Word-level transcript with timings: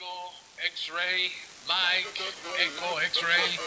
Echo, 0.00 0.32
X-ray, 0.64 1.30
Mike, 1.68 2.08
Echo, 2.58 3.00
X-ray, 3.02 3.58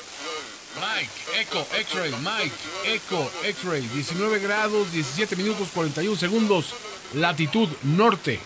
Mike, 0.82 1.12
Echo, 1.40 1.62
X-ray, 1.78 2.12
Mike, 2.24 2.56
Echo, 2.88 3.32
X-ray, 3.44 3.82
19 3.94 4.40
grados, 4.40 4.92
17 4.92 5.36
minutos, 5.36 5.70
41 5.72 6.16
segundos, 6.16 6.74
latitud 7.14 7.70
norte, 7.84 8.40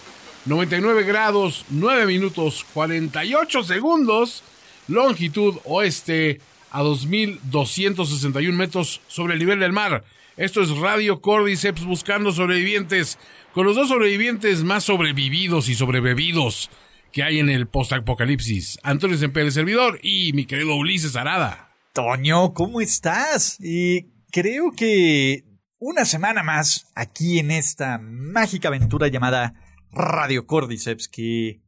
99 0.47 1.03
grados, 1.03 1.63
9 1.69 2.07
minutos, 2.07 2.65
48 2.73 3.63
segundos, 3.63 4.43
longitud 4.89 5.55
oeste 5.63 6.41
a 6.71 6.83
2.261 6.83 8.51
metros 8.51 8.99
sobre 9.07 9.35
el 9.35 9.39
nivel 9.39 9.61
del 9.61 9.71
mar. 9.71 10.03
Esto 10.35 10.61
es 10.61 10.71
Radio 10.71 11.21
Cordyceps 11.21 11.85
buscando 11.85 12.33
sobrevivientes, 12.33 13.17
con 13.53 13.65
los 13.65 13.77
dos 13.77 13.87
sobrevivientes 13.87 14.65
más 14.65 14.83
sobrevividos 14.83 15.69
y 15.69 15.75
sobrebebidos 15.75 16.69
que 17.17 17.23
hay 17.23 17.39
en 17.39 17.49
el 17.49 17.67
post-apocalipsis. 17.67 18.77
Antonio 18.83 19.17
Semper, 19.17 19.45
el 19.45 19.51
servidor, 19.51 19.99
y 20.03 20.33
mi 20.33 20.45
querido 20.45 20.75
Ulises 20.75 21.15
Arada. 21.15 21.69
Toño, 21.93 22.53
¿cómo 22.53 22.79
estás? 22.79 23.57
Y 23.59 24.03
creo 24.31 24.71
que 24.71 25.43
una 25.79 26.05
semana 26.05 26.43
más 26.43 26.85
aquí 26.93 27.39
en 27.39 27.49
esta 27.49 27.97
mágica 27.97 28.67
aventura 28.67 29.07
llamada 29.07 29.55
Radio 29.91 30.45
Cordyceps, 30.45 31.07
que, 31.07 31.59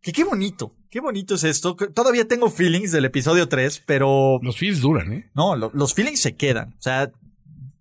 que 0.00 0.12
qué 0.12 0.24
bonito, 0.24 0.74
qué 0.88 1.00
bonito 1.00 1.34
es 1.34 1.44
esto. 1.44 1.76
Todavía 1.76 2.26
tengo 2.26 2.48
feelings 2.48 2.90
del 2.90 3.04
episodio 3.04 3.50
3, 3.50 3.82
pero... 3.84 4.38
Los 4.40 4.56
feelings 4.56 4.80
duran, 4.80 5.12
¿eh? 5.12 5.30
No, 5.34 5.56
lo- 5.56 5.70
los 5.74 5.92
feelings 5.92 6.22
se 6.22 6.36
quedan. 6.36 6.70
O 6.78 6.80
sea, 6.80 7.12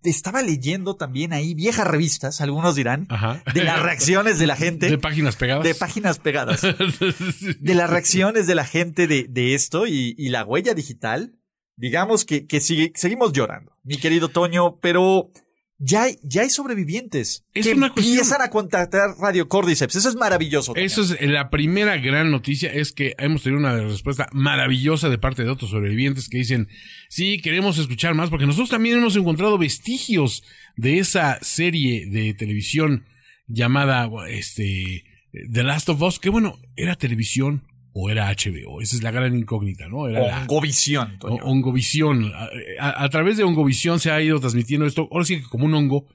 estaba 0.10 0.42
leyendo 0.42 0.96
también 0.96 1.34
ahí 1.34 1.54
viejas 1.54 1.88
revistas, 1.88 2.42
algunos 2.42 2.76
dirán, 2.76 3.06
Ajá. 3.10 3.42
de 3.54 3.64
las 3.64 3.82
reacciones 3.82 4.40
de 4.40 4.48
la 4.48 4.56
gente. 4.56 4.90
De 4.90 4.98
páginas 4.98 5.36
pegadas. 5.36 5.64
de 5.64 5.76
páginas 5.76 6.20
pegadas. 6.20 6.62
de 6.62 7.76
las 7.76 7.90
reacciones 7.90 8.48
de 8.48 8.56
la 8.56 8.66
gente 8.66 9.08
de, 9.08 9.26
de 9.30 9.54
esto 9.56 9.88
y, 9.88 10.16
y 10.18 10.30
la 10.30 10.44
huella 10.44 10.74
digital, 10.74 11.36
digamos 11.76 12.26
que, 12.26 12.46
que 12.48 12.60
sigue- 12.62 12.92
seguimos 12.96 13.34
llorando, 13.34 13.74
mi 13.84 13.98
querido 13.98 14.30
Toño, 14.30 14.80
pero 14.80 15.30
ya 15.78 16.04
hay, 16.04 16.18
ya 16.24 16.44
hay 16.44 16.50
sobrevivientes 16.50 17.44
Es 17.54 17.68
que 17.68 17.74
una 17.74 17.92
cuestión- 17.92 18.18
empiezan 18.18 18.42
a 18.42 18.50
contactar 18.50 19.16
Radio 19.20 19.48
Cordyceps. 19.50 19.96
Eso 19.96 20.10
es 20.10 20.16
maravilloso. 20.16 20.76
Eso 20.76 21.02
es 21.02 21.20
la 21.22 21.50
primera 21.50 21.98
gran 21.98 22.32
noticia, 22.32 22.72
es 22.72 22.92
que 22.94 23.14
hemos 23.18 23.44
tenido 23.44 23.60
una 23.60 23.76
respuesta 23.78 24.28
maravillosa 24.32 25.10
de 25.10 25.18
parte 25.18 25.44
de 25.44 25.50
otros 25.50 25.72
sobrevivientes 25.72 26.30
que 26.30 26.38
dicen, 26.38 26.70
sí, 27.10 27.40
queremos 27.42 27.78
escuchar 27.78 28.14
más, 28.14 28.30
porque 28.30 28.46
nosotros 28.46 28.70
también 28.70 28.98
hemos 29.00 29.16
encontrado 29.16 29.58
vestigios 29.58 30.44
de 30.78 31.00
esa 31.00 31.40
serie 31.42 32.06
de 32.08 32.34
televisión 32.34 33.06
llamada, 33.48 34.10
este, 34.30 35.04
The 35.52 35.64
Last 35.64 35.90
of 35.90 36.02
Us, 36.02 36.20
que 36.20 36.30
bueno, 36.30 36.60
era 36.76 36.96
televisión 36.96 37.64
o 37.98 38.10
era 38.10 38.30
HBO, 38.30 38.82
esa 38.82 38.98
es 38.98 39.04
la 39.04 39.12
gran 39.12 39.38
incógnita, 39.38 39.88
¿no? 39.88 40.10
Era 40.10 40.28
la- 40.28 40.42
Ongovisión. 40.42 41.18
O- 41.22 41.36
Ongovisión. 41.44 42.30
A, 42.78 43.04
a- 43.06 43.10
través 43.10 43.38
de 43.38 43.46
Ongovisión 43.46 44.02
se 44.02 44.12
ha 44.12 44.22
ido 44.22 44.38
transmitiendo 44.42 44.86
esto, 44.86 45.08
ahora 45.12 45.24
sí 45.24 45.38
que 45.42 45.48
como 45.48 45.66
un 45.66 45.74
hongo, 45.74 46.06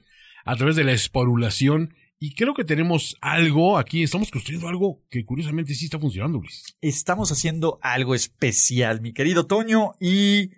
a 0.45 0.57
través 0.57 0.77
de 0.77 0.85
la 0.85 0.93
esporulación. 0.93 1.95
Y 2.19 2.35
creo 2.35 2.53
que 2.53 2.65
tenemos 2.65 3.17
algo 3.23 3.79
aquí, 3.79 4.03
estamos 4.03 4.31
construyendo 4.31 4.69
algo 4.69 5.03
que 5.09 5.25
curiosamente 5.25 5.75
sí 5.75 5.87
está 5.87 5.99
funcionando, 5.99 6.37
Ulises. 6.37 6.77
Estamos 6.83 7.33
haciendo 7.33 7.79
algo 7.81 8.15
especial, 8.15 9.01
mi 9.01 9.15
querido 9.15 9.47
Toño, 9.47 9.93
y 9.99 10.51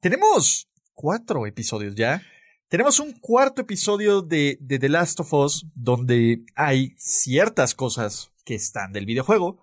tenemos 0.00 0.68
cuatro 0.92 1.46
episodios 1.46 1.94
ya. 1.94 2.22
Tenemos 2.68 3.00
un 3.00 3.12
cuarto 3.12 3.62
episodio 3.62 4.20
de, 4.20 4.58
de 4.60 4.78
The 4.78 4.88
Last 4.90 5.20
of 5.20 5.32
Us 5.32 5.66
donde 5.74 6.42
hay 6.54 6.92
ciertas 6.98 7.74
cosas 7.74 8.30
que 8.46 8.54
están 8.54 8.92
del 8.92 9.04
videojuego, 9.04 9.62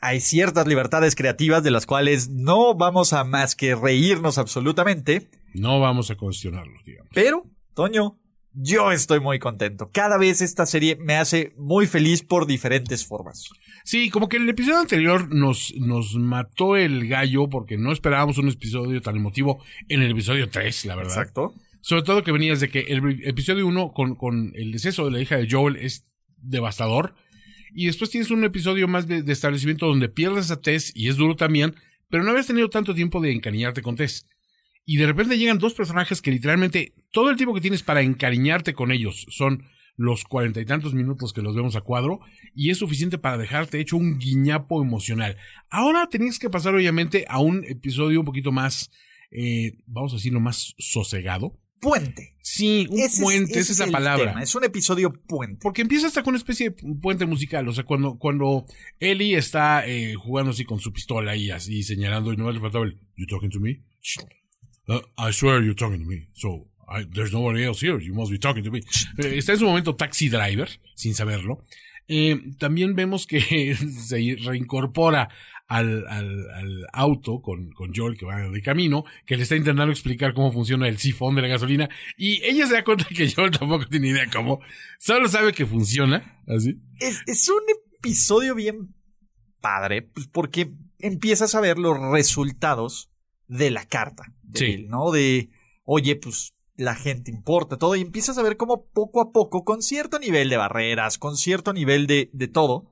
hay 0.00 0.20
ciertas 0.20 0.66
libertades 0.66 1.14
creativas 1.14 1.62
de 1.62 1.70
las 1.70 1.84
cuales 1.86 2.30
no 2.30 2.74
vamos 2.74 3.12
a 3.12 3.22
más 3.24 3.54
que 3.54 3.76
reírnos 3.76 4.38
absolutamente, 4.38 5.28
No 5.54 5.78
vamos 5.78 6.10
a 6.10 6.16
cuestionarlo, 6.16 6.72
digamos. 6.84 7.10
pero, 7.14 7.44
Toño, 7.74 8.18
yo 8.54 8.90
estoy 8.90 9.20
muy 9.20 9.38
contento. 9.38 9.90
Cada 9.92 10.16
vez 10.16 10.40
esta 10.40 10.64
serie 10.64 10.96
me 10.96 11.16
hace 11.16 11.52
muy 11.58 11.86
feliz 11.86 12.22
por 12.22 12.46
diferentes 12.46 13.06
formas. 13.06 13.50
Sí, 13.84 14.08
como 14.10 14.28
que 14.28 14.38
el 14.38 14.48
episodio 14.48 14.80
anterior 14.80 15.34
nos, 15.34 15.74
nos 15.78 16.14
mató 16.14 16.76
el 16.76 17.08
gallo 17.08 17.48
porque 17.48 17.76
no 17.76 17.92
esperábamos 17.92 18.38
un 18.38 18.48
episodio 18.48 19.00
tan 19.02 19.16
emotivo 19.16 19.62
en 19.88 20.00
el 20.02 20.10
episodio 20.10 20.48
3, 20.48 20.86
la 20.86 20.96
verdad. 20.96 21.12
Exacto. 21.12 21.54
Sobre 21.82 22.02
todo 22.02 22.22
que 22.22 22.32
venías 22.32 22.60
de 22.60 22.68
que 22.68 22.80
el 22.80 23.20
episodio 23.26 23.66
1 23.66 23.92
con, 23.92 24.14
con 24.14 24.52
el 24.54 24.72
deceso 24.72 25.04
de 25.04 25.10
la 25.10 25.20
hija 25.20 25.36
de 25.36 25.48
Joel 25.50 25.76
es 25.76 26.04
devastador. 26.36 27.14
Y 27.74 27.86
después 27.86 28.10
tienes 28.10 28.30
un 28.30 28.44
episodio 28.44 28.88
más 28.88 29.06
de, 29.06 29.24
establecimiento 29.32 29.86
donde 29.86 30.08
pierdes 30.08 30.50
a 30.50 30.60
Tess 30.60 30.92
y 30.94 31.08
es 31.08 31.16
duro 31.16 31.36
también, 31.36 31.74
pero 32.08 32.22
no 32.22 32.30
habías 32.30 32.46
tenido 32.46 32.68
tanto 32.68 32.94
tiempo 32.94 33.20
de 33.20 33.32
encariñarte 33.32 33.82
con 33.82 33.96
Tess. 33.96 34.26
Y 34.84 34.96
de 34.96 35.06
repente 35.06 35.38
llegan 35.38 35.58
dos 35.58 35.74
personajes 35.74 36.20
que 36.20 36.30
literalmente 36.30 36.94
todo 37.12 37.30
el 37.30 37.36
tiempo 37.36 37.54
que 37.54 37.60
tienes 37.60 37.82
para 37.82 38.02
encariñarte 38.02 38.74
con 38.74 38.90
ellos 38.90 39.26
son 39.30 39.64
los 39.96 40.24
cuarenta 40.24 40.60
y 40.60 40.64
tantos 40.64 40.94
minutos 40.94 41.32
que 41.32 41.42
los 41.42 41.54
vemos 41.54 41.76
a 41.76 41.82
cuadro 41.82 42.20
y 42.54 42.70
es 42.70 42.78
suficiente 42.78 43.18
para 43.18 43.38
dejarte 43.38 43.80
hecho 43.80 43.96
un 43.96 44.18
guiñapo 44.18 44.82
emocional. 44.82 45.36
Ahora 45.70 46.08
tenías 46.08 46.38
que 46.38 46.50
pasar 46.50 46.74
obviamente 46.74 47.24
a 47.28 47.38
un 47.38 47.64
episodio 47.64 48.20
un 48.20 48.26
poquito 48.26 48.52
más, 48.52 48.90
eh, 49.30 49.78
vamos 49.86 50.12
a 50.12 50.16
decirlo, 50.16 50.40
más 50.40 50.74
sosegado. 50.78 51.58
Puente. 51.82 52.36
Sí, 52.40 52.86
un 52.90 53.00
Ese 53.00 53.06
es- 53.16 53.20
puente, 53.20 53.58
ese 53.58 53.72
esa 53.72 53.84
es 53.84 53.90
la 53.90 53.98
palabra. 53.98 54.28
tema, 54.30 54.42
Es 54.42 54.54
un 54.54 54.62
episodio 54.64 55.12
puente. 55.12 55.58
Porque 55.60 55.82
empieza 55.82 56.06
hasta 56.06 56.22
con 56.22 56.30
una 56.30 56.38
especie 56.38 56.70
de 56.70 56.76
puente 57.00 57.26
musical. 57.26 57.66
O 57.68 57.72
sea, 57.72 57.82
cuando, 57.82 58.16
cuando 58.18 58.64
Ellie 59.00 59.36
está 59.36 59.84
eh, 59.86 60.14
jugando 60.14 60.52
así 60.52 60.64
con 60.64 60.78
su 60.78 60.92
pistola 60.92 61.34
y 61.34 61.50
así 61.50 61.82
señalando 61.82 62.32
y 62.32 62.36
no 62.36 62.50
le 62.52 62.60
faltaba 62.60 62.84
el 62.84 62.98
You 63.16 63.26
talking 63.26 63.50
to 63.50 63.58
me? 63.60 63.80
Uh, 64.86 65.00
I 65.18 65.32
swear 65.32 65.60
you're 65.60 65.74
talking 65.74 66.00
to 66.00 66.06
me. 66.06 66.28
So, 66.34 66.68
I- 66.88 67.04
there's 67.12 67.32
nobody 67.32 67.64
else 67.64 67.84
here. 67.84 67.98
You 68.04 68.14
must 68.14 68.30
be 68.30 68.38
talking 68.38 68.62
to 68.62 68.70
me. 68.70 68.78
Eh, 69.18 69.38
está 69.38 69.52
en 69.52 69.58
su 69.58 69.66
momento 69.66 69.96
taxi 69.96 70.28
driver, 70.28 70.68
sin 70.94 71.14
saberlo. 71.14 71.64
Eh, 72.06 72.38
también 72.58 72.94
vemos 72.94 73.26
que 73.26 73.74
se 74.06 74.36
reincorpora 74.44 75.28
al, 75.72 76.06
al, 76.08 76.50
al 76.50 76.86
auto 76.92 77.40
con, 77.40 77.70
con 77.72 77.92
Joel 77.94 78.16
que 78.16 78.26
va 78.26 78.36
de 78.40 78.62
camino, 78.62 79.04
que 79.24 79.36
le 79.36 79.44
está 79.44 79.56
intentando 79.56 79.90
explicar 79.90 80.34
cómo 80.34 80.52
funciona 80.52 80.86
el 80.88 80.98
sifón 80.98 81.34
de 81.34 81.42
la 81.42 81.48
gasolina, 81.48 81.88
y 82.16 82.42
ella 82.44 82.66
se 82.66 82.74
da 82.74 82.84
cuenta 82.84 83.06
que 83.08 83.30
Joel 83.30 83.50
tampoco 83.50 83.86
tiene 83.86 84.08
idea 84.08 84.26
cómo, 84.32 84.60
solo 84.98 85.28
sabe 85.28 85.52
que 85.52 85.64
funciona, 85.66 86.42
así. 86.46 86.80
Es, 87.00 87.22
es 87.26 87.48
un 87.48 87.62
episodio 87.98 88.54
bien 88.54 88.94
padre, 89.60 90.02
pues 90.02 90.28
porque 90.28 90.72
empiezas 90.98 91.54
a 91.54 91.60
ver 91.60 91.78
los 91.78 91.98
resultados 92.12 93.10
de 93.48 93.70
la 93.70 93.86
carta. 93.86 94.24
De 94.42 94.58
Sí. 94.58 94.64
él, 94.72 94.88
¿no? 94.88 95.10
De, 95.10 95.50
oye, 95.84 96.16
pues 96.16 96.52
la 96.76 96.94
gente 96.94 97.30
importa, 97.30 97.76
todo, 97.78 97.96
y 97.96 98.00
empiezas 98.00 98.38
a 98.38 98.42
ver 98.42 98.56
cómo 98.56 98.88
poco 98.92 99.20
a 99.20 99.30
poco, 99.32 99.64
con 99.64 99.82
cierto 99.82 100.18
nivel 100.18 100.48
de 100.50 100.56
barreras, 100.56 101.16
con 101.18 101.36
cierto 101.36 101.72
nivel 101.72 102.06
de, 102.06 102.28
de 102.32 102.48
todo, 102.48 102.90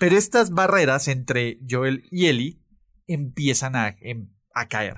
pero 0.00 0.16
estas 0.16 0.50
barreras 0.50 1.08
entre 1.08 1.58
Joel 1.68 2.04
y 2.10 2.26
Ellie 2.26 2.58
empiezan 3.06 3.76
a, 3.76 3.96
em- 4.00 4.30
caer, 4.70 4.96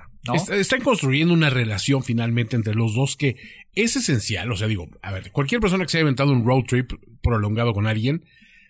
Están 0.51 0.79
construyendo 0.79 1.33
una 1.33 1.49
relación 1.49 2.03
finalmente 2.03 2.55
entre 2.55 2.73
los 2.73 2.95
dos 2.95 3.17
que 3.17 3.35
es 3.75 3.97
esencial. 3.97 4.49
O 4.49 4.55
sea, 4.55 4.67
digo, 4.67 4.87
a 5.01 5.11
ver, 5.11 5.31
cualquier 5.31 5.59
persona 5.59 5.83
que 5.83 5.91
se 5.91 5.97
haya 5.97 6.03
inventado 6.03 6.31
un 6.31 6.45
road 6.45 6.63
trip 6.63 6.93
prolongado 7.21 7.73
con 7.73 7.85
alguien 7.85 8.23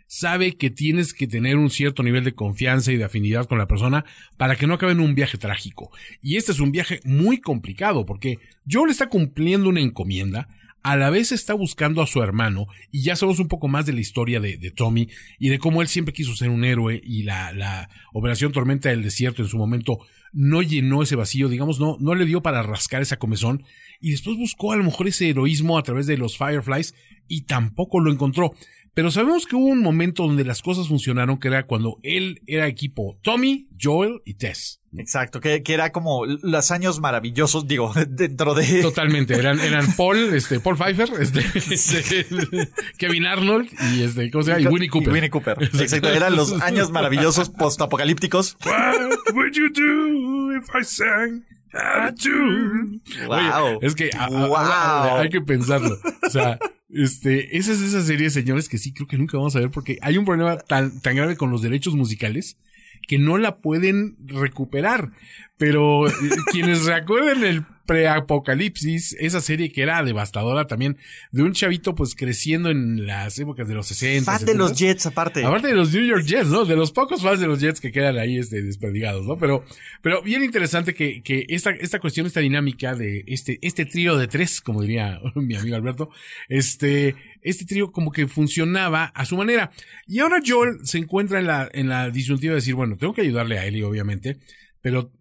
sabe 0.07 0.57
que 0.57 0.71
tienes 0.71 1.13
que 1.13 1.27
tener 1.27 1.57
un 1.57 1.69
cierto 1.69 2.01
nivel 2.01 2.23
de 2.23 2.33
confianza 2.33 2.91
y 2.91 2.97
de 2.97 3.03
afinidad 3.03 3.47
con 3.47 3.59
la 3.59 3.67
persona 3.67 4.03
para 4.37 4.55
que 4.55 4.65
no 4.65 4.73
acabe 4.73 4.93
en 4.93 4.99
un 4.99 5.13
viaje 5.13 5.37
trágico. 5.37 5.91
Y 6.19 6.37
este 6.37 6.51
es 6.51 6.59
un 6.59 6.71
viaje 6.71 6.99
muy 7.05 7.39
complicado 7.39 8.05
porque 8.05 8.39
Joel 8.69 8.89
está 8.89 9.07
cumpliendo 9.07 9.69
una 9.69 9.81
encomienda, 9.81 10.49
a 10.83 10.97
la 10.97 11.09
vez 11.09 11.31
está 11.31 11.53
buscando 11.53 12.01
a 12.01 12.07
su 12.07 12.21
hermano 12.21 12.67
y 12.91 13.03
ya 13.03 13.15
sabemos 13.15 13.39
un 13.39 13.47
poco 13.47 13.69
más 13.69 13.85
de 13.85 13.93
la 13.93 14.01
historia 14.01 14.39
de, 14.41 14.57
de 14.57 14.69
Tommy 14.69 15.07
y 15.39 15.49
de 15.49 15.57
cómo 15.57 15.81
él 15.81 15.87
siempre 15.87 16.13
quiso 16.13 16.35
ser 16.35 16.49
un 16.49 16.65
héroe 16.65 16.99
y 17.03 17.23
la, 17.23 17.53
la 17.53 17.89
Operación 18.11 18.51
Tormenta 18.51 18.89
del 18.89 19.01
Desierto 19.01 19.41
en 19.41 19.47
su 19.47 19.57
momento 19.57 19.99
no 20.33 20.61
llenó 20.61 21.03
ese 21.03 21.15
vacío, 21.15 21.47
digamos, 21.47 21.79
no, 21.79 21.95
no 21.99 22.15
le 22.15 22.25
dio 22.25 22.41
para 22.41 22.63
rascar 22.63 23.01
esa 23.01 23.17
comezón 23.17 23.63
y 24.01 24.11
después 24.11 24.35
buscó 24.35 24.73
a 24.73 24.75
lo 24.75 24.83
mejor 24.83 25.07
ese 25.07 25.29
heroísmo 25.29 25.77
a 25.77 25.83
través 25.83 26.05
de 26.05 26.17
los 26.17 26.37
Fireflies 26.37 26.95
y 27.27 27.41
tampoco 27.43 27.99
lo 28.01 28.11
encontró. 28.11 28.51
Pero 28.93 29.09
sabemos 29.09 29.47
que 29.47 29.55
hubo 29.55 29.65
un 29.67 29.81
momento 29.81 30.23
donde 30.23 30.43
las 30.45 30.61
cosas 30.61 30.87
funcionaron, 30.87 31.37
que 31.39 31.47
era 31.47 31.65
cuando 31.65 31.97
él 32.03 32.41
era 32.45 32.67
equipo 32.67 33.17
Tommy, 33.23 33.67
Joel 33.81 34.21
y 34.25 34.35
Tess. 34.35 34.81
Exacto, 34.95 35.39
que, 35.39 35.63
que 35.63 35.73
era 35.73 35.91
como 35.91 36.25
los 36.27 36.69
años 36.69 36.99
maravillosos, 36.99 37.67
digo, 37.67 37.91
dentro 38.07 38.53
de... 38.53 38.63
Totalmente, 38.83 39.33
eran, 39.33 39.59
eran 39.59 39.91
Paul, 39.95 40.33
este, 40.35 40.59
Paul 40.59 40.77
Pfeiffer, 40.77 41.09
este, 41.19 41.39
este, 41.73 42.27
Kevin 42.99 43.25
Arnold 43.25 43.67
y 43.95 44.03
este, 44.03 44.29
¿cómo 44.29 44.43
se 44.43 44.51
llama? 44.51 44.61
Y 44.61 44.67
Winnie 44.67 44.89
Cooper. 44.89 45.11
Winnie 45.11 45.29
Cooper. 45.31 45.57
Exacto, 45.63 46.09
eran 46.09 46.35
los 46.35 46.61
años 46.61 46.91
maravillosos 46.91 47.49
postapocalípticos. 47.49 48.57
What 48.65 49.33
would 49.33 49.53
you 49.53 49.69
do 49.73 50.55
if 50.55 50.65
I 50.79 50.83
sang? 50.83 51.43
Wow. 53.27 53.77
Oye, 53.77 53.77
es 53.81 53.95
que 53.95 54.09
a- 54.15 54.25
a- 54.25 54.29
Wow. 55.09 55.17
hay 55.21 55.29
que 55.29 55.41
pensarlo. 55.41 55.97
O 56.25 56.29
sea, 56.29 56.59
este, 56.93 57.57
esa 57.57 57.71
es 57.71 57.81
esa 57.81 58.03
serie, 58.03 58.29
señores, 58.29 58.69
que 58.69 58.77
sí 58.77 58.93
creo 58.93 59.07
que 59.07 59.17
nunca 59.17 59.37
vamos 59.37 59.55
a 59.55 59.59
ver 59.59 59.71
porque 59.71 59.97
hay 60.01 60.17
un 60.17 60.25
problema 60.25 60.57
tan, 60.57 60.99
tan 61.01 61.15
grave 61.15 61.35
con 61.35 61.49
los 61.49 61.61
derechos 61.61 61.95
musicales 61.95 62.57
que 63.07 63.17
no 63.17 63.37
la 63.37 63.57
pueden 63.57 64.15
recuperar. 64.27 65.11
Pero 65.57 66.07
eh, 66.07 66.11
quienes 66.51 66.85
recuerden 66.85 67.43
el 67.43 67.65
preapocalipsis, 67.85 69.15
esa 69.19 69.41
serie 69.41 69.71
que 69.71 69.81
era 69.81 70.03
devastadora 70.03 70.67
también, 70.67 70.97
de 71.31 71.43
un 71.43 71.53
chavito 71.53 71.95
pues 71.95 72.15
creciendo 72.15 72.69
en 72.69 73.05
las 73.05 73.37
épocas 73.39 73.67
de 73.67 73.73
los 73.73 73.87
60. 73.87 74.31
Fan 74.31 74.45
de 74.45 74.55
los 74.55 74.77
Jets 74.77 75.05
aparte. 75.05 75.43
Aparte 75.43 75.67
de 75.67 75.75
los 75.75 75.93
New 75.93 76.05
York 76.05 76.25
Jets, 76.25 76.47
¿no? 76.47 76.65
De 76.65 76.75
los 76.75 76.91
pocos 76.91 77.21
fans 77.21 77.39
de 77.39 77.47
los 77.47 77.59
Jets 77.59 77.81
que 77.81 77.91
quedan 77.91 78.17
ahí 78.17 78.37
este, 78.37 78.61
desperdigados, 78.61 79.25
¿no? 79.25 79.37
Pero, 79.37 79.65
pero 80.01 80.21
bien 80.21 80.43
interesante 80.43 80.93
que, 80.93 81.21
que 81.21 81.45
esta, 81.49 81.71
esta 81.71 81.99
cuestión, 81.99 82.25
esta 82.25 82.39
dinámica 82.39 82.95
de 82.95 83.23
este, 83.27 83.59
este 83.61 83.85
trío 83.85 84.17
de 84.17 84.27
tres, 84.27 84.61
como 84.61 84.81
diría 84.81 85.19
mi 85.35 85.55
amigo 85.55 85.75
Alberto, 85.75 86.09
este, 86.47 87.15
este 87.41 87.65
trío 87.65 87.91
como 87.91 88.11
que 88.11 88.27
funcionaba 88.27 89.05
a 89.05 89.25
su 89.25 89.37
manera. 89.37 89.71
Y 90.07 90.19
ahora 90.19 90.39
Joel 90.45 90.79
se 90.83 90.97
encuentra 90.97 91.39
en 91.39 91.47
la, 91.47 91.69
en 91.73 91.89
la 91.89 92.09
disyuntiva 92.09 92.51
de 92.51 92.57
decir, 92.57 92.75
bueno, 92.75 92.97
tengo 92.97 93.13
que 93.13 93.21
ayudarle 93.21 93.59
a 93.59 93.65
Ellie, 93.65 93.83
obviamente, 93.83 94.37
pero 94.81 95.11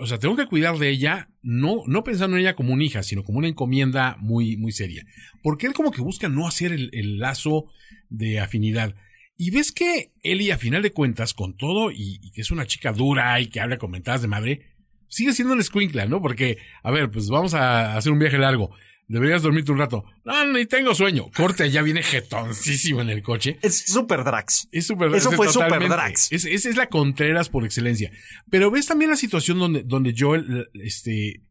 o 0.00 0.06
sea, 0.06 0.18
tengo 0.18 0.36
que 0.36 0.46
cuidar 0.46 0.78
de 0.78 0.88
ella, 0.88 1.30
no, 1.42 1.82
no 1.86 2.04
pensando 2.04 2.36
en 2.36 2.42
ella 2.42 2.54
como 2.54 2.72
una 2.72 2.84
hija, 2.84 3.02
sino 3.02 3.22
como 3.22 3.38
una 3.38 3.48
encomienda 3.48 4.16
muy, 4.20 4.56
muy 4.56 4.72
seria. 4.72 5.04
Porque 5.42 5.66
él 5.66 5.72
como 5.72 5.90
que 5.90 6.00
busca 6.00 6.28
no 6.28 6.46
hacer 6.46 6.72
el, 6.72 7.18
lazo 7.18 7.66
de 8.08 8.40
afinidad. 8.40 8.94
Y 9.36 9.50
ves 9.50 9.72
que 9.72 10.12
Ellie, 10.22 10.52
a 10.52 10.58
final 10.58 10.82
de 10.82 10.92
cuentas, 10.92 11.34
con 11.34 11.56
todo, 11.56 11.90
y, 11.90 12.30
que 12.32 12.40
es 12.40 12.50
una 12.50 12.66
chica 12.66 12.92
dura 12.92 13.40
y 13.40 13.46
que 13.46 13.60
habla 13.60 13.78
con 13.78 13.90
mentadas 13.90 14.22
de 14.22 14.28
madre, 14.28 14.74
sigue 15.08 15.32
siendo 15.32 15.54
un 15.54 15.62
squinkla, 15.62 16.06
¿no? 16.06 16.20
Porque, 16.20 16.58
a 16.82 16.90
ver, 16.90 17.10
pues 17.10 17.28
vamos 17.28 17.54
a 17.54 17.96
hacer 17.96 18.12
un 18.12 18.18
viaje 18.18 18.38
largo. 18.38 18.74
Deberías 19.06 19.42
dormirte 19.42 19.70
un 19.70 19.78
rato. 19.78 20.04
No, 20.24 20.52
ni 20.52 20.64
tengo 20.64 20.94
sueño. 20.94 21.30
Corte, 21.36 21.70
ya 21.70 21.82
viene 21.82 22.02
jetoncísimo 22.02 23.02
en 23.02 23.10
el 23.10 23.22
coche. 23.22 23.58
Es 23.60 23.76
super 23.86 24.24
Drax. 24.24 24.68
Es 24.72 24.86
super 24.86 25.14
Eso 25.14 25.30
fue 25.32 25.52
super 25.52 25.88
Drax. 25.88 26.32
Esa 26.32 26.48
es, 26.48 26.64
es, 26.64 26.76
la 26.76 26.88
Contreras 26.88 27.50
por 27.50 27.64
excelencia. 27.64 28.10
Pero 28.50 28.70
ves 28.70 28.86
también 28.86 29.10
la 29.10 29.16
situación 29.16 29.58
donde, 29.58 29.82
donde 29.82 30.14
Joel, 30.16 30.68
este, 30.74 31.42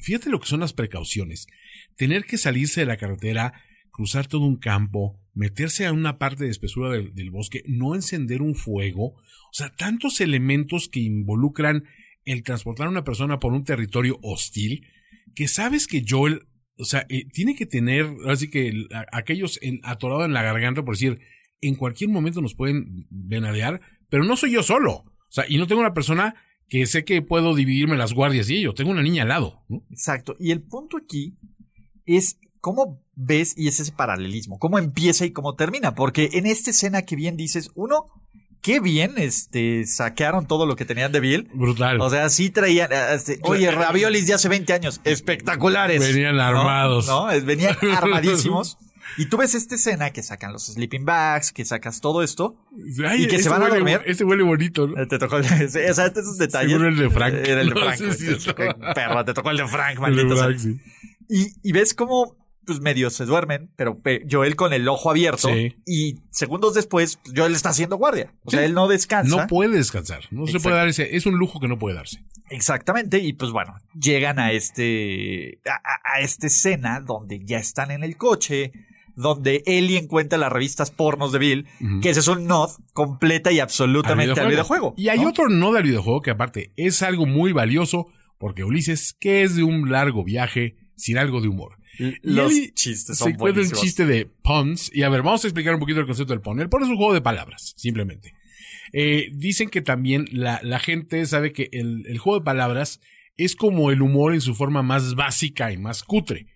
fíjate 0.00 0.30
lo 0.30 0.38
que 0.38 0.46
son 0.46 0.60
las 0.60 0.72
precauciones. 0.72 1.48
Tener 1.96 2.24
que 2.24 2.38
salirse 2.38 2.80
de 2.80 2.86
la 2.86 2.96
carretera, 2.96 3.54
cruzar 3.90 4.28
todo 4.28 4.42
un 4.42 4.56
campo, 4.56 5.20
meterse 5.34 5.86
a 5.86 5.92
una 5.92 6.16
parte 6.16 6.44
de 6.44 6.50
espesura 6.50 6.90
del, 6.90 7.12
del 7.14 7.32
bosque, 7.32 7.64
no 7.66 7.96
encender 7.96 8.40
un 8.40 8.54
fuego. 8.54 9.14
O 9.14 9.52
sea, 9.52 9.74
tantos 9.74 10.20
elementos 10.20 10.88
que 10.88 11.00
involucran 11.00 11.84
el 12.24 12.44
transportar 12.44 12.86
a 12.86 12.90
una 12.90 13.04
persona 13.04 13.40
por 13.40 13.52
un 13.52 13.64
territorio 13.64 14.20
hostil, 14.22 14.86
que 15.34 15.48
sabes 15.48 15.88
que 15.88 16.04
Joel 16.06 16.46
o 16.80 16.84
sea, 16.84 17.06
eh, 17.08 17.26
tiene 17.32 17.54
que 17.54 17.66
tener, 17.66 18.06
así 18.26 18.48
que 18.48 18.86
aquellos 19.12 19.60
atorados 19.82 20.26
en 20.26 20.32
la 20.32 20.42
garganta, 20.42 20.82
por 20.82 20.94
decir, 20.94 21.20
en 21.60 21.74
cualquier 21.74 22.10
momento 22.10 22.40
nos 22.40 22.54
pueden 22.54 23.06
venadear, 23.10 23.80
pero 24.08 24.24
no 24.24 24.36
soy 24.36 24.52
yo 24.52 24.62
solo. 24.62 24.92
O 24.92 25.32
sea, 25.32 25.44
y 25.48 25.58
no 25.58 25.66
tengo 25.66 25.80
una 25.80 25.94
persona 25.94 26.34
que 26.68 26.86
sé 26.86 27.04
que 27.04 27.22
puedo 27.22 27.54
dividirme 27.54 27.96
las 27.96 28.14
guardias 28.14 28.48
y 28.50 28.62
yo 28.62 28.74
tengo 28.74 28.90
una 28.90 29.02
niña 29.02 29.22
al 29.22 29.28
lado. 29.28 29.64
Exacto. 29.90 30.36
Y 30.38 30.52
el 30.52 30.62
punto 30.62 30.96
aquí 30.96 31.36
es 32.06 32.38
cómo 32.60 33.04
ves 33.14 33.54
y 33.56 33.68
es 33.68 33.80
ese 33.80 33.92
paralelismo, 33.92 34.58
cómo 34.58 34.78
empieza 34.78 35.26
y 35.26 35.32
cómo 35.32 35.54
termina. 35.54 35.94
Porque 35.94 36.30
en 36.32 36.46
esta 36.46 36.70
escena 36.70 37.02
que 37.02 37.16
bien 37.16 37.36
dices, 37.36 37.70
uno, 37.74 38.06
qué 38.62 38.80
bien 38.80 39.14
este 39.16 39.86
saquearon 39.86 40.46
todo 40.46 40.66
lo 40.66 40.76
que 40.76 40.84
tenían 40.84 41.12
de 41.12 41.20
Bill. 41.20 41.48
Brutal. 41.54 42.00
O 42.00 42.10
sea, 42.10 42.28
sí 42.30 42.50
traían, 42.50 42.92
eh, 42.92 43.14
este, 43.14 43.38
oye, 43.42 43.70
raviolis 43.70 44.26
de 44.26 44.34
hace 44.34 44.48
20 44.48 44.72
años, 44.72 45.00
espectaculares. 45.04 46.00
Venían 46.00 46.38
armados. 46.40 47.06
¿no? 47.06 47.26
Venían 47.44 47.76
armadísimos. 47.96 48.78
Y 49.16 49.26
tú 49.26 49.38
ves 49.38 49.54
esta 49.56 49.74
escena 49.74 50.10
que 50.10 50.22
sacan 50.22 50.52
los 50.52 50.66
sleeping 50.66 51.04
bags, 51.04 51.50
que 51.52 51.64
sacas 51.64 52.00
todo 52.00 52.22
esto 52.22 52.56
y 53.18 53.26
que 53.26 53.42
se 53.42 53.48
van 53.48 53.62
a 53.64 53.68
dormir. 53.68 54.00
Este 54.06 54.24
huele 54.24 54.44
bonito, 54.44 54.86
¿no? 54.86 55.02
Eh, 55.02 55.06
te 55.06 55.18
tocó 55.18 55.38
el, 55.38 55.44
o 55.44 55.68
sea, 55.68 56.06
esos 56.06 56.38
detalles. 56.38 56.70
Seguro 56.70 56.88
el 56.88 56.96
de 56.96 57.10
Frank. 57.10 57.34
Era 57.34 57.60
el 57.60 57.70
de 57.70 57.74
Frank. 58.54 58.94
perro, 58.94 59.24
te 59.24 59.34
tocó 59.34 59.50
el 59.50 59.56
de 59.56 59.66
Frank, 59.66 59.98
maldito. 59.98 60.36
y, 61.28 61.52
y 61.62 61.72
ves 61.72 61.92
cómo 61.94 62.36
pues 62.70 62.80
medio 62.80 63.10
se 63.10 63.24
duermen, 63.24 63.68
pero 63.74 64.00
Joel 64.30 64.54
con 64.54 64.72
el 64.72 64.86
ojo 64.86 65.10
abierto 65.10 65.48
y 65.84 66.20
segundos 66.30 66.72
después 66.74 67.16
pues, 67.16 67.34
Joel 67.36 67.52
está 67.52 67.70
haciendo 67.70 67.96
guardia. 67.96 68.32
O 68.44 68.50
sea, 68.52 68.64
él 68.64 68.74
no 68.74 68.86
descansa. 68.86 69.36
No 69.36 69.46
puede 69.48 69.76
descansar, 69.76 70.20
no 70.30 70.46
se 70.46 70.60
puede 70.60 70.76
dar 70.76 70.86
ese, 70.86 71.16
es 71.16 71.26
un 71.26 71.34
lujo 71.34 71.58
que 71.58 71.66
no 71.66 71.80
puede 71.80 71.96
darse. 71.96 72.22
Exactamente, 72.48 73.18
y 73.18 73.32
pues 73.32 73.50
bueno, 73.50 73.74
llegan 74.00 74.38
a 74.38 74.52
este, 74.52 75.58
a, 75.66 76.20
esta 76.20 76.46
escena 76.46 77.00
donde 77.00 77.44
ya 77.44 77.58
están 77.58 77.90
en 77.90 78.04
el 78.04 78.16
coche, 78.16 78.70
donde 79.16 79.64
Ellie 79.66 79.98
encuentra 79.98 80.38
las 80.38 80.52
revistas 80.52 80.92
pornos 80.92 81.32
de 81.32 81.40
Bill, 81.40 81.66
que 82.00 82.10
ese 82.10 82.20
es 82.20 82.28
un 82.28 82.46
nod 82.46 82.70
completa 82.92 83.50
y 83.50 83.58
absolutamente 83.58 84.40
al 84.40 84.48
videojuego. 84.48 84.94
y 84.96 85.08
hay 85.08 85.24
otro 85.24 85.48
nod 85.48 85.76
al 85.76 85.82
videojuego 85.82 86.20
que 86.20 86.30
aparte 86.30 86.72
es 86.76 87.02
algo 87.02 87.26
muy 87.26 87.52
valioso, 87.52 88.06
porque 88.38 88.62
Ulises, 88.62 89.12
que 89.18 89.42
es 89.42 89.56
de 89.56 89.64
un 89.64 89.90
largo 89.90 90.22
viaje, 90.22 90.76
sin 90.94 91.18
algo 91.18 91.40
de 91.40 91.48
humor. 91.48 91.79
Los 92.22 92.52
chistes 92.74 93.18
son 93.18 93.28
Se 93.28 93.34
encuentra 93.34 93.62
un 93.62 93.70
chiste 93.70 94.06
de 94.06 94.26
puns. 94.26 94.90
Y 94.94 95.02
a 95.02 95.08
ver, 95.08 95.22
vamos 95.22 95.44
a 95.44 95.48
explicar 95.48 95.74
un 95.74 95.80
poquito 95.80 96.00
el 96.00 96.06
concepto 96.06 96.32
del 96.32 96.40
pun. 96.40 96.60
El 96.60 96.68
pun 96.68 96.82
es 96.82 96.88
un 96.88 96.96
juego 96.96 97.12
de 97.12 97.20
palabras, 97.20 97.74
simplemente. 97.76 98.34
Eh, 98.92 99.30
dicen 99.34 99.68
que 99.68 99.82
también 99.82 100.26
la, 100.32 100.60
la 100.62 100.78
gente 100.78 101.24
sabe 101.26 101.52
que 101.52 101.68
el, 101.72 102.04
el, 102.06 102.18
juego 102.18 102.40
de 102.40 102.44
palabras 102.44 103.00
es 103.36 103.54
como 103.54 103.90
el 103.90 104.02
humor 104.02 104.34
en 104.34 104.40
su 104.40 104.54
forma 104.54 104.82
más 104.82 105.14
básica 105.14 105.72
y 105.72 105.76
más 105.76 106.02
cutre. 106.02 106.46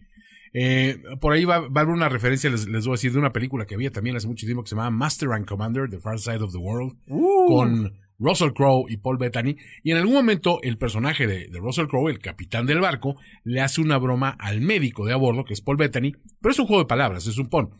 Eh, 0.52 1.00
por 1.20 1.32
ahí 1.32 1.44
va, 1.44 1.61
va, 1.61 1.81
a 1.81 1.85
haber 1.85 1.94
una 1.94 2.08
referencia, 2.08 2.49
les, 2.49 2.67
les, 2.67 2.87
voy 2.87 2.93
a 2.93 2.96
decir, 2.96 3.12
de 3.12 3.19
una 3.19 3.32
película 3.32 3.67
que 3.67 3.75
había 3.75 3.91
también 3.91 4.17
hace 4.17 4.29
mucho 4.29 4.46
tiempo 4.46 4.62
que 4.62 4.69
se 4.69 4.75
llamaba 4.75 4.91
Master 4.91 5.32
and 5.32 5.46
Commander, 5.46 5.88
The 5.91 5.99
Far 5.99 6.19
Side 6.19 6.43
of 6.43 6.52
the 6.52 6.58
World, 6.58 6.96
uh. 7.08 7.46
con 7.49 7.93
Russell 8.19 8.52
Crowe 8.52 8.87
y 8.88 8.96
Paul 8.99 9.19
Bettany, 9.19 9.56
y 9.82 9.90
en 9.90 9.99
algún 9.99 10.14
momento 10.14 10.61
el 10.62 10.78
personaje 10.78 11.26
de, 11.26 11.49
Russell 11.52 11.87
Crowe, 11.87 12.11
el 12.11 12.19
capitán 12.19 12.66
del 12.66 12.81
barco, 12.81 13.16
le 13.43 13.61
hace 13.61 13.81
una 13.81 13.99
broma 13.99 14.37
al 14.38 14.61
médico 14.61 15.05
de 15.05 15.12
a 15.12 15.16
bordo, 15.16 15.44
que 15.44 15.55
es 15.55 15.61
Paul 15.61 15.76
Bettany, 15.76 16.12
pero 16.40 16.52
es 16.52 16.58
un 16.58 16.66
juego 16.66 16.82
de 16.82 16.88
palabras, 16.88 17.26
es 17.26 17.38
un 17.38 17.49
pon. 17.49 17.75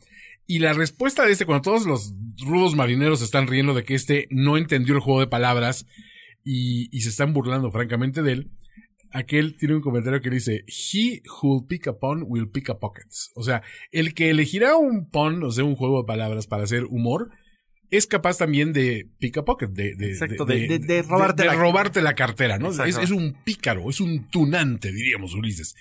Y 0.46 0.58
la 0.58 0.75
respuesta 0.75 1.25
de 1.25 1.32
este, 1.32 1.46
cuando 1.46 1.62
todos 1.62 1.86
los 1.86 2.12
rudos 2.44 2.76
marineros 2.76 3.22
están 3.22 3.46
riendo 3.46 3.72
de 3.72 3.84
que 3.84 3.94
este 3.94 4.26
no 4.31 4.56
entendió 4.56 4.94
el 4.94 5.00
juego 5.00 5.20
de 5.20 5.26
palabras 5.26 5.86
y, 6.44 6.88
se 7.00 7.08
están 7.08 7.32
burlando 7.32 7.70
francamente 7.70 8.22
de 8.22 8.32
él, 8.32 8.50
aquel 9.10 9.56
tiene 9.56 9.76
un 9.76 9.80
comentario 9.80 10.20
que 10.20 10.28
dice, 10.28 10.64
he 10.66 11.22
who 11.40 11.54
will 11.54 11.66
pick 11.66 11.87
a 11.87 11.98
pun 11.98 12.25
will 12.26 12.50
pick 12.50 12.69
a 12.69 12.78
pockets. 12.78 13.30
O 13.34 13.42
sea, 13.42 13.62
el 13.90 14.12
que 14.12 14.28
elegirá 14.28 14.76
un 14.76 15.08
pun, 15.08 15.42
o 15.44 15.50
sea, 15.50 15.64
un 15.64 15.76
juego 15.76 16.02
de 16.02 16.06
palabras 16.06 16.46
para 16.46 16.64
hacer 16.64 16.84
humor, 16.84 17.30
es 17.90 18.06
capaz 18.06 18.38
también 18.38 18.72
de 18.72 19.08
pick 19.19 19.38
a 19.38 19.44
pocket, 19.44 19.69
de, 19.69 19.94
de, 19.94 20.78
de, 20.78 21.02
robarte, 21.02 21.44
la... 21.44 21.54
robarte, 21.54 22.02
la... 22.02 22.14
cartera, 22.14 22.59
¿no? 22.59 22.70
Es, 22.70 22.99
es, 22.99 23.11
un 23.11 23.37
pícaro, 23.44 23.88
es 23.90 24.00
un 24.00 24.28
tunante, 24.30 24.92
diríamos, 24.92 25.35
Ulises. 25.35 25.75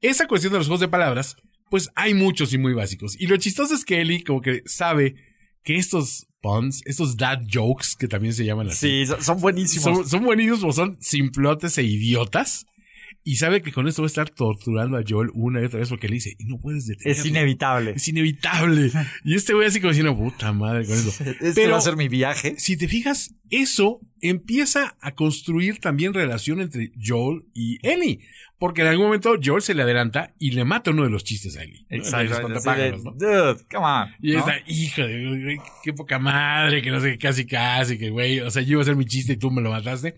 Esa 0.00 0.26
cuestión 0.26 0.52
de 0.52 0.58
los 0.58 0.66
juegos 0.66 0.80
de 0.80 0.88
palabras, 0.88 1.36
pues 1.70 1.90
hay 1.94 2.14
muchos 2.14 2.52
y 2.52 2.58
muy 2.58 2.74
básicos. 2.74 3.20
Y 3.20 3.26
lo 3.26 3.36
chistoso 3.36 3.74
es 3.74 3.84
que 3.84 4.00
Eli 4.00 4.22
como 4.22 4.40
que 4.40 4.62
sabe 4.66 5.14
que 5.62 5.76
estos 5.76 6.26
puns, 6.40 6.82
estos 6.84 7.16
dad 7.16 7.40
jokes, 7.50 7.96
que 7.98 8.08
también 8.08 8.34
se 8.34 8.44
llaman 8.44 8.68
así. 8.68 9.06
Sí, 9.06 9.12
son 9.20 9.40
buenísimos. 9.40 9.84
Son, 9.84 10.08
son 10.08 10.24
buenísimos 10.24 10.64
o 10.64 10.72
son 10.72 10.96
simplotes 11.00 11.78
e 11.78 11.84
idiotas. 11.84 12.66
Y 13.24 13.36
sabe 13.36 13.62
que 13.62 13.70
con 13.70 13.86
esto 13.86 14.02
va 14.02 14.06
a 14.06 14.08
estar 14.08 14.30
torturando 14.30 14.96
a 14.96 15.02
Joel 15.06 15.30
una 15.32 15.60
y 15.60 15.64
otra 15.64 15.78
vez 15.78 15.88
porque 15.88 16.08
le 16.08 16.14
dice, 16.14 16.34
y 16.38 16.44
no 16.46 16.58
puedes 16.58 16.86
detenerlo. 16.86 17.20
Es 17.20 17.26
inevitable. 17.26 17.92
Es 17.92 18.08
inevitable. 18.08 18.90
y 19.24 19.36
este 19.36 19.54
güey 19.54 19.68
así 19.68 19.80
como 19.80 19.90
diciendo, 19.90 20.16
puta 20.16 20.52
madre 20.52 20.84
con 20.86 20.96
eso. 20.96 21.12
Este 21.42 21.52
Pero, 21.54 21.72
va 21.72 21.78
a 21.78 21.82
ser 21.82 21.96
mi 21.96 22.08
viaje. 22.08 22.54
Si 22.58 22.76
te 22.76 22.88
fijas, 22.88 23.34
eso 23.50 24.00
empieza 24.20 24.96
a 25.00 25.12
construir 25.14 25.78
también 25.78 26.14
relación 26.14 26.60
entre 26.60 26.90
Joel 27.00 27.44
y 27.54 27.78
Ellie. 27.86 28.20
Porque 28.58 28.82
en 28.82 28.88
algún 28.88 29.06
momento 29.06 29.34
Joel 29.42 29.62
se 29.62 29.74
le 29.74 29.82
adelanta 29.82 30.34
y 30.38 30.52
le 30.52 30.64
mata 30.64 30.90
uno 30.90 31.04
de 31.04 31.10
los 31.10 31.22
chistes 31.24 31.56
a 31.56 31.62
Ellie. 31.62 31.86
Exacto. 31.90 32.48
Dude, 32.48 33.64
come 33.70 33.86
on. 33.86 34.08
Y 34.20 34.34
esta 34.34 34.54
hija 34.66 35.06
de, 35.06 35.60
qué 35.84 35.92
poca 35.92 36.18
madre, 36.18 36.82
que 36.82 36.90
no 36.90 37.00
sé, 37.00 37.18
casi 37.18 37.46
casi, 37.46 37.98
que 37.98 38.10
güey, 38.10 38.40
o 38.40 38.50
sea, 38.50 38.62
yo 38.62 38.72
iba 38.72 38.80
a 38.80 38.82
hacer 38.82 38.96
mi 38.96 39.04
chiste 39.04 39.34
y 39.34 39.36
tú 39.36 39.50
me 39.50 39.62
lo 39.62 39.70
mataste 39.70 40.16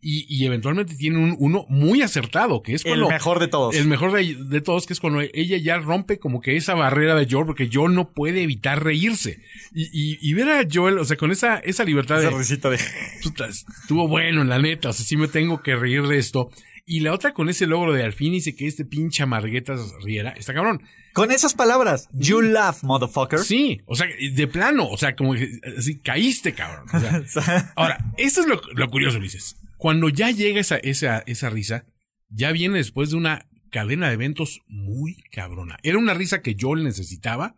y, 0.00 0.26
y 0.28 0.46
eventualmente 0.46 0.94
tiene 0.94 1.18
un, 1.18 1.34
uno 1.38 1.66
muy 1.68 2.02
acertado, 2.02 2.62
que 2.62 2.74
es 2.74 2.84
cuando, 2.84 3.06
El 3.06 3.12
mejor 3.12 3.40
de 3.40 3.48
todos. 3.48 3.74
El 3.74 3.86
mejor 3.86 4.12
de, 4.12 4.60
todos, 4.60 4.86
que 4.86 4.92
es 4.92 5.00
cuando 5.00 5.20
ella 5.20 5.56
ya 5.56 5.78
rompe 5.78 6.18
como 6.18 6.40
que 6.40 6.56
esa 6.56 6.74
barrera 6.74 7.14
de 7.14 7.26
Joel, 7.28 7.46
porque 7.46 7.68
Joel 7.72 7.94
no 7.94 8.12
puede 8.12 8.42
evitar 8.42 8.82
reírse. 8.82 9.40
Y, 9.74 9.84
y, 9.92 10.18
y 10.20 10.34
ver 10.34 10.48
a 10.50 10.66
Joel, 10.72 10.98
o 10.98 11.04
sea, 11.04 11.16
con 11.16 11.30
esa, 11.30 11.58
esa 11.58 11.84
libertad 11.84 12.20
esa 12.20 12.30
de... 12.30 12.38
risita 12.38 12.70
de... 12.70 12.76
Estuvo 12.76 14.06
bueno, 14.08 14.44
la 14.44 14.58
neta, 14.58 14.90
o 14.90 14.92
sea, 14.92 15.04
sí 15.04 15.16
me 15.16 15.28
tengo 15.28 15.62
que 15.62 15.74
reír 15.74 16.06
de 16.06 16.18
esto. 16.18 16.50
Y 16.86 17.00
la 17.00 17.12
otra 17.12 17.32
con 17.32 17.50
ese 17.50 17.66
logro 17.66 17.92
de 17.92 18.02
al 18.02 18.14
fin 18.14 18.32
dice 18.32 18.54
que 18.56 18.66
este 18.66 18.84
pinche 18.84 19.22
amarguetas 19.22 19.92
riera, 20.02 20.30
está 20.30 20.54
cabrón. 20.54 20.82
Con 21.12 21.32
esas 21.32 21.52
palabras, 21.52 22.08
you 22.12 22.40
laugh, 22.40 22.82
motherfucker. 22.82 23.40
Sí, 23.40 23.82
o 23.84 23.94
sea, 23.94 24.06
de 24.06 24.46
plano, 24.46 24.88
o 24.88 24.96
sea, 24.96 25.14
como 25.16 25.34
que 25.34 25.60
así 25.76 25.98
caíste, 25.98 26.54
cabrón. 26.54 26.86
ahora, 27.76 27.98
esto 28.16 28.40
es 28.40 28.46
lo, 28.46 28.60
lo 28.74 28.88
curioso, 28.88 29.18
dices. 29.18 29.56
Cuando 29.78 30.08
ya 30.08 30.30
llega 30.30 30.60
esa, 30.60 30.76
esa, 30.76 31.20
esa 31.20 31.50
risa, 31.50 31.86
ya 32.28 32.52
viene 32.52 32.76
después 32.78 33.10
de 33.10 33.16
una 33.16 33.48
cadena 33.70 34.08
de 34.08 34.14
eventos 34.14 34.60
muy 34.66 35.22
cabrona. 35.30 35.78
Era 35.82 35.98
una 35.98 36.14
risa 36.14 36.42
que 36.42 36.54
yo 36.54 36.74
necesitaba. 36.74 37.54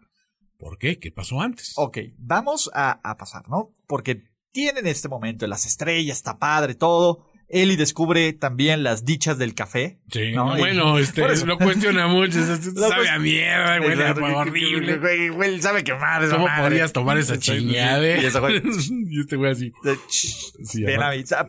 ¿Por 0.59 0.77
qué? 0.79 0.99
¿Qué 0.99 1.11
pasó 1.11 1.41
antes? 1.41 1.73
Ok, 1.77 1.99
vamos 2.19 2.71
a, 2.75 3.01
a 3.03 3.17
pasar, 3.17 3.49
¿no? 3.49 3.73
Porque 3.87 4.23
tienen 4.53 4.87
este 4.87 5.09
momento, 5.09 5.47
las 5.47 5.65
estrellas, 5.65 6.19
está 6.19 6.39
padre, 6.39 6.75
todo. 6.75 7.30
Ellie 7.51 7.77
descubre 7.77 8.33
también 8.33 8.83
las 8.83 9.05
dichas 9.05 9.37
del 9.39 9.55
café. 9.55 9.99
Sí, 10.11 10.33
¿no? 10.33 10.57
bueno, 10.57 10.99
este, 10.99 11.23
lo 11.45 11.59
cuestiona 11.59 12.07
mucho. 12.07 12.39
sabe 12.77 13.09
a 13.09 13.19
mierda, 13.19 13.77
Exacto, 13.79 14.25
horrible. 14.25 14.97
Güey, 15.01 15.29
güey, 15.31 15.63
sabe 15.63 15.83
que 15.83 15.95
madre, 15.95 16.29
¿Cómo 16.29 16.47
podrías 16.59 16.93
tomar 16.93 17.17
esa 17.19 17.39
chingada? 17.39 17.99
Y 17.99 18.31
güey, 18.31 18.61
este 19.21 19.37
güey 19.37 19.51
así. 19.51 19.73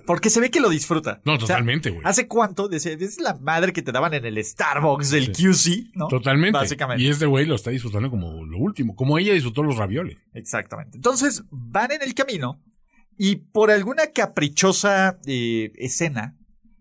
Porque 0.05 0.29
se 0.29 0.39
ve 0.39 0.49
que 0.49 0.59
lo 0.59 0.69
disfruta. 0.69 1.21
No, 1.25 1.37
totalmente, 1.37 1.91
güey. 1.91 2.01
¿Hace 2.05 2.27
cuánto? 2.27 2.69
Es 2.71 3.19
la 3.19 3.35
madre 3.35 3.73
que 3.73 3.81
te 3.81 3.91
daban 3.91 4.13
en 4.13 4.25
el 4.25 4.43
Starbucks 4.43 5.11
del 5.11 5.31
QC, 5.31 5.95
¿no? 5.95 6.07
Totalmente. 6.07 6.57
Básicamente. 6.57 7.03
Y 7.03 7.09
este 7.09 7.25
güey 7.25 7.45
lo 7.45 7.55
está 7.55 7.69
disfrutando 7.69 8.09
como 8.09 8.45
lo 8.45 8.57
último, 8.57 8.95
como 8.95 9.17
ella 9.17 9.33
disfrutó 9.33 9.63
los 9.63 9.77
ravioles. 9.77 10.17
Exactamente. 10.33 10.97
Entonces 10.97 11.43
van 11.51 11.91
en 11.91 12.01
el 12.01 12.13
camino 12.13 12.59
y 13.23 13.35
por 13.35 13.69
alguna 13.69 14.07
caprichosa 14.07 15.19
eh, 15.27 15.71
escena, 15.75 16.35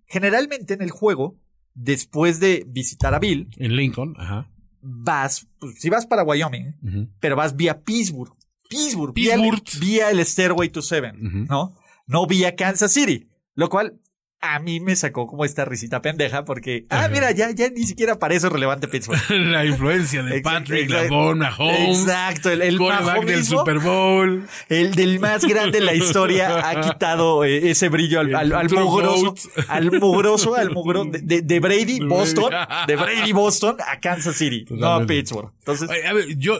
generalmente 0.06 0.72
en 0.74 0.80
el 0.80 0.90
juego, 0.90 1.38
después 1.74 2.40
de 2.40 2.64
visitar 2.66 3.12
a 3.14 3.18
Bill, 3.18 3.50
En 3.58 3.76
Lincoln, 3.76 4.14
ajá. 4.18 4.50
vas, 4.80 5.46
pues, 5.58 5.74
si 5.80 5.90
vas 5.90 6.06
para 6.06 6.22
Wyoming, 6.24 7.10
pero 7.20 7.36
vas 7.36 7.56
vía 7.56 7.82
Pittsburgh. 7.82 8.32
Pittsburgh. 8.70 9.12
vía 9.14 9.34
el- 9.34 9.42
Pittsburgh. 9.50 9.80
Vía, 9.84 10.10
el 10.10 10.24
Stairway 10.24 10.70
to 10.70 10.80
Seven. 10.80 11.46
¿no? 11.48 11.74
No 12.06 12.26
vía 12.26 12.56
Kansas 12.56 12.92
City. 12.92 13.28
Lo 13.54 13.68
cual 13.68 13.99
a 14.42 14.58
mí 14.58 14.80
me 14.80 14.96
sacó 14.96 15.26
como 15.26 15.44
esta 15.44 15.66
risita 15.66 16.00
pendeja 16.00 16.44
porque, 16.46 16.86
ah, 16.88 17.00
Ajá. 17.00 17.08
mira, 17.08 17.30
ya, 17.32 17.50
ya 17.50 17.68
ni 17.68 17.84
siquiera 17.84 18.18
parece 18.18 18.48
relevante 18.48 18.88
Pittsburgh. 18.88 19.20
La 19.28 19.66
influencia 19.66 20.22
de 20.22 20.40
Patrick. 20.40 20.88
Lavon, 20.88 21.38
Mahomes, 21.40 21.98
Exacto, 22.00 22.50
el, 22.50 22.62
el 22.62 22.78
quarterback 22.78 23.24
del 23.26 23.44
Super 23.44 23.78
Bowl. 23.80 24.46
el 24.70 24.94
del 24.94 25.20
más 25.20 25.44
grande 25.44 25.78
en 25.78 25.84
la 25.86 25.94
historia, 25.94 26.68
ha 26.70 26.80
quitado 26.90 27.44
eh, 27.44 27.70
ese 27.70 27.88
brillo 27.90 28.20
al, 28.20 28.34
al, 28.34 28.52
al 28.54 28.70
mugroso, 28.70 29.34
al 29.68 29.92
mugroso, 30.00 30.54
al 30.54 30.70
mugro 30.70 31.04
de, 31.04 31.18
de- 31.20 31.42
de 31.42 31.60
Brady, 31.60 31.98
De 31.98 32.06
Boston, 32.06 32.52
de 32.86 32.96
Brady, 32.96 33.32
Boston 33.34 33.76
a 33.86 34.00
Kansas 34.00 34.36
City, 34.36 34.64
no 34.70 34.76
a 34.76 34.78
Totalmente. 35.00 35.14
Pittsburgh. 35.14 35.52
Entonces, 35.58 35.90
Oye, 35.90 36.06
A 36.06 36.12
ver, 36.14 36.24
yo 36.38 36.58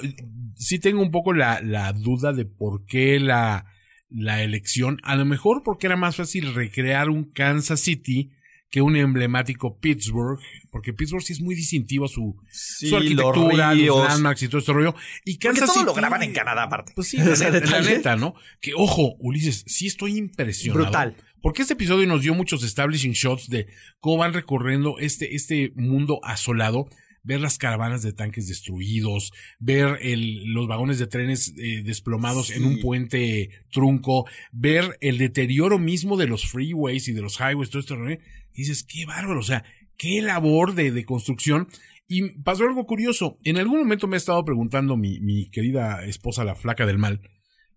sí 0.55 0.79
tengo 0.79 1.01
un 1.01 1.11
poco 1.11 1.33
la, 1.33 1.61
la 1.63 1.95
duda 1.95 2.35
de 2.35 2.45
por 2.45 2.85
qué 2.85 3.19
la, 3.19 3.65
la 4.11 4.43
elección. 4.43 4.99
A 5.03 5.17
lo 5.17 5.25
mejor 5.25 5.63
porque 5.65 5.87
era 5.87 5.97
más 5.97 6.17
fácil 6.17 6.55
recrear 6.55 7.09
un 7.11 7.25
Kansas 7.25 7.81
City 7.81 8.31
que 8.71 8.83
un 8.83 8.95
emblemático 8.95 9.79
Pittsburgh, 9.81 10.39
porque 10.71 10.93
Pittsburgh 10.93 11.23
sí 11.25 11.33
es 11.33 11.41
muy 11.41 11.57
distintivo 11.57 12.07
su, 12.07 12.37
sí, 12.53 12.89
su 12.89 12.97
arquitectura, 12.97 13.75
los 13.75 14.09
landmarks 14.09 14.45
y 14.45 14.49
todo 14.49 14.59
este 14.61 14.73
rollo. 14.73 14.95
Y 15.25 15.39
Kansas 15.39 15.73
todo 15.73 15.83
lo 15.85 15.91
City- 15.91 16.01
graban 16.01 16.23
en 16.23 16.33
Canadá 16.33 16.63
aparte. 16.65 16.93
Pues 16.95 17.09
sí, 17.09 17.17
la, 17.17 17.81
neta, 17.83 18.15
¿no? 18.17 18.35
Que 18.61 18.73
ojo, 18.77 19.17
Ulises, 19.19 19.65
sí 19.67 19.89
estoy 19.89 20.17
impresionado. 20.17 20.85
Brutal. 20.85 21.17
Porque 21.43 21.63
este 21.63 21.75
episodio 21.75 22.07
nos 22.07 22.23
dio 22.23 22.33
muchos 22.35 22.63
establishing 22.63 23.13
shots 23.13 23.49
de 23.49 23.67
cómo 23.99 24.19
van 24.19 24.35
recorriendo 24.35 24.99
este, 25.01 25.35
este 25.35 25.73
mundo 25.75 26.21
asolado, 26.23 26.87
ver 27.23 27.41
las 27.41 27.59
caravanas 27.59 28.03
de 28.03 28.13
tanques 28.13 28.49
destruidos, 28.49 29.33
ver 29.59 29.99
el, 30.03 30.53
los 30.53 30.67
vagones 30.69 30.99
de 30.99 31.07
trenes 31.07 31.55
eh, 31.59 31.83
desplomados 31.85 32.49
Sí. 32.49 32.55
en 32.55 32.65
un 32.65 32.81
puente 32.81 33.51
trunco, 33.71 34.27
ver 34.53 34.97
el 35.01 35.19
deterioro 35.19 35.79
mismo 35.79 36.17
de 36.17 36.27
los 36.27 36.47
freeways 36.47 37.09
y 37.09 37.13
de 37.13 37.23
los 37.23 37.39
highways, 37.41 37.71
todo 37.71 37.81
esto, 37.81 37.97
¿no? 37.97 38.11
Y 38.11 38.19
dices, 38.55 38.83
qué 38.83 39.07
bárbaro, 39.07 39.41
o 39.41 39.45
sea, 39.45 39.65
qué 39.97 40.23
labor 40.23 40.75
de, 40.75 40.91
de 40.93 41.05
construcción. 41.05 41.69
Y 42.09 42.31
pasó 42.41 42.65
algo 42.65 42.87
curioso. 42.87 43.39
En 43.45 43.57
algún 43.57 43.79
momento 43.79 44.09
me 44.09 44.17
ha 44.17 44.19
estado 44.19 44.45
preguntando 44.45 44.97
mi, 44.97 45.21
mi 45.21 45.49
querida 45.51 46.05
esposa, 46.05 46.43
la 46.45 46.57
flaca 46.57 46.85
del 46.85 46.99
mal, 46.99 47.21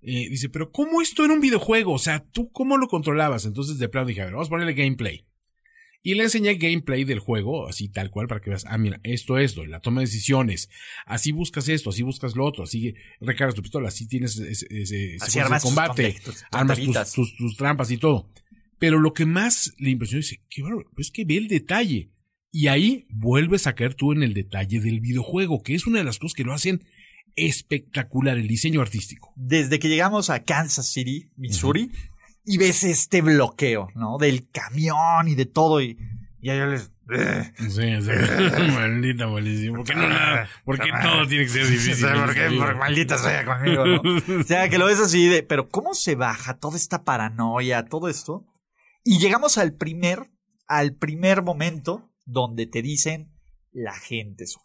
eh, 0.02 0.28
dice, 0.30 0.50
pero 0.50 0.72
¿cómo 0.72 1.02
esto 1.02 1.24
era 1.24 1.34
un 1.34 1.40
videojuego? 1.40 1.94
O 1.94 2.00
sea, 2.00 2.26
¿tú 2.32 2.52
cómo 2.52 2.78
lo 2.78 2.88
controlabas? 2.88 3.46
Entonces 3.46 3.78
de 3.78 3.88
plano 3.90 4.08
dije, 4.08 4.22
a 4.22 4.26
ver, 4.26 4.34
vamos 4.34 4.48
a 4.48 4.50
ponerle 4.50 4.74
gameplay. 4.74 5.26
Y 6.06 6.16
le 6.16 6.24
enseñé 6.24 6.56
gameplay 6.56 7.06
del 7.06 7.20
juego, 7.20 7.70
así 7.70 7.88
tal 7.88 8.12
cual, 8.12 8.28
para 8.28 8.42
que 8.42 8.50
veas, 8.50 8.66
ah, 8.68 8.78
mira, 8.78 9.00
esto, 9.04 9.38
esto, 9.38 9.66
la 9.66 9.80
toma 9.80 10.02
de 10.02 10.08
decisiones, 10.08 10.70
así 11.06 11.32
buscas 11.32 11.70
esto, 11.70 11.92
así 11.92 12.04
buscas 12.04 12.36
lo 12.36 12.46
otro, 12.46 12.66
así 12.66 12.94
recargas 13.22 13.56
tu 13.56 13.62
pistola, 13.62 13.88
así 13.88 14.06
tienes 14.06 14.38
ese, 14.38 14.68
ese 14.70 15.16
Así 15.22 15.32
secuencia 15.32 15.42
de 15.42 15.46
armas 15.46 15.62
tus 15.62 15.72
combate, 15.72 16.16
tus 16.24 16.44
armas 16.52 16.78
tus, 16.78 16.86
tonteritas. 16.86 17.14
tus, 17.14 17.38
tus 17.38 17.56
trampas 17.56 17.90
y 17.90 17.98
todo. 17.98 18.30
Pero 18.80 19.00
lo 19.00 19.14
que 19.14 19.26
más 19.26 19.74
le 19.78 19.92
impresionó 19.92 20.20
dice, 20.20 20.44
qué 20.50 20.62
bárbaro, 20.62 20.92
es 20.98 21.10
que 21.10 21.24
ve 21.24 21.38
el 21.38 21.48
detalle. 21.48 22.12
Y 22.52 22.68
ahí 22.68 23.08
vuelves 23.10 23.66
a 23.66 23.74
caer 23.74 23.96
tú 23.96 24.12
en 24.12 24.24
el 24.24 24.34
detalle 24.34 24.82
del 24.82 25.00
videojuego, 25.00 25.64
que 25.64 25.74
es 25.74 25.88
una 25.88 26.00
de 26.00 26.04
las 26.04 26.20
cosas 26.20 26.36
que 26.36 26.44
lo 26.44 26.54
hacen 26.54 26.84
espectacular, 27.36 28.38
el 28.38 28.48
diseño 28.48 28.82
artístico. 28.82 29.34
Desde 29.36 29.80
que 29.80 29.88
llegamos 29.88 30.30
a 30.30 30.44
Kansas 30.44 30.88
City, 30.88 31.32
Missouri, 31.36 31.92
y 32.46 32.58
ves 32.58 32.84
este 32.84 33.22
bloqueo, 33.22 33.90
¿no? 33.96 34.18
Del 34.18 34.50
camión 34.50 35.28
y 35.28 35.36
de 35.36 35.46
todo, 35.46 35.82
y, 35.82 35.98
y 36.42 36.50
ahí 36.50 36.60
yo 36.60 36.66
les... 36.66 36.92
Sí, 37.58 37.68
sí. 37.68 38.12
Maldita 38.74 39.28
malísimo. 39.28 39.78
¿Por 39.78 39.86
qué 39.86 39.96
no 39.96 40.08
nada? 40.08 40.48
¿Por 40.64 40.80
qué 40.80 40.90
todo 41.02 41.28
tiene 41.28 41.44
que 41.44 41.50
ser 41.50 41.68
difícil? 41.68 42.08
¿Por 42.08 42.34
qué? 42.34 42.50
Por 42.58 42.78
maldita 42.78 43.18
sea 43.18 43.46
conmigo, 43.46 43.86
¿no? 43.86 44.02
O 44.40 44.44
sea, 44.44 44.70
que 44.70 44.78
lo 44.78 44.86
ves 44.86 45.00
así 45.00 45.28
de, 45.28 45.44
pero 45.44 45.68
¿cómo 45.68 45.94
se 45.94 46.16
baja 46.16 46.58
toda 46.58 46.78
esta 46.78 47.04
paranoia, 47.04 47.86
todo 47.86 48.08
esto? 48.08 48.46
Y 49.04 49.20
llegamos 49.20 49.58
al 49.58 49.74
primer, 49.74 50.32
al 50.66 50.96
primer 50.96 51.44
momento 51.44 52.10
donde 52.26 52.68
te 52.68 52.82
dicen 52.82 53.34
la 53.72 53.94
gente 53.94 54.46
es 54.46 54.58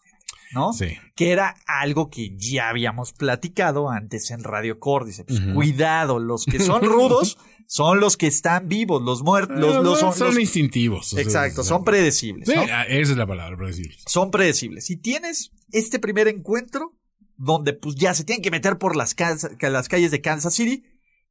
¿no? 0.52 0.72
Sí. 0.72 0.96
Que 1.14 1.32
era 1.32 1.56
algo 1.66 2.08
que 2.08 2.34
ya 2.36 2.68
habíamos 2.68 3.12
platicado 3.12 3.90
antes 3.90 4.30
en 4.30 4.42
Radio 4.42 4.78
Core. 4.78 5.06
Dice, 5.06 5.24
pues, 5.24 5.40
cuidado, 5.54 6.18
los 6.18 6.44
que 6.44 6.58
son 6.58 6.82
rudos 6.84 7.38
son 7.70 8.00
los 8.00 8.16
que 8.16 8.26
están 8.26 8.66
vivos, 8.66 9.02
los 9.02 9.22
muertos, 9.22 9.58
los, 9.58 9.84
los- 9.84 10.16
son, 10.16 10.40
instintivos. 10.40 11.12
Exacto, 11.18 11.62
son 11.62 11.84
predecibles. 11.84 12.48
Sí, 12.48 12.54
¿no? 12.56 12.62
ah, 12.62 12.84
esa 12.84 13.12
es 13.12 13.18
la 13.18 13.26
palabra, 13.26 13.58
predecibles. 13.58 14.02
son 14.06 14.30
predecibles. 14.30 14.88
Y 14.88 14.96
tienes 14.96 15.52
este 15.70 15.98
primer 15.98 16.28
encuentro 16.28 16.96
donde 17.36 17.74
pues 17.74 17.94
ya 17.94 18.14
se 18.14 18.24
tienen 18.24 18.42
que 18.42 18.50
meter 18.50 18.78
por 18.78 18.96
las, 18.96 19.14
calles 19.14 20.10
de 20.10 20.20
Kansas 20.22 20.54
City 20.54 20.82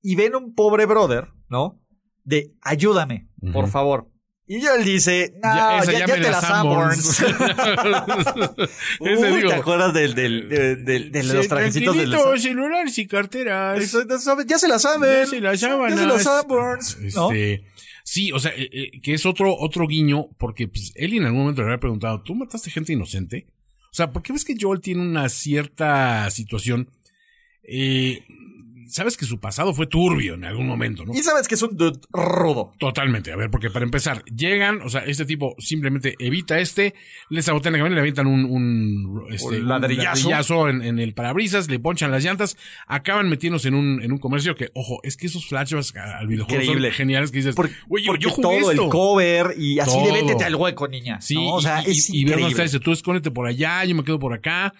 y 0.03 0.15
ven 0.15 0.35
un 0.35 0.53
pobre 0.53 0.85
brother, 0.85 1.29
¿no? 1.49 1.81
De 2.23 2.53
ayúdame, 2.61 3.29
por 3.51 3.67
favor. 3.67 4.11
Y 4.49 4.65
él 4.65 4.83
dice, 4.85 5.33
no, 5.43 5.53
Ya- 5.53 5.83
ya, 5.83 5.99
ya 5.99 6.05
te 6.05 6.19
la 6.21 6.31
la 6.31 6.41
Sanborns. 6.41 7.19
Uy, 8.99 9.09
digo- 9.35 9.49
¿Te 9.49 9.55
acuerdas 9.55 9.93
del, 9.93 10.15
del, 10.15 10.47
del- 10.49 10.85
del- 10.85 11.11
de 11.11 11.23
los 11.23 11.47
trajecitos 11.47 11.95
de 11.95 12.03
tranquilito, 12.03 12.31
los... 12.31 12.41
celulares 12.41 12.97
y 12.97 13.07
carteras. 13.07 13.81
Eso, 13.81 14.03
ya 14.47 14.57
se 14.57 14.67
la 14.67 14.79
saben. 14.79 15.09
Ya 15.09 15.25
se 15.25 15.41
las 15.41 15.59
sábanas. 15.59 15.97
Ya 15.97 16.01
se 16.03 16.07
las 16.07 16.23
Sanborns. 16.23 16.97
¿no? 17.15 17.31
Este, 17.31 17.63
Sí, 18.03 18.31
o 18.31 18.39
sea, 18.39 18.51
eh, 18.55 18.69
eh, 18.71 19.01
que 19.01 19.13
es 19.13 19.25
otro, 19.25 19.53
otro 19.57 19.85
guiño, 19.85 20.29
porque 20.37 20.69
pues, 20.69 20.93
Ellie 20.95 21.17
en 21.17 21.25
algún 21.25 21.41
momento 21.41 21.61
le 21.61 21.67
había 21.67 21.79
preguntado, 21.81 22.21
¿tú 22.23 22.35
mataste 22.35 22.71
gente 22.71 22.93
inocente? 22.93 23.47
O 23.91 23.93
sea, 23.97 24.11
¿por 24.13 24.23
qué 24.23 24.31
ves 24.31 24.45
que 24.45 24.55
Joel 24.57 24.79
tiene 24.79 25.01
una 25.01 25.27
cierta 25.27 26.29
situación? 26.31 26.89
Eh, 27.63 28.23
Sabes 28.87 29.17
que 29.17 29.25
su 29.25 29.39
pasado 29.39 29.73
fue 29.73 29.87
turbio 29.87 30.35
en 30.35 30.45
algún 30.45 30.67
momento, 30.67 31.05
¿no? 31.05 31.13
Y 31.13 31.17
sabes 31.17 31.47
que 31.47 31.55
es 31.55 31.61
un 31.61 31.75
dude 31.77 31.99
rudo. 32.11 32.73
Totalmente, 32.79 33.31
a 33.31 33.35
ver, 33.35 33.49
porque 33.51 33.69
para 33.69 33.85
empezar, 33.85 34.23
llegan, 34.25 34.81
o 34.81 34.89
sea, 34.89 35.01
este 35.05 35.25
tipo 35.25 35.55
simplemente 35.59 36.15
evita 36.19 36.59
este, 36.59 36.93
le 37.29 37.41
sabotean 37.41 37.73
la 37.73 37.79
camioneta, 37.79 37.95
le 37.95 38.01
avientan 38.01 38.27
un, 38.27 38.45
un, 38.45 39.25
este, 39.31 39.59
Un 39.59 39.67
ladrillazo. 39.67 40.07
ladrillazo 40.29 40.69
en, 40.69 40.81
en 40.81 40.99
el 40.99 41.13
parabrisas, 41.13 41.69
le 41.69 41.79
ponchan 41.79 42.11
las 42.11 42.23
llantas, 42.23 42.57
acaban 42.87 43.29
metiéndose 43.29 43.67
en 43.67 43.75
un, 43.75 44.01
en 44.01 44.11
un 44.11 44.17
comercio 44.17 44.55
que, 44.55 44.69
ojo, 44.73 44.99
es 45.03 45.17
que 45.17 45.27
esos 45.27 45.45
flashbacks 45.47 45.93
al 45.95 46.27
videojuego 46.27 46.61
Increíble. 46.63 46.89
son 46.89 46.95
geniales 46.97 47.31
que 47.31 47.37
dices, 47.37 47.55
Por- 47.55 47.69
yo, 47.69 47.75
porque 47.87 48.23
yo 48.23 48.29
jugué 48.29 48.59
todo 48.59 48.71
esto. 48.71 48.83
el 48.85 48.89
cover 48.89 49.53
y 49.57 49.79
así 49.79 49.97
de 49.99 50.09
Todo. 50.09 50.13
vétete 50.13 50.43
al 50.45 50.55
hueco, 50.55 50.87
niña. 50.87 51.19
Sí, 51.21 51.35
¿no? 51.35 51.53
O 51.55 51.61
sea, 51.61 51.83
y, 51.87 51.91
es 51.91 52.09
y, 52.09 52.19
y 52.19 52.23
ver 52.23 52.33
dónde 52.35 52.41
increíble. 52.49 52.49
está, 52.51 52.63
dice, 52.63 52.79
tú 52.79 52.91
escóndete 52.91 53.31
por 53.31 53.47
allá, 53.47 53.83
yo 53.85 53.95
me 53.95 54.03
quedo 54.03 54.19
por 54.19 54.33
acá. 54.33 54.73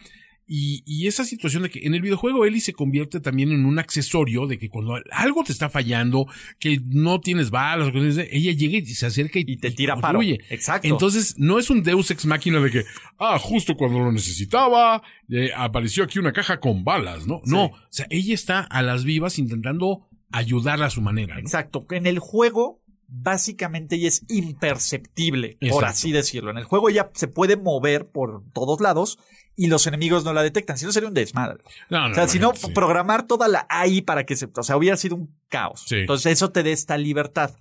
Y, 0.50 0.82
y 0.86 1.08
esa 1.08 1.26
situación 1.26 1.64
de 1.64 1.70
que 1.70 1.86
en 1.86 1.94
el 1.94 2.02
videojuego 2.02 2.46
Ellie 2.46 2.62
se 2.62 2.72
convierte 2.72 3.20
también 3.20 3.52
en 3.52 3.66
un 3.66 3.80
accesorio 3.80 4.48
de 4.48 4.58
que 4.58 4.70
cuando 4.70 4.98
algo 5.12 5.44
te 5.44 5.52
está 5.52 5.70
fallando, 5.70 6.26
que 6.58 6.80
no 6.86 7.20
tienes 7.20 7.50
balas, 7.50 7.92
ella 8.32 8.52
llega 8.54 8.78
y 8.78 8.86
se 8.86 9.06
acerca 9.06 9.40
y, 9.40 9.46
Y 9.46 9.58
te 9.58 9.72
tira 9.72 9.96
construye. 9.96 10.40
Exacto. 10.50 10.88
Entonces, 10.88 11.36
no 11.38 11.60
es 11.60 11.70
un 11.70 11.84
Deus 11.84 12.12
ex 12.12 12.26
máquina 12.26 12.62
de 12.62 12.72
que, 12.72 12.84
ah, 13.20 13.38
justo 13.40 13.76
cuando 13.76 14.00
lo 14.00 14.12
necesitaba, 14.12 15.02
eh, 15.30 15.52
apareció 15.56 16.04
aquí 16.04 16.18
una 16.18 16.32
caja 16.32 16.60
con 16.60 16.84
balas, 16.84 17.28
¿no? 17.28 17.42
No, 17.46 17.66
o 17.66 17.78
sea, 17.90 18.08
ella 18.10 18.34
está 18.34 18.62
a 18.62 18.82
las 18.82 19.04
vivas 19.04 19.40
intentando 19.40 20.08
ayudarla 20.32 20.86
a 20.86 20.90
su 20.90 21.02
manera, 21.02 21.36
¿no? 21.36 21.42
Exacto. 21.42 21.86
En 21.92 22.08
el 22.08 22.20
juego, 22.20 22.82
básicamente 23.08 23.96
ella 23.96 24.10
es 24.10 24.24
imperceptible, 24.30 25.58
por 25.70 25.86
así 25.86 26.12
decirlo. 26.12 26.52
En 26.52 26.58
el 26.58 26.66
juego 26.66 26.90
ella 26.90 27.10
se 27.14 27.28
puede 27.28 27.58
mover 27.58 28.08
por 28.10 28.44
todos 28.54 28.82
lados 28.82 29.18
y 29.56 29.68
los 29.68 29.88
enemigos 29.88 30.24
no 30.24 30.34
la 30.34 30.44
detectan. 30.44 30.78
Si 30.78 30.86
no, 30.86 30.92
sería 30.92 31.08
un 31.10 31.16
desmadre. 31.16 31.58
No, 31.90 32.08
o 32.08 32.14
sea, 32.14 32.28
si 32.28 32.38
no, 32.40 32.54
sí. 32.56 32.68
programar 32.74 33.26
toda 33.26 33.48
la 33.48 33.66
AI 33.70 34.02
para 34.02 34.26
que 34.26 34.36
se. 34.36 34.48
O 34.56 34.64
sea, 34.64 34.78
hubiera 34.78 34.98
sido 34.98 35.16
un 35.16 35.36
caos. 35.50 35.84
Sí. 35.88 35.96
Entonces, 35.96 36.34
eso 36.34 36.52
te 36.52 36.64
da 36.64 36.70
esta 36.70 36.98
libertad. 36.98 37.56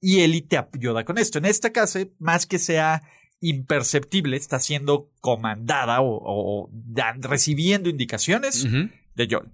Y 0.00 0.20
Eli 0.20 0.42
te 0.42 0.58
ayuda 0.58 1.04
con 1.04 1.18
esto. 1.18 1.38
En 1.38 1.44
este 1.46 1.72
caso, 1.72 1.98
más 2.18 2.46
que 2.46 2.58
sea 2.58 3.02
imperceptible, 3.40 4.36
está 4.36 4.58
siendo 4.58 5.10
comandada 5.20 6.00
o, 6.00 6.18
o 6.22 6.70
dan- 6.72 7.22
recibiendo 7.22 7.88
indicaciones 7.88 8.66
de 9.14 9.28
Joel. 9.30 9.50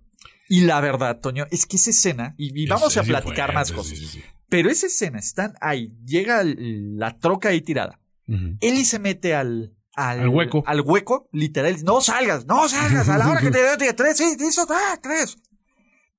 Y 0.49 0.63
la 0.63 0.81
verdad, 0.81 1.21
Toño, 1.21 1.47
es 1.51 1.67
que 1.67 1.77
esa 1.77 1.91
escena, 1.91 2.35
y, 2.37 2.59
y 2.63 2.67
vamos 2.67 2.93
Es- 2.93 2.99
a 2.99 3.03
platicar 3.05 3.55
más 3.55 3.69
sí, 3.69 3.75
cosas, 3.75 3.99
sí, 3.99 4.07
sí. 4.07 4.23
Pero 4.53 4.69
esa 4.69 4.87
escena, 4.87 5.19
están 5.19 5.55
ahí, 5.63 5.97
llega 6.05 6.43
la 6.45 7.17
troca 7.19 7.49
ahí 7.49 7.63
tirada. 7.63 7.99
Ujú. 8.29 8.59
Eli 8.61 8.85
se 8.85 8.99
mete 8.99 9.35
al, 9.35 9.75
al, 9.95 10.21
Al 10.21 10.29
hueco. 10.29 10.63
Al 10.67 10.83
hueco, 10.83 11.27
literal. 11.33 11.83
No 11.85 12.03
salgas, 12.03 12.45
no 12.45 12.69
salgas, 12.69 13.09
a 13.09 13.17
la 13.17 13.31
hora 13.31 13.41
que 13.41 13.51
te 13.51 13.77
diga 13.79 13.97
tres, 13.97 14.19
sí, 14.19 14.37
eso, 14.41 14.67
ah, 14.69 14.99
tres. 15.03 15.39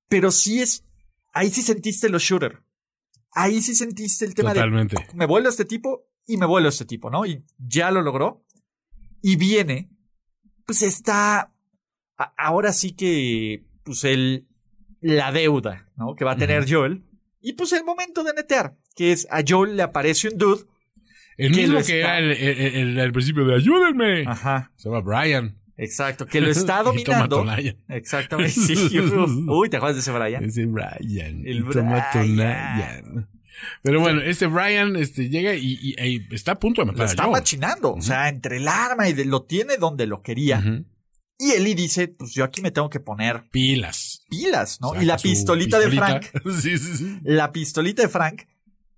Pero 0.08 0.32
sí 0.32 0.60
es, 0.60 0.84
ahí 1.32 1.48
sí 1.48 1.62
sentiste 1.62 2.08
los 2.08 2.22
shooter. 2.22 2.60
Ahí 3.30 3.62
sí 3.62 3.76
sentiste 3.76 4.24
el 4.24 4.34
tema 4.34 4.52
Totalmente. 4.52 4.96
de 4.96 5.14
me 5.14 5.26
vuelvo 5.26 5.46
a 5.46 5.50
este 5.50 5.64
tipo 5.64 6.08
y 6.26 6.36
me 6.36 6.46
vuelvo 6.46 6.66
a 6.66 6.70
este 6.70 6.86
tipo, 6.86 7.10
¿no? 7.10 7.24
Y 7.26 7.44
ya 7.56 7.92
lo 7.92 8.02
logró. 8.02 8.44
Y 9.22 9.36
viene, 9.36 9.90
pues 10.66 10.82
está, 10.82 11.52
a- 12.18 12.34
ahora 12.36 12.72
sí 12.72 12.92
que, 12.96 13.64
pues 13.84 14.02
el, 14.02 14.48
la 15.00 15.30
deuda, 15.30 15.88
¿no? 15.96 16.16
Que 16.16 16.24
va 16.24 16.32
a 16.32 16.36
tener. 16.36 16.68
Joel. 16.68 17.04
Y 17.46 17.52
pues 17.52 17.72
el 17.74 17.84
momento 17.84 18.24
de 18.24 18.32
netear, 18.32 18.74
que 18.96 19.12
es 19.12 19.28
a 19.30 19.42
Joel 19.46 19.76
le 19.76 19.82
aparece 19.82 20.28
un 20.28 20.38
dude. 20.38 20.64
El 21.36 21.52
que 21.52 21.60
mismo 21.60 21.76
que 21.76 22.00
está- 22.00 22.18
era 22.18 22.18
el, 22.18 22.30
el- 22.32 22.74
el- 22.74 22.98
el 22.98 23.12
principio 23.12 23.44
de 23.44 23.56
ayúdenme. 23.56 24.24
Ajá. 24.26 24.72
Se 24.76 24.88
llama 24.88 25.00
Brian. 25.02 25.58
Exacto, 25.76 26.24
que 26.26 26.40
lo 26.40 26.48
está 26.50 26.82
dominando. 26.82 27.44
Exactamente, 27.88 28.52
sí. 28.52 28.98
Uy, 29.48 29.68
¿te 29.68 29.76
acuerdas 29.76 29.96
de 29.96 30.00
ese 30.00 30.12
Brian? 30.12 30.42
Ese 30.44 30.64
Brian. 30.66 31.42
El 31.46 31.64
Brian. 31.64 33.28
Pero 33.82 34.00
bueno, 34.00 34.20
este 34.22 34.46
Brian 34.46 34.96
este, 34.96 35.28
llega 35.28 35.54
y, 35.54 35.78
y- 35.80 35.94
y 36.02 36.34
está 36.34 36.52
a 36.52 36.58
punto 36.58 36.82
de 36.82 36.86
matar 36.86 36.98
Lo 36.98 37.04
a 37.04 37.06
está 37.06 37.22
Joel. 37.24 37.32
machinando. 37.40 37.92
O 37.94 38.02
sea, 38.02 38.28
entre 38.28 38.56
el 38.58 38.68
arma 38.68 39.08
y 39.08 39.12
de- 39.12 39.24
lo 39.26 39.42
tiene 39.42 39.76
donde 39.76 40.06
lo 40.06 40.22
quería. 40.22 40.58
Ujú. 40.60 40.84
Y 41.38 41.50
Eli 41.52 41.74
dice, 41.74 42.08
pues 42.08 42.32
yo 42.32 42.44
aquí 42.44 42.62
me 42.62 42.70
tengo 42.70 42.88
que 42.88 43.00
poner 43.00 43.44
Pilas. 43.50 44.13
Pilas, 44.28 44.80
¿no? 44.80 44.88
Saca 44.88 45.02
y 45.02 45.06
la 45.06 45.16
pistolita, 45.16 45.78
de. 45.78 45.90
Frank, 45.90 46.24
sí, 46.60 46.78
sí, 46.78 46.96
sí. 46.96 47.18
la 47.22 47.52
pistolita 47.52 48.02
de 48.02 48.08
Frank, 48.08 48.42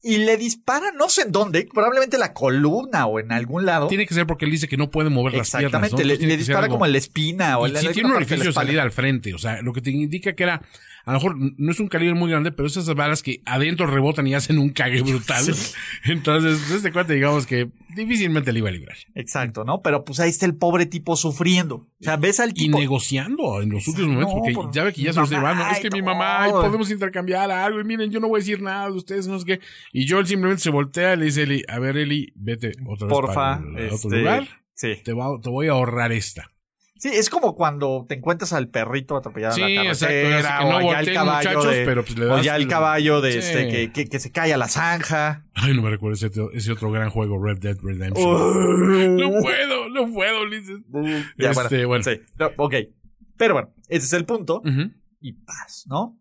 y 0.02 0.18
le 0.18 0.36
dispara 0.36 0.92
no 0.92 1.08
sé 1.08 1.22
en 1.22 1.32
dónde, 1.32 1.66
probablemente 1.72 2.16
en 2.16 2.20
la 2.20 2.32
columna 2.32 3.06
o 3.06 3.18
en 3.18 3.32
algún 3.32 3.66
lado. 3.66 3.88
Tiene 3.88 4.06
que 4.06 4.14
ser 4.14 4.26
porque 4.26 4.44
él 4.44 4.52
dice 4.52 4.68
que 4.68 4.76
no 4.76 4.88
puede 4.88 5.10
mover 5.10 5.34
las 5.34 5.50
piernas. 5.50 5.72
¿no? 5.72 5.86
Exactamente, 5.86 6.26
le, 6.26 6.36
dispara 6.36 6.68
como 6.68 6.86
en 6.86 6.92
la 6.92 6.98
espina 6.98 7.58
o 7.58 7.66
Y 7.66 7.72
la 7.72 7.80
alguna 7.80 7.92
tiene 7.92 8.08
un 8.10 8.16
orificio 8.16 8.44
de 8.44 8.52
salida 8.52 8.82
al 8.82 8.92
frente, 8.92 9.34
o 9.34 9.38
sea, 9.38 9.62
lo 9.62 9.72
que 9.72 9.80
te 9.80 9.90
indica 9.90 10.34
que 10.34 10.44
era, 10.44 10.62
a 11.06 11.12
lo 11.12 11.18
mejor 11.18 11.36
no 11.38 11.70
es 11.70 11.80
un 11.80 11.86
calibre 11.88 12.14
muy 12.14 12.28
grande, 12.30 12.52
pero 12.52 12.66
esas 12.66 12.84
balas 12.94 13.22
que 13.22 13.40
adentro 13.46 13.86
rebotan 13.86 14.26
y 14.26 14.34
hacen 14.34 14.58
un 14.58 14.70
cague 14.70 15.00
brutal. 15.02 15.44
Entonces, 16.04 16.70
este 16.70 16.92
cuate, 16.92 17.14
digamos 17.14 17.46
que 17.46 17.70
difícilmente 17.94 18.52
le 18.52 18.58
iba 18.58 18.68
a 18.68 18.72
librar. 18.72 18.96
Exacto, 19.14 19.64
¿no? 19.64 19.80
Pero 19.82 20.04
pues 20.04 20.20
ahí 20.20 20.28
está 20.30 20.46
el 20.46 20.56
pobre 20.56 20.84
tipo 20.86 21.16
sufriendo. 21.16 21.76
O 21.76 21.88
sea, 22.00 22.16
ves 22.16 22.40
al 22.40 22.50
Y 22.50 22.54
tipo. 22.54 22.78
negociando 22.78 23.62
en 23.62 23.70
los 23.70 23.86
últimos 23.88 24.10
momentos, 24.10 24.34
porque 24.34 24.52
por- 24.52 24.72
ya 24.74 24.84
ve 24.84 24.92
que 24.92 25.02
ya 25.02 25.12
se 25.12 25.20
los 25.20 25.30
"No, 25.30 25.70
es 25.70 25.78
que 25.80 25.86
y 25.86 25.90
mi 25.90 26.00
todo". 26.00 26.14
mamá, 26.14 26.48
y 26.48 26.50
podemos 26.50 26.90
intercambiar 26.90 27.50
algo, 27.50 27.80
y 27.80 27.84
miren, 27.84 28.10
yo 28.10 28.20
no 28.20 28.28
voy 28.28 28.38
a 28.38 28.40
decir 28.42 28.60
nada 28.60 28.86
de 28.90 28.96
ustedes, 28.96 29.26
no 29.28 29.38
sé 29.38 29.46
qué. 29.46 29.60
Y 29.92 30.08
Joel 30.08 30.26
simplemente 30.26 30.62
se 30.62 30.70
voltea 30.70 31.14
y 31.14 31.16
le 31.18 31.24
dice, 31.26 31.44
Eli, 31.44 31.62
a 31.68 31.78
ver, 31.78 31.96
Eli, 31.96 32.32
vete 32.34 32.72
otra 32.86 33.06
vez 33.06 33.14
Porfa, 33.16 33.34
para 33.34 33.56
el- 33.58 33.90
a 33.90 33.94
otro 33.94 34.08
este, 34.10 34.18
lugar, 34.18 34.48
Sí. 34.74 34.94
te, 35.04 35.12
va- 35.12 35.40
te 35.40 35.48
voy 35.50 35.68
a 35.68 35.72
ahorrar 35.72 36.10
esta. 36.12 36.50
Sí, 36.98 37.08
es 37.12 37.28
como 37.28 37.54
cuando 37.54 38.06
te 38.08 38.14
encuentras 38.14 38.52
al 38.54 38.68
perrito 38.68 39.16
atropellado 39.16 39.54
Sí, 39.54 39.62
en 39.62 39.74
la 39.74 39.82
exacto, 39.84 40.14
carretera, 40.14 40.58
que 40.58 40.64
no 40.64 40.76
o 40.78 40.92
ya 40.92 41.00
el 41.00 41.12
caballo 41.14 41.62
de, 41.64 41.84
pero 41.84 42.04
pues 42.04 42.18
le 42.18 42.26
o 42.26 42.42
ya 42.42 42.56
el 42.56 42.68
caballo 42.68 43.20
de 43.20 43.32
Sí. 43.32 43.38
este 43.38 43.68
que, 43.68 43.92
que, 43.92 44.06
que 44.06 44.18
se 44.18 44.30
cae 44.32 44.52
a 44.54 44.56
la 44.56 44.68
zanja. 44.68 45.44
Ay, 45.54 45.74
no 45.74 45.82
me 45.82 45.90
recuerdo 45.90 46.14
ese, 46.14 46.26
otro- 46.26 46.50
ese 46.52 46.72
otro 46.72 46.90
gran 46.90 47.10
juego, 47.10 47.42
Red 47.42 47.58
Dead 47.58 47.76
Redemption. 47.82 49.16
No 49.16 49.30
puedo, 49.42 49.88
no 49.90 50.12
puedo, 50.12 50.42
Ulises. 50.42 50.80
Ya, 51.38 51.50
Este, 51.50 51.84
bueno. 51.84 52.02
Sí, 52.04 52.20
no, 52.38 52.50
ok. 52.56 52.74
Pero 53.36 53.54
bueno, 53.54 53.74
ese 53.88 54.06
es 54.06 54.12
el 54.14 54.24
punto. 54.24 54.62
Y 55.20 55.32
paz, 55.34 55.84
¿no? 55.88 56.18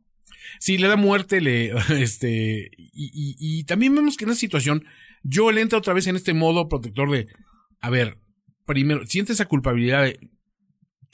Sí, 0.60 0.78
le 0.78 0.88
da 0.90 0.96
muerte, 0.98 1.40
le, 1.42 1.72
este, 2.02 2.70
y, 2.78 2.90
y- 3.14 3.36
y 3.40 3.64
también 3.64 3.96
vemos 3.96 4.18
que 4.18 4.26
en 4.26 4.32
esa 4.32 4.40
situación, 4.40 4.84
Joel 5.30 5.58
entra 5.58 5.80
otra 5.80 5.94
vez 5.94 6.08
en 6.08 6.16
este 6.18 6.34
modo 6.34 6.68
protector 6.70 7.10
de, 7.10 7.28
a 7.82 7.90
ver, 7.90 8.18
primero, 8.66 9.06
siente 9.08 9.34
esa 9.34 9.46
culpabilidad 9.46 10.04
de, 10.04 10.20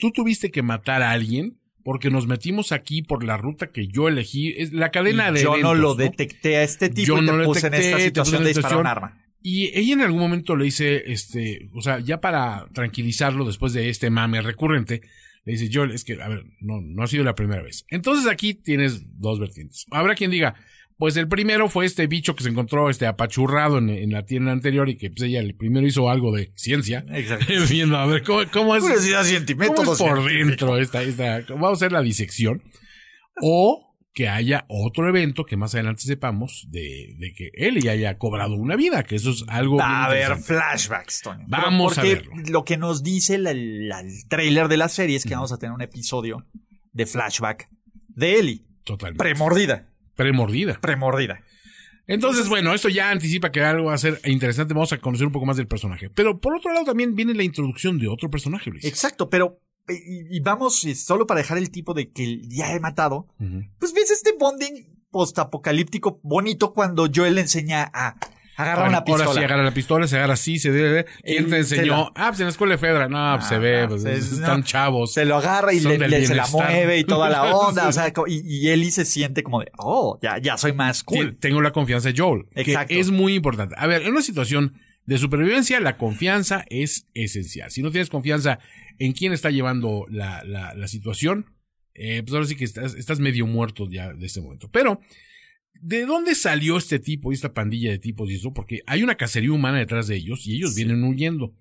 tú 0.02 0.10
tuviste 0.10 0.50
que 0.50 0.62
matar 0.62 1.00
a 1.00 1.12
alguien 1.12 1.60
porque 1.84 2.10
nos 2.10 2.26
metimos 2.26 2.72
aquí 2.72 3.02
por 3.02 3.22
la 3.22 3.36
ruta 3.36 3.68
que 3.68 3.86
yo 3.86 4.08
elegí, 4.08 4.52
es 4.56 4.72
la 4.72 4.90
cadena 4.90 5.30
Y 5.30 5.34
de 5.34 5.42
yo 5.44 5.56
no 5.58 5.74
lo 5.74 5.94
detecté 5.94 6.56
a 6.56 6.64
este 6.64 6.88
tipo 6.88 7.06
Yo 7.06 7.22
y 7.22 7.26
te 7.26 7.32
no 7.32 7.44
puse 7.44 7.68
en 7.68 7.74
esta 7.74 8.00
situación 8.00 8.42
de 8.42 8.48
disparar 8.48 8.78
un 8.78 8.86
arma. 8.88 9.24
Y 9.40 9.70
ella 9.78 9.94
en 9.94 10.00
algún 10.00 10.20
momento 10.20 10.56
le 10.56 10.64
dice, 10.64 11.04
este, 11.06 11.68
o 11.72 11.82
sea, 11.82 12.00
ya 12.00 12.20
para 12.20 12.66
tranquilizarlo 12.72 13.44
después 13.44 13.74
de 13.74 13.90
este 13.90 14.10
mame 14.10 14.42
recurrente, 14.42 15.02
le 15.44 15.52
dice, 15.52 15.70
Joel, 15.72 15.92
es 15.92 16.02
que, 16.02 16.20
a 16.20 16.28
ver, 16.28 16.46
no, 16.58 16.80
no 16.80 17.04
ha 17.04 17.06
sido 17.06 17.22
la 17.22 17.36
primera 17.36 17.62
vez. 17.62 17.84
Entonces 17.88 18.28
aquí 18.28 18.54
tienes 18.54 19.04
dos 19.20 19.38
vertientes. 19.38 19.86
Habrá 19.92 20.16
quien 20.16 20.32
diga, 20.32 20.56
pues 21.02 21.16
el 21.16 21.26
primero 21.26 21.68
fue 21.68 21.84
este 21.84 22.06
bicho 22.06 22.36
que 22.36 22.44
se 22.44 22.48
encontró, 22.50 22.88
este 22.88 23.08
apachurrado 23.08 23.78
en, 23.78 23.88
en 23.90 24.12
la 24.12 24.24
tienda 24.24 24.52
anterior 24.52 24.88
y 24.88 24.96
que 24.96 25.10
pues 25.10 25.22
ella 25.22 25.40
el 25.40 25.56
primero 25.56 25.84
hizo 25.84 26.08
algo 26.08 26.30
de 26.30 26.52
ciencia. 26.54 27.04
Exacto. 27.08 27.46
Viendo, 27.68 27.96
a 27.98 28.06
ver, 28.06 28.22
¿cómo, 28.22 28.42
cómo 28.52 28.76
es? 28.76 28.82
Curiosidad 28.84 29.24
científica. 29.24 29.66
¿Cómo 29.74 29.94
es 29.94 29.98
por 29.98 30.24
dentro 30.24 30.78
esta, 30.78 31.02
esta, 31.02 31.40
vamos 31.48 31.70
a 31.70 31.72
hacer 31.72 31.90
la 31.90 32.02
disección? 32.02 32.62
O 33.40 33.96
que 34.14 34.28
haya 34.28 34.64
otro 34.68 35.08
evento 35.08 35.44
que 35.44 35.56
más 35.56 35.74
adelante 35.74 36.02
sepamos 36.02 36.68
de, 36.70 37.16
de 37.18 37.32
que 37.32 37.50
él 37.54 37.80
ya 37.82 37.90
haya 37.92 38.16
cobrado 38.16 38.54
una 38.54 38.76
vida, 38.76 39.02
que 39.02 39.16
eso 39.16 39.30
es 39.30 39.42
algo. 39.48 39.78
Va 39.78 40.04
a 40.04 40.04
haber 40.04 40.36
flashbacks, 40.36 41.22
Tony. 41.22 41.42
Vamos 41.48 41.98
a 41.98 42.02
verlo. 42.04 42.32
Lo 42.48 42.64
que 42.64 42.76
nos 42.76 43.02
dice 43.02 43.38
la- 43.38 43.54
la- 43.54 44.00
el 44.02 44.28
trailer 44.28 44.68
de 44.68 44.76
la 44.76 44.88
serie 44.88 45.16
es 45.16 45.24
que 45.24 45.34
vamos 45.34 45.52
a 45.52 45.58
tener 45.58 45.72
un 45.74 45.82
episodio 45.82 46.46
de 46.92 47.06
flashback 47.06 47.68
de 48.06 48.38
Ellie. 48.38 48.64
Totalmente. 48.84 49.18
Premordida. 49.18 49.88
Premordida. 50.14 50.78
Premordida. 50.80 51.40
Entonces, 52.06 52.48
bueno, 52.48 52.74
esto 52.74 52.88
ya 52.88 53.10
anticipa 53.10 53.52
que 53.52 53.62
algo 53.62 53.86
va 53.86 53.94
a 53.94 53.98
ser 53.98 54.20
interesante. 54.24 54.74
Vamos 54.74 54.92
a 54.92 54.98
conocer 54.98 55.26
un 55.26 55.32
poco 55.32 55.46
más 55.46 55.56
del 55.56 55.68
personaje. 55.68 56.10
Pero 56.10 56.40
por 56.40 56.56
otro 56.56 56.72
lado 56.72 56.84
también 56.84 57.14
viene 57.14 57.34
la 57.34 57.44
introducción 57.44 57.98
de 57.98 58.08
otro 58.08 58.28
personaje, 58.28 58.70
Luis. 58.70 58.84
Exacto, 58.84 59.30
pero. 59.30 59.60
Y, 59.88 60.36
y 60.36 60.40
vamos, 60.40 60.84
eh, 60.84 60.94
solo 60.94 61.26
para 61.26 61.40
dejar 61.40 61.58
el 61.58 61.70
tipo 61.70 61.92
de 61.94 62.10
que 62.10 62.40
ya 62.48 62.72
he 62.72 62.80
matado. 62.80 63.26
Pues 63.78 63.92
ves 63.92 64.10
este 64.10 64.32
bonding 64.38 64.92
postapocalíptico 65.10 66.20
bonito 66.22 66.72
cuando 66.72 67.08
Joel 67.12 67.34
le 67.34 67.42
enseña 67.42 67.90
a 67.92 68.16
agarrar 68.56 68.88
una 68.88 69.04
pistola. 69.04 69.24
Ahora 69.24 69.38
sí 69.40 69.44
agarra 69.44 69.62
la 69.62 69.74
pistola, 69.74 70.06
se 70.06 70.16
agarra 70.16 70.34
así, 70.34 70.58
se 70.58 70.70
debe. 70.72 71.06
¿Quién 71.22 71.44
Él 71.44 71.50
te 71.50 71.64
se 71.64 71.74
enseñó? 71.76 72.12
Ah, 72.14 72.28
pues 72.28 72.40
en 72.40 72.46
la 72.46 72.50
escuela 72.50 72.72
de 72.74 72.78
Fedra. 72.78 73.08
No, 73.08 73.34
pues 73.36 73.48
se 73.48 73.58
ve, 73.58 73.82
Ah, 73.82 73.88
pues, 73.88 74.02
pues, 74.02 74.32
están 74.32 74.60
no. 74.60 74.66
chavos. 74.66 75.12
Se 75.14 75.24
lo 75.24 75.36
agarra 75.36 75.72
y 75.72 75.80
le, 75.80 75.98
le- 75.98 76.26
se 76.26 76.34
la 76.34 76.46
mueve 76.48 76.98
y 76.98 77.04
toda 77.04 77.28
la 77.30 77.42
onda. 77.56 77.88
O 77.88 77.92
sea, 77.92 78.12
y, 78.26 78.42
y 78.66 78.68
Ellie 78.70 78.90
se 78.90 79.04
siente 79.04 79.42
como 79.42 79.60
de, 79.60 79.70
oh, 79.78 80.18
ya, 80.22 80.38
ya 80.38 80.56
soy 80.56 80.72
más 80.72 81.02
cool. 81.02 81.36
Tengo 81.38 81.60
la 81.60 81.72
confianza 81.72 82.10
de 82.12 82.14
Joel. 82.20 82.46
Exacto. 82.54 82.88
Que 82.94 83.00
es 83.00 83.10
muy 83.10 83.34
importante. 83.34 83.74
A 83.78 83.86
ver, 83.86 84.02
en 84.02 84.10
una 84.10 84.22
situación 84.22 84.74
de 85.04 85.18
supervivencia, 85.18 85.80
la 85.80 85.96
confianza 85.96 86.64
es 86.68 87.06
esencial. 87.14 87.70
Si 87.70 87.82
no 87.82 87.90
tienes 87.90 88.08
confianza 88.08 88.58
en 88.98 89.12
quién 89.12 89.32
está 89.32 89.50
llevando 89.50 90.04
la, 90.08 90.44
la, 90.44 90.74
la 90.74 90.86
situación, 90.88 91.46
eh, 91.94 92.22
pues 92.22 92.34
ahora 92.34 92.46
sí 92.46 92.54
que 92.56 92.64
estás, 92.64 92.94
estás 92.94 93.18
medio 93.18 93.46
muerto 93.46 93.88
ya 93.90 94.12
de 94.14 94.24
este 94.26 94.40
momento. 94.40 94.68
Pero, 94.70 95.00
¿de 95.80 96.06
dónde 96.06 96.34
salió 96.34 96.76
este 96.76 96.98
tipo 96.98 97.32
y 97.32 97.34
esta 97.34 97.52
pandilla 97.52 97.90
de 97.90 97.98
tipos 97.98 98.30
y 98.30 98.34
eso? 98.34 98.52
Porque 98.52 98.80
hay 98.86 99.02
una 99.02 99.16
cacería 99.16 99.52
humana 99.52 99.78
detrás 99.78 100.06
de 100.06 100.16
ellos 100.16 100.46
y 100.46 100.56
ellos 100.56 100.74
vienen 100.74 101.04
huyendo. 101.04 101.54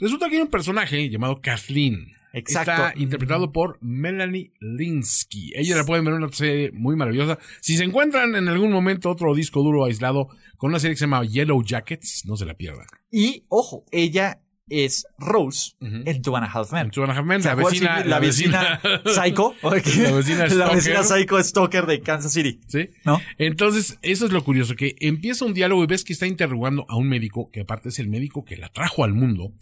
Resulta 0.00 0.28
que 0.28 0.36
hay 0.36 0.42
un 0.42 0.48
personaje 0.48 1.08
llamado 1.08 1.40
Kathleen. 1.40 2.12
Exacto. 2.32 2.70
Está 2.70 2.92
interpretado 2.96 3.52
por 3.52 3.78
Melanie 3.80 4.52
Linsky. 4.60 5.52
Ella 5.54 5.76
la 5.76 5.84
pueden 5.84 6.04
ver 6.04 6.14
en 6.14 6.22
una 6.22 6.32
serie 6.32 6.70
muy 6.72 6.94
maravillosa. 6.94 7.38
Si 7.60 7.76
se 7.76 7.84
encuentran 7.84 8.34
en 8.34 8.48
algún 8.48 8.70
momento 8.70 9.10
otro 9.10 9.34
disco 9.34 9.62
duro 9.62 9.84
aislado 9.84 10.28
con 10.56 10.70
una 10.70 10.78
serie 10.78 10.94
que 10.94 10.98
se 10.98 11.04
llama 11.06 11.24
Yellow 11.24 11.62
Jackets, 11.62 12.24
no 12.26 12.36
se 12.36 12.44
la 12.44 12.54
pierdan. 12.54 12.86
Y, 13.10 13.44
ojo, 13.48 13.84
ella 13.90 14.40
es 14.70 15.06
Rose 15.18 15.72
Ujú. 15.80 16.02
en 16.04 16.22
Two 16.22 16.36
and 16.36 16.46
a 16.46 16.50
Half 16.52 16.72
Men. 16.72 16.86
En 16.86 16.90
Two 16.90 17.02
and 17.04 17.12
a 17.12 17.16
Half 17.18 17.24
Men, 17.26 17.42
¿Se 17.42 17.48
la 17.48 17.54
vecina, 17.54 18.02
Sí, 18.02 18.08
la 18.08 18.18
vecina 18.18 18.80
Psycho. 19.06 19.54
La 19.62 19.70
vecina 20.12 20.38
La 20.46 20.50
Stalker. 20.50 20.76
vecina 20.76 21.02
Psycho 21.02 21.42
Stalker 21.42 21.86
de 21.86 22.00
Kansas 22.00 22.32
City. 22.32 22.60
¿Sí? 22.66 22.88
¿No? 23.04 23.20
Entonces, 23.38 23.98
eso 24.02 24.26
es 24.26 24.32
lo 24.32 24.44
curioso, 24.44 24.74
que 24.76 24.96
empieza 25.00 25.44
un 25.44 25.54
diálogo 25.54 25.82
y 25.84 25.86
ves 25.86 26.04
que 26.04 26.12
está 26.12 26.26
interrogando 26.26 26.84
a 26.88 26.96
un 26.96 27.08
médico, 27.08 27.50
que 27.50 27.60
aparte 27.62 27.88
es 27.90 27.98
el 27.98 28.08
médico 28.08 28.44
que 28.44 28.56
la 28.56 28.68
trajo 28.68 29.04
al 29.04 29.14
mundo. 29.14 29.52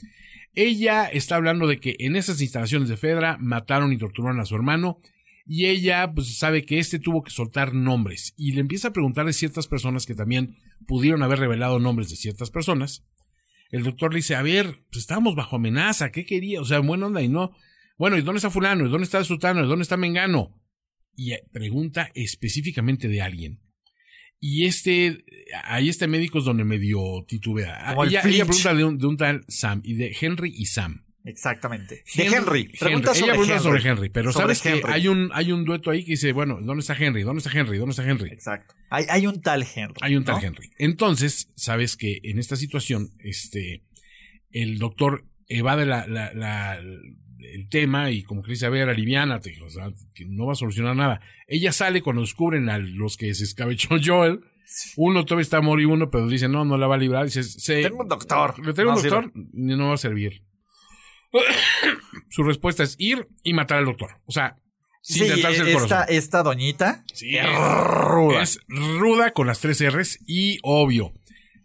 Ella 0.55 1.05
está 1.07 1.37
hablando 1.37 1.67
de 1.67 1.79
que 1.81 1.97
en 1.99 2.17
esas 2.17 2.41
instalaciones 2.41 2.89
de 2.89 2.97
Fedra 2.97 3.37
mataron 3.41 3.93
y 3.93 3.99
torturaron 3.99 4.41
a 4.41 4.47
su 4.47 4.55
hermano 4.55 4.99
y 5.47 5.67
ella 5.67 6.11
pues 6.15 6.39
sabe 6.39 6.65
que 6.65 6.79
este 6.79 6.99
tuvo 6.99 7.23
que 7.23 7.31
soltar 7.31 7.75
nombres 7.75 8.33
y 8.37 8.53
le 8.53 8.61
empieza 8.63 8.89
a 8.89 8.93
preguntar 8.93 9.27
de 9.27 9.33
ciertas 9.35 9.69
personas 9.69 10.07
que 10.07 10.15
también 10.15 10.57
pudieron 10.87 11.23
haber 11.23 11.39
revelado 11.41 11.79
nombres 11.79 12.09
de 12.09 12.17
ciertas 12.17 12.51
personas. 12.51 13.05
El 13.71 13.83
doctor 13.83 14.13
le 14.13 14.19
dice, 14.19 14.35
a 14.35 14.43
ver, 14.43 14.85
pues 14.91 15.03
estábamos 15.03 15.35
bajo 15.35 15.57
amenaza, 15.57 16.11
¿qué 16.11 16.25
quería? 16.25 16.61
O 16.61 16.65
sea, 16.65 16.81
buena 16.81 17.07
onda 17.07 17.23
y 17.23 17.29
no. 17.29 17.53
Bueno, 17.99 18.17
¿y 18.17 18.23
dónde 18.23 18.39
está 18.39 18.51
fulano? 18.51 18.87
¿Y 18.87 18.91
dónde 18.91 19.05
está 19.05 19.23
Sutano? 19.25 19.65
¿Y 19.65 19.69
dónde 19.69 19.83
está 19.83 19.97
Mengano? 19.97 20.61
Y 21.15 21.33
eh, 21.33 21.43
pregunta 21.53 22.11
específicamente 22.15 23.09
de 23.09 23.23
alguien. 23.23 23.61
Y 24.39 24.67
este, 24.67 25.25
ahí 25.65 25.89
este 25.89 26.07
médico 26.07 26.39
es 26.39 26.45
donde 26.45 26.65
medio 26.65 27.25
titubea. 27.27 27.95
Ella, 28.05 28.21
ella 28.25 28.45
pregunta 28.45 28.75
de 28.75 28.85
un, 28.85 28.99
de 28.99 29.07
un 29.07 29.17
tal 29.17 29.45
Sam 29.49 29.81
y 29.83 29.95
de 29.95 30.15
Henry 30.21 30.53
y 30.55 30.67
Sam. 30.67 31.06
Exactamente. 31.27 32.03
de 32.17 32.25
Henry. 32.27 32.69
Pregunta 32.79 33.11
Henry. 33.11 33.21
sobre 33.21 33.25
Ella 33.25 33.33
pregunta 33.33 33.53
Henry. 33.55 33.63
sobre 33.63 33.91
Henry. 33.91 34.09
Pero 34.11 34.33
Sobre 34.33 34.55
sabes 34.55 34.63
que 34.63 34.83
hay 34.91 35.09
un, 35.09 35.31
hay 35.35 35.53
un 35.53 35.65
dueto 35.65 35.91
ahí 35.91 36.05
que 36.05 36.13
dice, 36.13 36.33
bueno, 36.33 36.59
¿dónde 36.63 36.81
está 36.81 36.95
Henry? 36.97 37.23
¿Dónde 37.23 37.43
está 37.43 37.51
Henry? 37.59 37.79
¿Dónde 37.79 37.91
está 37.91 38.09
Henry? 38.09 38.31
Exacto. 38.31 38.75
Hay, 38.91 39.05
hay 39.11 39.27
un 39.27 39.41
tal 39.43 39.63
Henry. 39.75 39.95
Hay 40.01 40.17
un 40.17 40.25
tal. 40.25 40.43
Henry. 40.43 40.71
Entonces, 40.79 41.49
sabes 41.57 41.97
que 41.97 42.21
en 42.23 42.39
esta 42.39 42.57
situación, 42.57 43.11
este, 43.19 43.83
el 44.51 44.79
doctor 44.79 45.25
evade 45.49 45.85
la, 45.87 46.07
la, 46.07 46.33
la- 46.33 46.79
el 46.79 47.69
tema 47.69 48.11
y 48.11 48.23
como 48.23 48.43
que 48.43 48.53
dice, 48.53 48.67
a 48.67 48.71
ver, 48.71 48.89
aliviánate, 48.89 49.61
o 49.63 49.71
sea, 49.71 49.93
que 50.15 50.25
no 50.27 50.47
va 50.47 50.53
a 50.55 50.57
solucionar 50.57 50.97
nada. 50.97 51.21
Ella 51.47 51.71
sale 51.71 52.03
cuando 52.03 52.23
descubren 52.23 52.69
a 52.71 52.79
los 52.79 53.17
que 53.17 53.33
se 53.35 53.45
escabechó 53.45 53.91
Joel. 54.05 54.41
Uno 54.97 55.25
todavía 55.25 55.43
está 55.43 55.61
moribundo, 55.61 56.11
pero 56.11 56.27
dice, 56.27 56.49
no, 56.49 56.65
no 56.65 56.77
la 56.77 56.89
va 56.89 56.97
a 56.97 56.99
librar. 56.99 57.25
Dice, 57.27 57.45
se, 57.45 57.83
Tengo 57.83 58.03
un 58.03 58.09
doctor. 58.09 58.59
le 58.67 58.73
tengo 58.73 58.89
un 58.91 58.97
No 58.97 59.01
sirve. 59.01 59.17
doctor, 59.17 59.33
no 59.53 59.89
va 59.89 59.95
a 59.95 59.99
servir. 59.99 60.43
Su 62.31 62.43
respuesta 62.43 62.83
es 62.83 62.97
ir 62.99 63.29
y 63.43 63.53
matar 63.55 63.79
al 63.79 63.85
doctor. 63.87 64.11
O 64.27 64.33
sea, 64.33 64.59
sin 65.03 65.25
Sí, 65.25 65.33
tentarse 65.33 65.63
el 65.63 65.69
esta, 65.69 65.81
corazón. 65.81 66.05
esta 66.17 66.43
doñita. 66.43 67.05
Sí, 67.15 67.37
es 67.37 67.47
ruda. 67.47 68.43
es 68.43 68.61
ruda 68.69 69.33
con 69.33 69.47
las 69.47 69.61
tres 69.61 69.81
R's 69.81 70.19
y 70.27 70.59
obvio. 70.63 71.13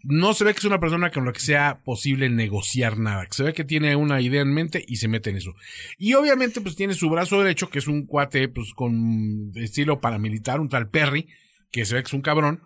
No 0.04 0.34
se 0.34 0.42
ve 0.44 0.52
que 0.52 0.58
es 0.58 0.64
una 0.64 0.80
persona 0.80 1.10
con 1.12 1.24
la 1.26 1.32
que 1.32 1.38
sea 1.40 1.80
posible 1.84 2.28
negociar 2.28 2.98
nada. 2.98 3.24
Se 3.30 3.44
ve 3.44 3.52
que 3.52 3.62
tiene 3.64 3.94
una 3.94 4.20
idea 4.20 4.42
en 4.42 4.52
mente 4.52 4.84
y 4.86 4.96
se 4.96 5.06
mete 5.06 5.30
en 5.30 5.36
eso. 5.36 5.54
Y 5.96 6.14
obviamente 6.14 6.60
pues 6.60 6.74
tiene 6.74 6.94
su 6.94 7.08
brazo 7.08 7.40
derecho, 7.40 7.70
que 7.70 7.78
es 7.78 7.86
un 7.86 8.06
cuate 8.06 8.48
pues 8.48 8.72
con 8.74 9.52
estilo 9.54 10.00
paramilitar, 10.00 10.58
un 10.58 10.68
tal 10.68 10.88
Perry, 10.90 11.28
que 11.70 11.84
se 11.84 11.94
ve 11.94 12.02
que 12.02 12.08
es 12.08 12.14
un 12.14 12.22
cabrón. 12.22 12.62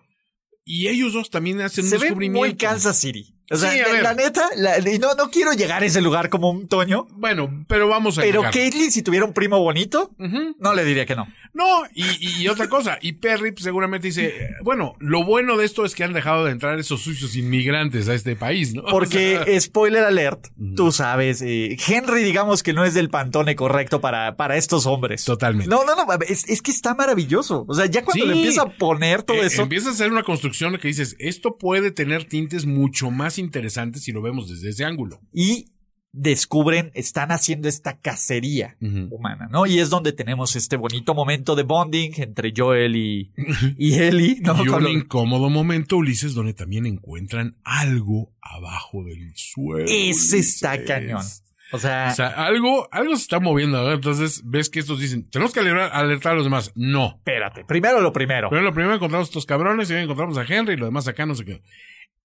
Y 0.65 0.89
ellos 0.89 1.13
dos 1.13 1.29
también 1.31 1.61
hacen 1.61 1.85
Se 1.85 1.97
un 1.97 2.01
descubrimiento. 2.01 2.39
muy 2.49 2.57
Kansas 2.57 2.99
City. 2.99 3.36
O 3.51 3.57
sea, 3.57 3.71
Sí, 3.71 3.79
a 3.81 3.87
la- 3.87 3.93
ver. 3.93 4.03
la 4.03 4.15
neta, 4.15 4.49
la- 4.57 4.79
y 4.91 4.99
no, 4.99 5.15
no 5.15 5.31
quiero 5.31 5.53
llegar 5.53 5.83
a 5.83 5.87
ese 5.87 6.01
lugar 6.01 6.29
como 6.31 6.51
un 6.51 6.67
Toño, 6.69 7.07
Bueno, 7.13 7.65
pero 7.69 7.89
vamos 7.89 8.19
a 8.19 8.23
pero 8.23 8.41
llegar. 8.41 8.53
Caitlyn, 8.53 8.91
si 8.91 9.03
tuviera 9.03 9.25
un 9.25 9.33
primo 9.33 9.61
bonito, 9.61 10.11
no 10.59 10.75
le 10.75 10.85
diría 10.85 11.07
que 11.07 11.15
no. 11.15 11.27
No, 11.55 11.65
y, 11.95 12.49
otra 12.49 12.69
cosa, 12.69 12.99
y 13.01 13.13
Perry 13.15 13.53
pues, 13.53 13.65
seguramente 13.65 14.09
dice, 14.09 14.51
bueno, 14.63 14.95
lo 14.99 15.25
bueno 15.25 15.57
de 15.57 15.65
esto 15.65 15.85
es 15.87 15.95
que 15.95 16.05
han 16.05 16.13
dejado 16.13 16.45
de 16.45 16.51
entrar 16.53 16.79
esos 16.79 17.01
sucios 17.03 17.35
inmigrantes 17.35 18.09
a 18.09 18.15
este 18.15 18.37
país, 18.37 18.75
¿no? 18.75 18.83
Porque, 18.91 19.39
O 19.39 19.45
sea, 19.45 19.61
spoiler 19.61 20.05
alert, 20.05 20.49
Ujú. 20.59 20.75
tú 20.75 20.93
sabes, 20.93 21.41
eh, 21.41 21.77
Henry 21.89 22.25
digamos 22.25 22.63
que 22.63 22.73
no 22.75 22.85
es 22.85 22.93
del 22.95 23.09
pantone 23.09 23.57
correcto 23.57 24.01
para, 24.01 24.37
para 24.37 24.57
estos 24.57 24.85
hombres. 24.87 25.25
Totalmente. 25.25 25.71
No, 25.71 25.85
no, 25.85 25.95
no, 25.95 26.07
es, 26.29 26.45
es 26.49 26.61
que 26.63 26.71
está 26.73 26.95
maravilloso. 26.95 27.65
O 27.69 27.75
sea, 27.75 27.87
ya 27.87 28.05
cuando 28.05 28.25
Sí. 28.25 28.29
le 28.31 28.37
empieza 28.37 28.63
a 28.63 28.69
poner 28.69 29.23
todo 29.23 29.39
eh, 29.43 29.47
eso, 29.47 29.63
Empieza 29.63 29.89
a 29.89 29.93
hacer 29.93 30.11
una 30.11 30.23
construcción 30.25 30.77
que 30.79 30.89
dices, 30.89 31.17
esto 31.19 31.57
puede 31.57 31.91
tener 31.91 32.25
tintes 32.25 32.67
mucho 32.67 33.11
más 33.11 33.36
interesantes 33.39 34.03
si 34.03 34.13
lo 34.13 34.23
vemos 34.23 34.49
desde 34.49 34.71
ese 34.71 34.85
ángulo. 34.85 35.21
y 35.33 35.73
descubren, 36.17 36.91
están 36.95 37.31
haciendo 37.31 37.69
esta 37.69 38.01
cacería 38.01 38.77
humana, 38.81 39.49
¿no? 39.51 39.67
Y 39.67 39.81
es 39.81 39.91
donde 39.91 40.13
tenemos 40.13 40.57
este 40.57 40.77
bonito 40.79 41.15
momento 41.15 41.55
de 41.55 41.63
bonding 41.63 42.13
entre 42.17 42.55
Joel 42.57 42.97
y, 42.97 43.33
y 43.77 43.95
Ellie, 43.99 44.39
¿no? 44.41 44.65
y 44.65 44.69
un 44.69 44.89
incómodo 44.89 45.51
momento, 45.51 45.99
Ulises, 45.99 46.33
donde 46.33 46.55
también 46.55 46.87
encuentran 46.87 47.57
algo 47.65 48.33
abajo 48.41 49.05
del 49.05 49.31
suelo. 49.35 49.85
Ese 49.87 50.39
está 50.39 50.83
cañón. 50.85 51.23
O 51.73 51.79
sea, 51.79 52.09
O 52.11 52.15
sea, 52.15 52.29
algo, 52.29 52.89
algo 52.93 53.15
se 53.17 53.23
está 53.23 53.41
moviendo, 53.41 53.79
¿verdad? 53.79 53.95
Entonces 53.97 54.41
ves 54.45 54.71
que 54.71 54.79
estos 54.79 55.01
dicen, 55.01 55.29
tenemos 55.29 55.53
que 55.53 55.61
alertar, 55.61 55.91
alertar 55.93 56.33
a 56.33 56.37
los 56.37 56.45
demás. 56.45 56.73
No. 56.77 57.17
espérate, 57.19 57.65
primero 57.65 58.01
lo 58.01 58.13
primero. 58.13 58.49
Pero 58.49 58.63
lo 58.63 58.73
primero 58.73 58.95
encontramos 58.95 59.29
a 59.29 59.31
estos 59.31 59.45
cabrones 59.45 59.91
y 59.91 59.95
encontramos 59.95 60.39
a 60.39 60.45
Henry 60.45 60.75
y 60.75 60.77
lo 60.77 60.87
demás 60.87 61.09
acá 61.09 61.27
no 61.27 61.35
sé 61.35 61.45
qué. 61.45 61.63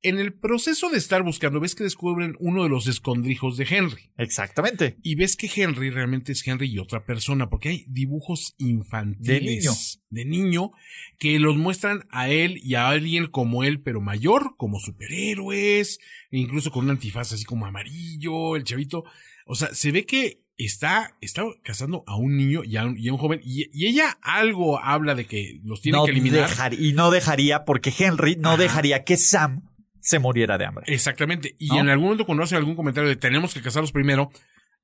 En 0.04 0.18
el 0.18 0.34
proceso 0.34 0.90
de 0.90 0.98
estar 0.98 1.22
buscando, 1.22 1.60
ves 1.60 1.76
que 1.76 1.84
descubren 1.84 2.36
uno 2.40 2.64
de 2.64 2.70
los 2.70 2.88
escondrijos 2.88 3.56
de 3.58 3.68
Henry. 3.70 4.10
Exactamente. 4.18 4.98
Y 5.04 5.14
ves 5.14 5.36
que 5.36 5.50
Henry 5.56 5.92
realmente 5.92 6.32
es 6.32 6.48
Henry 6.48 6.72
y 6.72 6.80
otra 6.80 7.06
persona, 7.06 7.50
porque 7.52 7.70
hay 7.70 7.86
dibujos 7.88 8.56
infantiles 8.58 9.28
De 9.28 9.42
niño. 9.42 9.72
de 10.10 10.26
niño 10.26 10.72
que 11.20 11.38
los 11.38 11.56
muestran 11.58 12.08
a 12.10 12.30
él 12.30 12.60
y 12.64 12.74
a 12.76 12.90
alguien 12.90 13.28
como 13.28 13.64
él, 13.64 13.80
pero 13.82 14.02
mayor, 14.02 14.56
como 14.58 14.80
superhéroes, 14.80 16.00
incluso 16.32 16.72
con 16.72 16.86
un 16.86 16.92
antifaz 16.92 17.34
así 17.34 17.46
como 17.46 17.66
amarillo, 17.66 18.56
el 18.56 18.64
chavito. 18.64 19.04
O 19.46 19.56
sea, 19.56 19.74
se 19.74 19.92
ve 19.92 20.06
que 20.06 20.42
está, 20.58 21.18
está 21.22 21.44
casando 21.64 22.04
a 22.08 22.16
un 22.16 22.38
niño 22.38 22.64
y 22.64 22.78
a 22.78 22.86
un, 22.86 22.98
y 22.98 23.08
a 23.08 23.14
un 23.14 23.20
joven, 23.20 23.40
y, 23.44 23.68
y 23.72 23.88
ella 23.88 24.18
algo 24.22 24.80
habla 24.80 25.16
de 25.16 25.26
que 25.26 25.60
los 25.64 25.82
tiene 25.82 25.98
No 25.98 26.06
que 26.06 26.12
eliminar. 26.12 26.50
dejar- 26.50 26.74
y 26.74 26.94
no 26.94 27.12
dejaría, 27.12 27.66
porque 27.66 27.94
Henry 27.98 28.36
no 28.36 28.50
Ajá. 28.52 28.58
dejaría 28.64 29.04
que 29.04 29.18
Sam 29.18 29.64
se 30.02 30.20
muriera 30.20 30.58
de 30.58 30.66
hambre. 30.66 30.86
Exactamente. 30.88 31.56
Y 31.60 31.68
¿No? 31.70 31.80
en 31.80 31.90
algún 31.90 32.06
momento 32.06 32.26
cuando 32.26 32.44
hace 32.44 32.56
algún 32.56 32.76
comentario 32.76 33.10
de 33.10 33.16
tenemos 33.16 33.54
que 33.54 33.62
casarlos 33.62 33.92
primero 33.92 34.30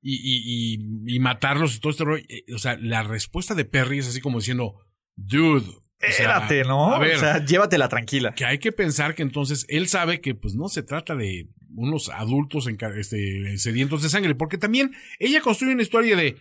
y, 0.00 0.14
y, 0.14 0.74
y, 1.08 1.16
y 1.16 1.18
matarlos 1.20 1.76
y 1.76 1.80
todo 1.80 1.90
este 1.90 2.04
rollo, 2.04 2.24
eh, 2.28 2.44
o 2.54 2.58
sea, 2.58 2.76
la 2.80 3.02
respuesta 3.02 3.54
de 3.54 3.64
Perry 3.64 3.98
es 3.98 4.08
así 4.08 4.20
como 4.20 4.38
diciendo, 4.38 4.74
dude. 5.16 5.66
Espérate, 6.00 6.62
¿no? 6.62 6.94
A 6.94 6.98
ver, 7.00 7.16
o 7.16 7.18
sea, 7.18 7.44
llévatela 7.44 7.88
tranquila. 7.88 8.32
que 8.32 8.44
hay 8.44 8.58
que 8.58 8.70
pensar 8.70 9.16
que 9.16 9.22
entonces 9.22 9.66
él 9.68 9.88
sabe 9.88 10.20
que 10.20 10.36
pues 10.36 10.54
no 10.54 10.68
se 10.68 10.84
trata 10.84 11.16
de 11.16 11.48
unos 11.74 12.08
adultos 12.10 12.68
enca- 12.68 12.96
este, 12.96 13.58
sedientos 13.58 14.02
de 14.04 14.08
sangre, 14.08 14.36
porque 14.36 14.58
también 14.58 14.92
ella 15.18 15.40
construye 15.40 15.72
una 15.74 15.82
historia 15.82 16.14
de 16.14 16.36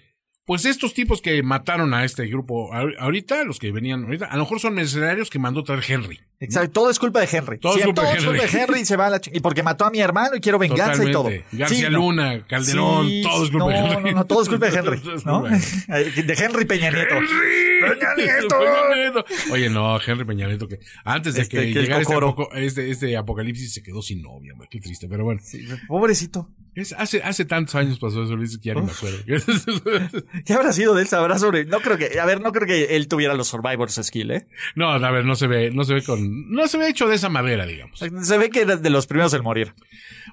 pues 0.48 0.64
estos 0.66 0.94
tipos 0.94 1.22
que 1.22 1.44
mataron 1.44 1.94
a 1.94 2.06
este 2.06 2.26
grupo 2.26 2.72
ahor- 2.74 2.96
ahorita, 3.00 3.44
los 3.44 3.60
que 3.60 3.72
venían 3.74 4.06
ahorita, 4.06 4.26
a 4.28 4.38
lo 4.38 4.44
mejor 4.44 4.62
son 4.62 4.74
mercenarios 4.76 5.30
que 5.30 5.38
mandó 5.40 5.62
traer 5.64 5.84
Henry. 5.86 6.22
Exacto, 6.40 6.72
todo 6.72 6.90
es 6.90 7.00
culpa 7.00 7.20
de 7.20 7.28
Henry. 7.30 7.60
Todo 7.60 7.78
es 7.78 7.84
culpa 7.84 8.04
de 8.04 8.08
todo 8.08 8.18
es 8.18 8.24
culpa 8.26 8.42
de 8.44 8.48
Henry. 8.48 8.60
Henry 8.62 8.80
y 8.82 8.86
se 8.86 8.96
va 8.96 9.08
a 9.08 9.10
la 9.10 9.22
Y 9.34 9.40
porque 9.42 9.62
mató 9.64 9.86
a 9.86 9.90
mi 9.92 10.00
hermano 10.00 10.36
y 10.36 10.40
quiero 10.40 10.58
venganza 10.58 11.04
y 11.04 11.12
todo. 11.12 11.30
García 11.52 11.88
Sí, 11.88 11.92
no. 11.92 11.98
Luna, 12.00 12.46
Calderón, 12.48 13.08
Sí, 13.08 13.22
todo 13.24 13.44
es 13.44 13.50
culpa 13.52 13.68
de 13.74 13.82
no, 13.82 13.92
Henry. 13.92 14.12
No, 14.12 14.18
no, 14.20 14.26
todo 14.26 14.42
es 14.44 14.50
culpa 14.50 14.70
de 14.70 14.78
Henry. 14.78 15.02
¿no? 15.26 15.44
de- 15.44 16.24
de 16.24 16.34
Henry 16.34 16.66
Peña 16.66 16.92
Nieto. 16.92 17.16
Peña 17.16 18.16
Nieto. 18.16 18.56
Nieto. 18.96 19.26
Oye, 19.52 19.70
no, 19.70 20.00
Henry 20.00 20.24
Peña 20.26 20.48
Nieto, 20.48 20.68
que 20.68 20.80
antes 21.04 21.34
de 21.34 21.42
Este, 21.42 21.58
que, 21.74 21.82
llegara 21.82 22.02
este, 22.02 22.66
este, 22.66 22.90
este 22.92 23.18
apocalipsis 23.18 23.74
se 23.74 23.84
quedó 23.84 24.02
sin 24.02 24.22
novia, 24.22 24.54
qué 24.70 24.80
triste, 24.80 25.10
pero 25.10 25.26
bueno. 25.26 25.42
Pobrecito. 25.88 26.50
Es, 26.78 26.94
hace, 26.94 27.24
hace 27.24 27.44
tantos 27.44 27.74
años 27.74 27.98
pasó 27.98 28.22
eso, 28.22 28.36
Luis, 28.36 28.56
que 28.60 28.70
ya 28.70 28.76
ni 28.76 28.84
me 28.84 28.92
acuerdo. 28.92 29.18
¿Qué 30.46 30.54
habrá 30.54 30.72
sido 30.72 30.94
de 30.94 31.02
él? 31.02 31.08
Sabrá 31.08 31.40
sobre. 31.40 31.66
No 31.66 31.80
creo 31.80 31.98
que. 31.98 32.20
A 32.20 32.26
ver, 32.26 32.40
no 32.40 32.52
creo 32.52 32.68
que 32.68 32.96
él 32.96 33.08
tuviera 33.08 33.34
los 33.34 33.48
Survivors 33.48 34.00
skill, 34.04 34.30
¿eh? 34.30 34.48
no, 34.76 34.92
a 34.92 35.12
ver, 35.12 35.26
no 35.26 35.36
se 35.36 35.48
ve, 35.48 35.72
no 35.72 35.84
se 35.86 35.96
ve 35.96 36.04
con, 36.04 36.52
no 36.52 36.68
se 36.68 36.78
ve 36.78 36.88
hecho 36.90 37.08
de 37.08 37.16
esa 37.16 37.30
madera, 37.30 37.66
digamos. 37.66 38.00
Se 38.00 38.38
ve 38.38 38.52
que 38.52 38.62
era 38.62 38.76
de 38.78 38.90
los 38.92 39.08
primeros 39.08 39.34
en 39.34 39.42
morir. 39.42 39.74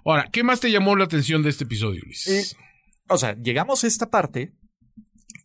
Ahora, 0.04 0.28
¿qué 0.30 0.42
más 0.42 0.60
te 0.60 0.70
llamó 0.70 0.96
la 0.96 1.04
atención 1.04 1.42
de 1.42 1.48
este 1.48 1.64
episodio, 1.64 2.02
Luis? 2.04 2.26
Eh, 2.26 2.44
O 3.08 3.16
sea, 3.16 3.34
llegamos 3.36 3.82
a 3.82 3.86
esta 3.86 4.10
parte 4.10 4.52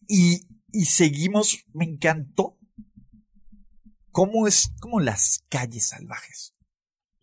y, 0.05 0.41
y 0.73 0.83
seguimos. 0.83 1.63
Me 1.73 1.85
encantó 1.85 2.57
cómo 4.11 4.47
es 4.47 4.73
como 4.81 4.99
las 4.99 5.45
calles 5.47 5.87
salvajes. 5.87 6.55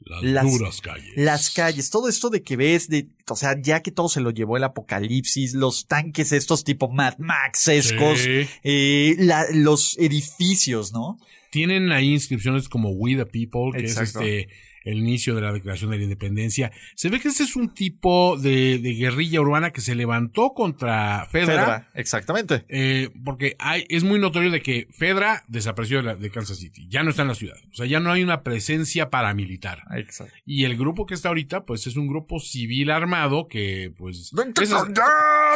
Las, 0.06 0.22
las- 0.22 0.44
duras 0.44 0.80
calles. 0.80 1.12
Las 1.16 1.50
calles, 1.50 1.90
todo 1.90 2.08
esto 2.08 2.30
de 2.30 2.42
que 2.42 2.56
ves, 2.56 2.88
de, 2.88 3.08
o 3.28 3.36
sea, 3.36 3.60
ya 3.60 3.82
que 3.82 3.90
todo 3.90 4.08
se 4.08 4.20
lo 4.20 4.30
llevó 4.30 4.56
el 4.56 4.64
apocalipsis, 4.64 5.52
los 5.54 5.86
tanques 5.86 6.32
estos 6.32 6.64
tipo 6.64 6.88
Mad 6.88 7.18
Max-escos, 7.18 8.20
Sí. 8.20 8.46
eh, 8.62 9.16
la- 9.18 9.46
los 9.52 9.98
edificios, 9.98 10.92
¿no? 10.92 11.18
Tienen 11.50 11.90
ahí 11.92 12.12
inscripciones 12.12 12.68
como 12.68 12.90
We 12.90 13.16
the 13.16 13.26
People, 13.26 13.72
que 13.72 13.80
Exacto. 13.86 14.20
es 14.20 14.26
este 14.44 14.48
el 14.86 14.98
inicio 14.98 15.34
de 15.34 15.42
la 15.42 15.52
Declaración 15.52 15.90
de 15.90 15.98
la 15.98 16.04
Independencia. 16.04 16.72
Se 16.94 17.10
ve 17.10 17.20
que 17.20 17.28
este 17.28 17.42
es 17.42 17.54
un 17.56 17.74
tipo 17.74 18.38
de, 18.38 18.78
de 18.78 18.94
guerrilla 18.94 19.40
urbana 19.42 19.70
que 19.72 19.82
se 19.82 19.94
levantó 19.94 20.54
contra 20.54 21.26
Fedra. 21.30 21.46
Fedra, 21.64 21.90
exactamente. 21.94 22.64
eh, 22.68 23.10
porque 23.24 23.56
hay, 23.58 23.84
es 23.90 24.04
muy 24.04 24.18
notorio 24.18 24.50
de 24.50 24.62
que 24.62 24.88
Fedra 24.92 25.44
desapareció 25.48 25.98
de, 25.98 26.02
la- 26.04 26.14
de 26.16 26.30
Kansas 26.30 26.58
City. 26.58 26.86
Ya 26.88 27.02
no 27.02 27.10
está 27.10 27.22
en 27.22 27.28
la 27.28 27.34
ciudad. 27.34 27.56
O 27.70 27.74
sea, 27.74 27.84
ya 27.86 28.00
no 28.00 28.10
hay 28.10 28.22
una 28.22 28.42
presencia 28.42 29.10
paramilitar. 29.10 29.82
Exacto. 29.96 30.32
Y 30.46 30.64
el 30.64 30.76
grupo 30.76 31.04
que 31.04 31.14
está 31.14 31.28
ahorita, 31.28 31.64
pues 31.64 31.86
es 31.86 31.96
un 31.96 32.06
grupo 32.06 32.40
civil 32.40 32.90
armado 32.90 33.48
que, 33.48 33.92
pues. 33.98 34.32
Esas- 34.62 34.86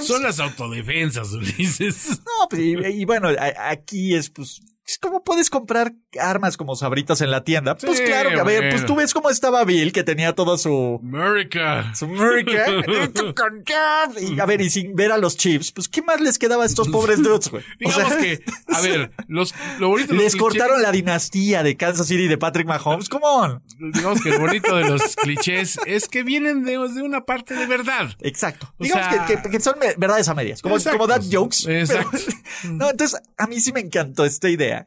son 0.03 0.23
las 0.23 0.41
autodefensas, 0.41 1.33
Ulises. 1.35 2.21
No, 2.21 2.49
pues, 2.49 2.61
y, 2.63 2.75
y 3.01 3.05
bueno, 3.05 3.29
a- 3.29 3.71
aquí 3.71 4.15
es 4.15 4.31
pues. 4.31 4.61
Es 4.87 4.99
como 4.99 5.23
puedes 5.23 5.51
comprar 5.51 5.93
armas 6.19 6.57
como 6.57 6.75
sabritas 6.77 7.21
en 7.21 7.31
la 7.31 7.45
tienda. 7.45 7.77
Pues 7.77 8.01
claro, 8.01 8.31
que 8.31 8.41
a 8.41 8.45
ver, 8.45 8.59
bueno. 8.61 8.71
pues 8.75 8.87
tú 8.87 8.97
ves 8.97 9.15
cómo 9.15 9.31
estaba 9.31 9.65
Bill, 9.65 9.93
que 9.93 10.03
tenía 10.03 10.35
todo 10.35 10.59
su. 10.59 11.01
America. 11.03 11.93
su 11.95 12.07
America. 12.07 12.67
y 14.21 14.41
a 14.41 14.47
ver, 14.47 14.61
y 14.61 14.71
sin 14.71 14.95
ver 14.97 15.13
a 15.13 15.19
los 15.19 15.37
chips, 15.37 15.73
pues 15.73 15.89
¿qué 15.89 16.03
más 16.03 16.21
les 16.21 16.39
quedaba 16.39 16.65
a 16.65 16.67
estos 16.67 16.89
pobres 16.89 17.23
dudes, 17.23 17.49
güey? 17.51 17.63
O 17.85 17.89
Digamos 17.91 18.13
sea, 18.13 18.21
que, 18.23 18.43
a 18.69 18.81
ver, 18.83 19.11
los, 19.29 19.55
lo 19.79 19.89
bonito 19.89 20.09
de 20.09 20.15
los 20.15 20.25
Les 20.25 20.35
clichés- 20.35 20.39
cortaron 20.41 20.83
la 20.83 20.93
dinastía 20.93 21.63
de 21.63 21.77
Kansas 21.77 22.07
City 22.07 22.27
de 22.29 22.39
Patrick 22.39 22.67
Mahomes. 22.67 23.09
Come 23.09 23.25
on. 23.27 23.63
Digamos 23.79 24.21
que 24.23 24.31
lo 24.31 24.41
bonito 24.41 24.77
de 24.77 24.85
los 24.89 25.17
clichés 25.17 25.79
es 25.87 26.09
que 26.09 26.23
vienen 26.23 26.65
de, 26.65 26.73
de 26.73 27.03
una 27.03 27.25
parte 27.25 27.55
de 27.55 27.67
verdad. 27.67 28.11
Exacto. 28.21 28.73
O 28.79 28.85
Digamos 28.85 29.07
sea- 29.15 29.27
que, 29.27 29.41
que- 29.43 29.51
que 29.51 29.61
son 29.61 29.75
verdades 29.97 30.29
a 30.29 30.35
medias. 30.35 30.63
Como, 30.63 30.77
Exacto. 30.77 30.99
como 30.99 31.09
that 31.13 31.23
jokes. 31.31 31.59
pero- 31.65 31.79
Exacto. 31.81 32.19
no, 32.65 32.91
entonces 32.91 33.21
a 33.37 33.47
mí 33.47 33.61
sí 33.61 33.73
me 33.73 33.81
encantó 33.81 34.25
esta 34.25 34.49
idea 34.49 34.87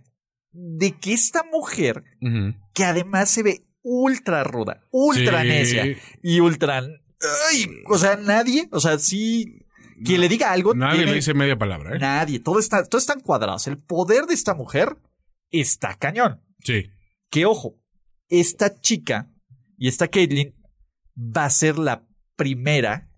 de 0.53 0.97
que 0.99 1.13
esta 1.13 1.43
mujer, 1.51 2.03
que 2.73 2.85
además 2.85 3.29
se 3.29 3.43
ve 3.43 3.65
ultra 3.81 4.43
ruda, 4.43 4.83
ultra 4.91 5.41
Sí. 5.41 5.47
necia 5.47 5.97
y 6.21 6.39
ultra. 6.39 6.79
Ay, 7.49 7.67
o 7.87 7.97
sea, 7.97 8.15
nadie, 8.17 8.67
o 8.71 8.79
sea, 8.79 8.97
sí. 8.99 9.59
Quien 10.05 10.21
le 10.21 10.27
diga 10.29 10.51
algo. 10.51 10.73
Nadie 10.73 10.97
tiene- 10.97 11.11
le 11.11 11.15
dice 11.17 11.33
media 11.33 11.57
palabra, 11.57 11.95
¿eh? 11.95 11.99
Nadie. 11.99 12.39
Todo 12.39 12.59
está, 12.59 12.83
todo 12.83 12.99
están 12.99 13.21
cuadrados. 13.21 13.67
El 13.67 13.77
poder 13.77 14.25
de 14.25 14.33
esta 14.33 14.53
mujer 14.53 14.95
está 15.49 15.95
cañón. 15.95 16.41
Sí. 16.63 16.89
Que 17.29 17.45
ojo, 17.45 17.79
esta 18.27 18.79
chica 18.81 19.31
y 19.77 19.87
esta 19.87 20.07
Caitlyn 20.09 20.53
va 21.17 21.45
a 21.45 21.49
ser 21.49 21.77
la 21.77 22.05
primera 22.35 23.09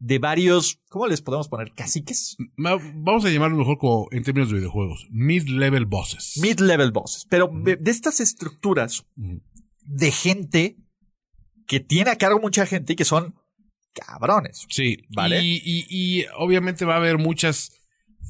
de 0.00 0.18
varios, 0.18 0.80
¿cómo 0.88 1.06
les 1.06 1.20
podemos 1.22 1.46
poner? 1.48 1.72
Caciques. 1.74 2.36
Vamos 2.56 3.24
a 3.24 3.30
llamarlo 3.30 3.56
mejor 3.58 3.78
como 3.78 4.08
en 4.10 4.22
términos 4.24 4.50
de 4.50 4.56
videojuegos. 4.56 5.06
Mid-level 5.10 5.84
bosses. 5.86 6.38
Mid-level 6.40 6.90
bosses. 6.90 7.26
Pero 7.28 7.50
de, 7.52 7.76
de 7.76 7.90
estas 7.90 8.18
estructuras 8.18 9.04
de 9.14 10.10
gente 10.10 10.76
que 11.66 11.80
tiene 11.80 12.10
a 12.10 12.16
cargo 12.16 12.40
mucha 12.40 12.64
gente 12.66 12.94
y 12.94 12.96
que 12.96 13.04
son 13.04 13.34
cabrones. 13.92 14.64
Sí. 14.70 14.98
Vale. 15.14 15.42
Y, 15.42 15.60
y- 15.64 15.86
y 15.88 16.24
obviamente 16.38 16.84
va 16.84 16.94
a 16.94 16.98
haber 16.98 17.18
muchas 17.18 17.72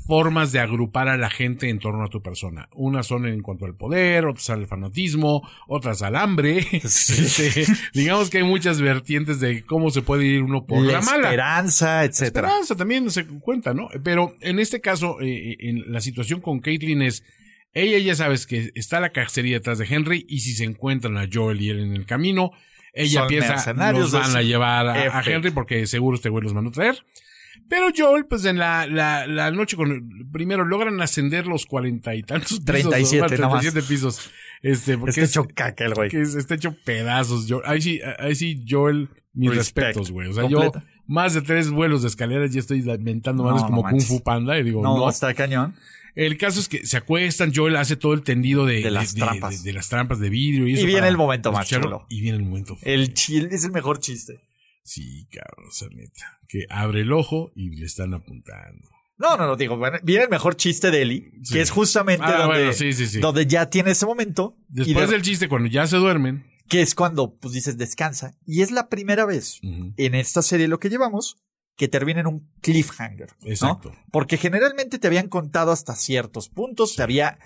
formas 0.07 0.50
de 0.53 0.61
agrupar 0.61 1.09
a 1.09 1.16
la 1.16 1.31
gente 1.31 1.68
en 1.68 1.79
torno 1.79 2.05
a 2.05 2.09
tu 2.09 2.22
persona. 2.22 2.68
Unas 2.74 3.07
son 3.07 3.26
en 3.26 3.42
cuanto 3.42 3.64
al 3.64 3.76
poder, 3.76 4.26
otras 4.26 4.50
al 4.50 4.66
fanatismo, 4.66 5.48
otras 5.68 6.03
al 6.03 6.16
hambre. 6.16 6.66
Este, 6.81 7.66
digamos 7.92 8.31
que 8.31 8.38
hay 8.38 8.44
muchas 8.44 8.81
vertientes 8.81 9.40
de 9.40 9.62
cómo 9.62 9.90
se 9.90 10.03
puede 10.03 10.24
ir 10.24 10.42
uno 10.42 10.66
por 10.66 10.85
la, 10.85 10.94
la 10.94 11.00
mala. 11.03 11.29
esperanza, 11.29 12.05
etcétera. 12.05 12.48
Esperanza 12.48 12.76
también 12.76 13.11
se 13.11 13.26
cuenta, 13.26 13.74
¿no? 13.74 13.88
Pero 14.03 14.35
en 14.40 14.59
este 14.59 14.81
caso, 14.81 15.20
eh, 15.20 15.57
en 15.61 15.92
la 15.92 16.00
situación 16.00 16.40
con 16.40 16.61
Caitlyn 16.61 17.03
es, 17.03 17.24
ella 17.72 17.98
ya 17.98 18.14
sabes 18.14 18.46
que 18.46 18.70
está 18.74 19.00
la 19.00 19.11
cacería 19.11 19.59
detrás 19.59 19.79
de 19.79 19.87
Henry 19.88 20.26
y 20.29 20.40
si 20.40 20.55
se 20.55 20.64
encuentran 20.64 21.16
a 21.18 21.29
Joel 21.33 21.61
y 21.61 21.70
él 21.70 21.81
en 21.81 21.94
el 21.94 22.07
camino, 22.07 22.50
ella 22.92 23.20
Son 23.20 23.29
piensa, 23.29 23.92
los 23.92 24.12
van 24.12 24.37
a 24.37 24.42
llevar 24.42 24.88
a, 24.88 25.18
a. 25.18 25.22
Henry 25.22 25.50
porque 25.50 25.87
seguro 25.87 26.16
este 26.16 26.29
güey 26.29 26.42
los 26.42 26.55
van 26.55 26.66
a 26.66 26.70
traer. 26.70 27.05
Pero 27.68 27.88
Joel, 27.96 28.27
pues 28.27 28.44
en 28.44 28.59
la, 28.59 28.87
la, 28.87 29.27
la 29.27 29.51
noche 29.51 29.77
con, 29.77 30.09
primero 30.33 30.64
logran 30.64 31.01
ascender 31.01 31.46
los 31.46 31.66
cuarenta 31.66 32.14
y 32.14 32.23
tantos 32.23 32.61
pisos. 32.61 32.64
37 32.64 33.37
¿no? 33.37 33.42
nomás. 33.42 33.61
37 33.62 33.83
pisos. 33.88 34.31
Este, 34.62 34.99
porque 34.99 35.11
Está 35.11 35.23
es- 35.23 35.31
hecho 35.31 35.46
caca 35.55 35.85
el 35.87 35.94
güey. 35.94 36.11
es- 36.12 36.35
está 36.35 36.55
hecho 36.55 36.75
pedazos. 36.85 37.46
Yo, 37.46 37.62
ahí 37.64 37.81
sí, 37.81 38.01
ahí 38.18 38.35
sí, 38.35 38.62
Joel, 38.68 39.09
mis 39.33 39.51
Respect. 39.55 39.87
respetos, 39.87 40.11
güey. 40.11 40.29
O 40.29 40.33
sea, 40.35 40.42
Completa. 40.42 40.81
yo, 40.81 40.87
más 41.07 41.35
de 41.35 41.42
tres 41.42 41.70
vuelos 41.70 42.03
de 42.03 42.09
escaleras, 42.09 42.53
ya 42.53 42.61
estoy 42.61 42.81
inventando 42.81 43.42
No, 43.42 43.49
madres 43.51 43.62
no 43.62 43.68
como 43.68 43.83
Kung 43.83 43.92
manches. 43.92 44.09
Fu 44.09 44.23
Panda. 44.23 44.59
Y 44.59 44.64
digo, 44.64 44.83
No, 44.83 44.96
no. 44.99 45.09
está 45.09 45.33
cañón. 45.35 45.75
El 46.16 46.37
caso 46.38 46.59
es 46.59 46.68
que 46.68 46.85
se 46.85 46.96
acuestan, 46.96 47.53
Joel 47.55 47.77
hace 47.77 47.94
todo 47.96 48.14
el 48.14 48.23
tendido 48.23 48.66
de, 48.66 48.83
De 48.83 48.90
las 48.90 49.14
trampas. 49.14 49.62
de, 49.62 49.70
de 49.70 49.73
las 49.75 49.88
trampas 49.88 50.18
de 50.18 50.29
vidrio. 50.29 50.66
Y, 50.66 50.73
eso 50.75 50.83
Y 50.83 50.87
viene 50.87 51.07
el 51.07 51.16
momento 51.16 51.53
más 51.53 51.68
chulo. 51.68 52.05
Y 52.09 52.20
viene 52.20 52.38
el 52.38 52.44
momento. 52.44 52.77
El 52.83 53.14
chile 53.14 53.49
es 53.53 53.64
el 53.64 53.70
mejor 53.70 54.01
chiste. 54.01 54.40
Sí, 54.92 55.29
cabrón, 55.31 55.70
neta. 55.94 56.40
Que 56.48 56.66
abre 56.68 57.03
el 57.03 57.12
ojo 57.12 57.53
y 57.55 57.70
le 57.76 57.87
están 57.87 58.12
apuntando. 58.12 58.88
No, 59.18 59.37
no, 59.37 59.46
no, 59.46 59.55
digo, 59.55 59.76
bueno, 59.76 59.98
viene 60.03 60.24
el 60.24 60.31
mejor 60.31 60.57
chiste 60.57 60.90
de 60.90 61.05
Sí. 61.44 61.53
que 61.55 61.61
es 61.61 61.70
justamente 61.70 62.24
Ah, 62.26 62.38
donde, 62.38 62.46
bueno, 62.59 62.72
sí, 62.72 62.92
sí, 62.92 63.07
sí. 63.07 63.20
donde 63.20 63.46
ya 63.46 63.70
tiene 63.70 63.92
ese 63.92 64.05
momento. 64.05 64.57
Después 64.66 65.07
de- 65.09 65.12
del 65.12 65.22
chiste, 65.22 65.48
cuando 65.48 65.68
ya 65.68 65.87
se 65.87 65.96
duermen. 65.98 66.44
Que 66.68 66.81
es 66.83 66.96
cuando, 66.96 67.37
pues 67.37 67.55
dices, 67.55 67.76
descansa. 67.79 68.37
Y 68.46 68.62
es 68.62 68.72
la 68.72 68.88
primera 68.88 69.26
vez 69.26 69.61
en 69.62 70.14
esta 70.16 70.42
serie 70.42 70.66
lo 70.66 70.81
que 70.81 70.88
llevamos 70.90 71.37
que 71.76 71.87
termina 71.87 72.20
en 72.20 72.26
un 72.26 72.50
cliffhanger. 72.61 73.29
¿no? 73.42 73.48
Exacto. 73.48 73.92
Porque 74.11 74.38
generalmente 74.38 74.98
te 74.98 75.07
habían 75.07 75.29
contado 75.29 75.70
hasta 75.70 75.94
ciertos 75.94 76.48
puntos, 76.48 76.96
te 76.96 77.03
había, 77.05 77.38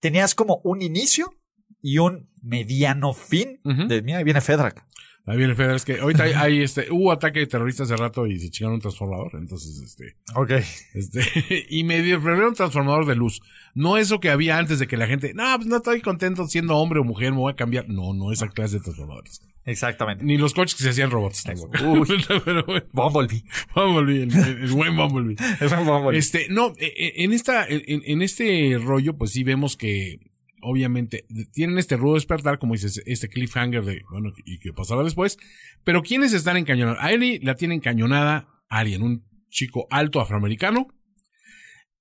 tenías 0.00 0.34
como 0.34 0.60
un 0.64 0.80
inicio 0.80 1.34
y 1.82 1.98
un 1.98 2.30
mediano 2.42 3.12
fin. 3.12 3.60
De, 3.88 4.00
mira, 4.00 4.18
ahí 4.18 4.24
viene 4.24 4.40
Fedrak. 4.40 4.82
Ahí 5.26 5.36
viene 5.36 5.56
Federer, 5.56 5.74
es 5.74 5.84
que 5.84 5.98
ahorita 5.98 6.22
hay, 6.22 6.32
hay, 6.34 6.62
este, 6.62 6.86
hubo 6.92 7.10
ataque 7.10 7.40
de 7.40 7.48
terroristas 7.48 7.90
hace 7.90 8.00
rato 8.00 8.28
y 8.28 8.38
se 8.38 8.48
chingaron 8.48 8.76
un 8.76 8.80
transformador. 8.80 9.32
Entonces, 9.34 9.82
este, 9.84 10.14
Ok. 10.36 10.52
Este, 10.94 11.66
y 11.68 11.82
me 11.82 12.00
primero 12.00 12.48
un 12.48 12.54
transformador 12.54 13.06
de 13.06 13.16
luz. 13.16 13.40
No 13.74 13.96
eso 13.96 14.20
que 14.20 14.30
había 14.30 14.56
antes 14.56 14.78
de 14.78 14.86
que 14.86 14.96
la 14.96 15.08
gente, 15.08 15.34
no, 15.34 15.44
pues 15.56 15.66
no 15.66 15.78
estoy 15.78 16.00
contento 16.00 16.46
siendo 16.46 16.76
hombre 16.76 17.00
o 17.00 17.04
mujer, 17.04 17.32
me 17.32 17.38
voy 17.38 17.52
a 17.52 17.56
cambiar. 17.56 17.88
No, 17.88 18.14
no 18.14 18.30
esa 18.30 18.48
clase 18.48 18.76
de 18.76 18.84
transformadores. 18.84 19.42
Exactamente. 19.64 20.24
Ni 20.24 20.38
los 20.38 20.54
coches 20.54 20.76
que 20.76 20.84
se 20.84 20.90
hacían 20.90 21.10
robots 21.10 21.42
tampoco. 21.42 21.72
Pero 22.28 22.64
bueno, 22.64 22.64
Bumblebee. 22.92 23.42
Bumblebee, 23.74 24.22
el, 24.22 24.62
el 24.62 24.70
buen 24.70 24.96
Bumblebee. 24.96 25.36
Es 25.60 25.72
un 25.72 25.86
Bumblebee. 25.86 26.18
Este, 26.18 26.46
no, 26.50 26.68
eh, 26.78 26.94
eh, 26.96 27.12
en 27.16 27.32
esta, 27.32 27.66
en, 27.66 27.82
en 27.84 28.22
este 28.22 28.78
rollo, 28.80 29.16
pues 29.16 29.32
sí 29.32 29.42
vemos 29.42 29.76
que, 29.76 30.20
obviamente, 30.66 31.26
tienen 31.52 31.78
este 31.78 31.96
rudo 31.96 32.14
despertar, 32.14 32.58
como 32.58 32.74
dices, 32.74 33.00
este 33.06 33.28
cliffhanger 33.28 33.84
de, 33.84 34.02
bueno, 34.10 34.32
y 34.44 34.58
que 34.58 34.72
pasará 34.72 35.04
después. 35.04 35.38
Pero 35.84 36.02
¿quiénes 36.02 36.32
están 36.32 36.56
encañonados? 36.56 36.98
A 37.00 37.12
Ellie 37.12 37.38
la 37.40 37.54
tiene 37.54 37.76
encañonada 37.76 38.48
Alien, 38.68 39.02
un 39.02 39.24
chico 39.48 39.86
alto 39.90 40.20
afroamericano. 40.20 40.88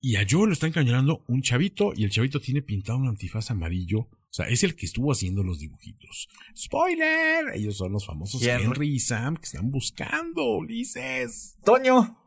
Y 0.01 0.15
a 0.17 0.25
Joe 0.29 0.47
lo 0.47 0.53
está 0.53 0.67
encañonando 0.67 1.23
un 1.27 1.41
chavito, 1.41 1.93
y 1.95 2.03
el 2.03 2.09
chavito 2.09 2.39
tiene 2.39 2.61
pintado 2.61 2.97
un 2.97 3.07
antifaz 3.07 3.51
amarillo. 3.51 3.99
O 3.99 4.33
sea, 4.35 4.47
es 4.47 4.63
el 4.63 4.75
que 4.75 4.85
estuvo 4.85 5.11
haciendo 5.11 5.43
los 5.43 5.59
dibujitos. 5.59 6.27
¡Spoiler! 6.55 7.51
Ellos 7.53 7.77
son 7.77 7.91
los 7.93 8.05
famosos 8.05 8.41
Henry. 8.41 8.65
Henry 8.65 8.95
y 8.95 8.99
Sam 8.99 9.37
que 9.37 9.45
están 9.45 9.71
buscando, 9.71 10.57
Ulises. 10.57 11.57
Toño. 11.63 12.24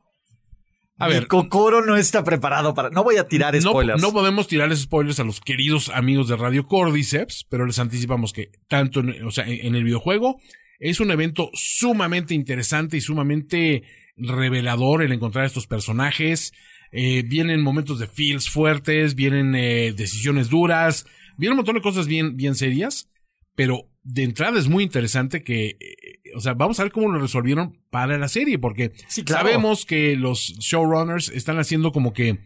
A 0.98 1.08
ver. 1.08 1.26
Kokoro 1.28 1.84
no 1.84 1.96
está 1.96 2.24
preparado 2.24 2.74
para. 2.74 2.90
No 2.90 3.04
voy 3.04 3.16
a 3.16 3.28
tirar 3.28 3.54
No, 3.54 3.70
spoilers. 3.70 4.02
no 4.02 4.12
podemos 4.12 4.48
tirarles 4.48 4.80
spoilers 4.80 5.20
a 5.20 5.24
los 5.24 5.40
queridos 5.40 5.90
amigos 5.90 6.28
de 6.28 6.37
Radio 6.37 6.66
Cordyceps, 6.66 7.46
pero 7.48 7.66
les 7.66 7.78
anticipamos 7.78 8.32
que 8.32 8.50
tanto 8.68 9.00
en, 9.00 9.24
o 9.24 9.30
sea, 9.30 9.46
en, 9.46 9.66
en 9.66 9.74
el 9.74 9.84
videojuego 9.84 10.40
es 10.80 11.00
un 11.00 11.11
evento 11.11 11.50
sumamente 11.54 12.34
interesante 12.34 12.96
y 12.96 13.00
sumamente 13.00 13.82
revelador 14.16 15.02
el 15.02 15.12
encontrar 15.12 15.44
estos 15.44 15.66
personajes. 15.66 16.52
Eh, 16.90 17.22
vienen 17.26 17.62
momentos 17.62 17.98
de 17.98 18.06
feels 18.06 18.48
fuertes, 18.48 19.14
vienen 19.14 19.54
eh, 19.54 19.92
decisiones 19.92 20.48
duras, 20.48 21.06
vienen 21.37 21.52
un 21.52 21.56
montón 21.58 21.74
de 21.74 21.82
cosas 21.82 22.06
bien, 22.06 22.37
bien 22.37 22.54
serias, 22.54 23.08
pero 23.54 23.88
de 24.11 24.23
entrada 24.25 24.59
es 24.59 24.68
muy 24.68 24.85
interesante 24.85 25.42
que, 25.44 25.77
eh, 25.81 26.31
o 26.35 26.40
sea, 26.40 26.55
vamos 26.55 26.81
a 26.81 26.83
ver 26.85 26.92
cómo 26.92 27.11
lo 27.12 27.21
resolvieron 27.21 27.79
para 27.90 28.16
la 28.16 28.29
serie, 28.29 28.59
porque 28.59 28.92
Sí, 29.09 29.23
claro. 29.23 29.47
sabemos 29.47 29.85
que 29.85 30.16
los 30.16 30.55
showrunners 30.59 31.29
están 31.29 31.59
haciendo 31.59 31.92
como 31.92 32.12
que, 32.14 32.38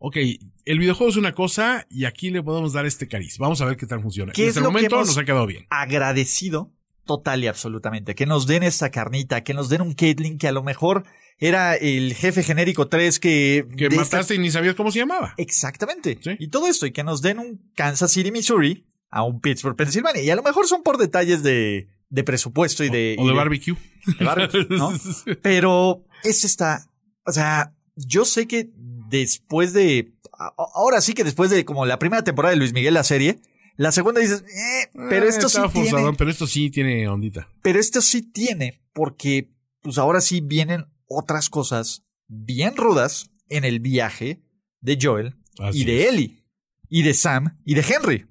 ok, 0.00 0.16
el 0.64 0.78
videojuego 0.80 1.10
es 1.10 1.16
una 1.16 1.32
cosa 1.32 1.86
y 1.88 2.04
aquí 2.06 2.30
le 2.30 2.42
podemos 2.42 2.72
dar 2.72 2.84
este 2.84 3.06
cariz. 3.06 3.38
Vamos 3.38 3.60
a 3.60 3.66
ver 3.66 3.76
qué 3.76 3.86
tal 3.86 4.00
funciona. 4.02 4.32
¿Qué 4.32 4.42
Y 4.42 4.44
es 4.46 4.48
hasta 4.50 4.60
el 4.60 4.66
momento 4.66 4.96
nos 4.96 5.16
ha 5.16 5.24
quedado 5.24 5.46
bien. 5.46 5.66
agradecido 5.70 6.72
total 7.06 7.44
y 7.44 7.46
absolutamente. 7.46 8.14
Que 8.14 8.26
nos 8.26 8.46
den 8.46 8.62
esta 8.62 8.90
carnita, 8.90 9.44
que 9.44 9.54
nos 9.54 9.68
den 9.68 9.82
un 9.82 9.94
Caitlyn 9.94 10.38
que 10.38 10.48
a 10.48 10.52
lo 10.52 10.62
mejor 10.64 11.04
era 11.38 11.74
el 11.76 12.14
jefe 12.14 12.42
genérico 12.42 12.88
3 12.88 13.18
que... 13.20 13.66
Que 13.76 13.86
esta- 13.86 13.96
mataste 14.00 14.34
y 14.34 14.38
ni 14.38 14.50
sabías 14.50 14.74
cómo 14.74 14.90
se 14.90 15.00
llamaba. 15.00 15.34
Exactamente. 15.36 16.18
Sí. 16.22 16.30
Y 16.38 16.48
todo 16.48 16.66
esto, 16.66 16.86
y 16.86 16.92
que 16.92 17.04
nos 17.04 17.22
den 17.22 17.38
un 17.38 17.70
Kansas 17.74 18.10
City, 18.12 18.30
Missouri, 18.32 18.84
a 19.14 19.22
un 19.22 19.40
Pittsburgh, 19.40 19.76
Pensilvania. 19.76 20.22
Y 20.22 20.30
a 20.30 20.34
lo 20.34 20.42
mejor 20.42 20.66
son 20.66 20.82
por 20.82 20.98
detalles 20.98 21.44
de, 21.44 21.88
de 22.10 22.24
presupuesto 22.24 22.82
y 22.82 22.90
de... 22.90 23.14
o 23.16 23.24
y 23.24 23.28
de 23.28 23.32
barbecue. 23.34 23.76
de 24.18 24.24
barbecue, 24.24 24.66
¿no? 24.70 24.92
Pero 25.42 26.04
ese 26.24 26.48
está, 26.48 26.90
o 27.24 27.30
sea, 27.30 27.72
yo 27.94 28.24
sé 28.24 28.48
que 28.48 28.70
después 28.74 29.72
de, 29.72 30.12
ahora 30.56 31.00
sí 31.00 31.14
que 31.14 31.22
después 31.22 31.48
de 31.50 31.64
como 31.64 31.86
la 31.86 32.00
primera 32.00 32.24
temporada 32.24 32.50
de 32.50 32.58
Luis 32.58 32.72
Miguel 32.72 32.94
la 32.94 33.04
serie, 33.04 33.38
la 33.76 33.92
segunda 33.92 34.20
dices, 34.20 34.42
eh, 34.42 34.90
pero 35.10 35.26
Eh, 35.26 35.28
esto 35.28 35.48
sí 35.48 35.60
tiene, 35.72 36.12
pero 36.18 36.30
esto 36.30 36.46
sí 36.48 36.70
tiene 36.70 37.08
ondita. 37.08 37.48
pero 37.62 37.78
esto 37.78 38.00
sí 38.00 38.22
tiene, 38.22 38.82
porque 38.92 39.50
pues 39.80 39.96
ahora 39.98 40.20
sí 40.20 40.40
vienen 40.40 40.86
otras 41.06 41.50
cosas 41.50 42.02
bien 42.26 42.76
rudas 42.76 43.30
en 43.48 43.64
el 43.64 43.78
viaje 43.78 44.42
de 44.80 44.98
Joel 45.00 45.36
Así 45.60 45.82
y 45.82 45.84
de 45.84 46.02
es. 46.02 46.08
Ellie 46.08 46.44
y 46.88 47.02
de 47.02 47.14
Sam 47.14 47.60
y 47.64 47.74
de 47.74 47.84
Henry. 47.88 48.26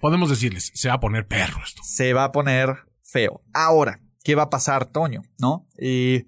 Podemos 0.00 0.28
decirles, 0.30 0.70
se 0.74 0.88
va 0.88 0.94
a 0.94 1.00
poner 1.00 1.26
perro 1.26 1.60
esto. 1.64 1.82
se 1.84 2.12
va 2.12 2.24
a 2.24 2.32
poner 2.32 2.76
feo. 3.02 3.42
Ahora, 3.54 4.00
¿qué 4.22 4.34
va 4.34 4.44
a 4.44 4.50
pasar, 4.50 4.84
Toño? 4.86 5.22
¿No? 5.38 5.66
Eh, 5.78 6.26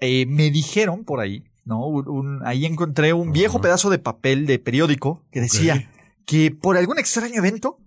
eh, 0.00 0.26
me 0.26 0.50
dijeron 0.50 1.04
por 1.04 1.20
ahí, 1.20 1.44
¿no? 1.64 1.86
Un- 1.86 2.08
un- 2.08 2.46
ahí 2.46 2.66
encontré 2.66 3.12
un 3.12 3.32
viejo 3.32 3.60
pedazo 3.60 3.90
de 3.90 3.98
papel 3.98 4.46
de 4.46 4.58
periódico 4.58 5.24
que 5.32 5.40
decía 5.40 5.90
que 6.26 6.50
por 6.50 6.76
algún 6.76 6.98
extraño 6.98 7.34
evento 7.36 7.78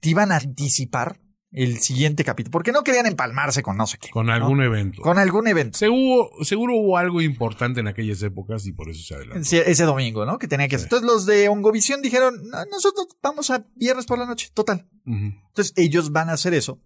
te 0.00 0.10
iban 0.10 0.32
a 0.32 0.36
anticipar 0.36 1.18
el 1.56 1.78
siguiente 1.78 2.22
capítulo, 2.22 2.52
porque 2.52 2.70
no 2.70 2.84
querían 2.84 3.06
empalmarse 3.06 3.62
con 3.62 3.76
no 3.78 3.86
sé 3.86 3.96
qué. 3.98 4.10
Con 4.10 4.26
¿no? 4.26 4.32
algún 4.34 4.62
evento. 4.62 5.00
Con 5.00 5.18
algún 5.18 5.48
evento. 5.48 5.78
Seguro, 5.78 6.28
seguro 6.42 6.74
hubo 6.76 6.98
algo 6.98 7.20
importante 7.22 7.80
en 7.80 7.88
aquellas 7.88 8.22
épocas 8.22 8.66
y 8.66 8.72
por 8.72 8.90
eso 8.90 9.02
se 9.02 9.14
adelantó. 9.14 9.40
Ese, 9.40 9.68
ese 9.70 9.84
domingo, 9.84 10.26
¿no? 10.26 10.38
Que 10.38 10.48
tenía 10.48 10.68
que 10.68 10.76
hacer. 10.76 10.86
Entonces 10.86 11.06
los 11.08 11.24
de 11.24 11.48
Ongovisión 11.48 12.02
dijeron, 12.02 12.34
"No, 12.50 12.58
nosotros 12.70 13.08
vamos 13.22 13.50
a 13.50 13.64
viernes 13.74 14.04
por 14.04 14.18
la 14.18 14.26
noche, 14.26 14.50
total. 14.52 14.86
Entonces 15.06 15.72
ellos 15.76 16.12
van 16.12 16.28
a 16.28 16.34
hacer 16.34 16.52
eso. 16.52 16.78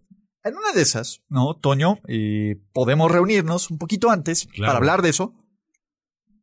En 0.45 0.57
una 0.57 0.73
de 0.73 0.83
esas, 0.83 1.21
¿no? 1.29 1.55
Toño, 1.57 1.99
eh, 2.09 2.57
podemos 2.73 3.11
reunirnos 3.11 3.71
un 3.71 3.77
poquito 3.79 4.09
antes 4.11 4.47
Claro. 4.47 4.69
para 4.69 4.79
hablar 4.79 5.03
de 5.03 5.11
eso. 5.11 5.35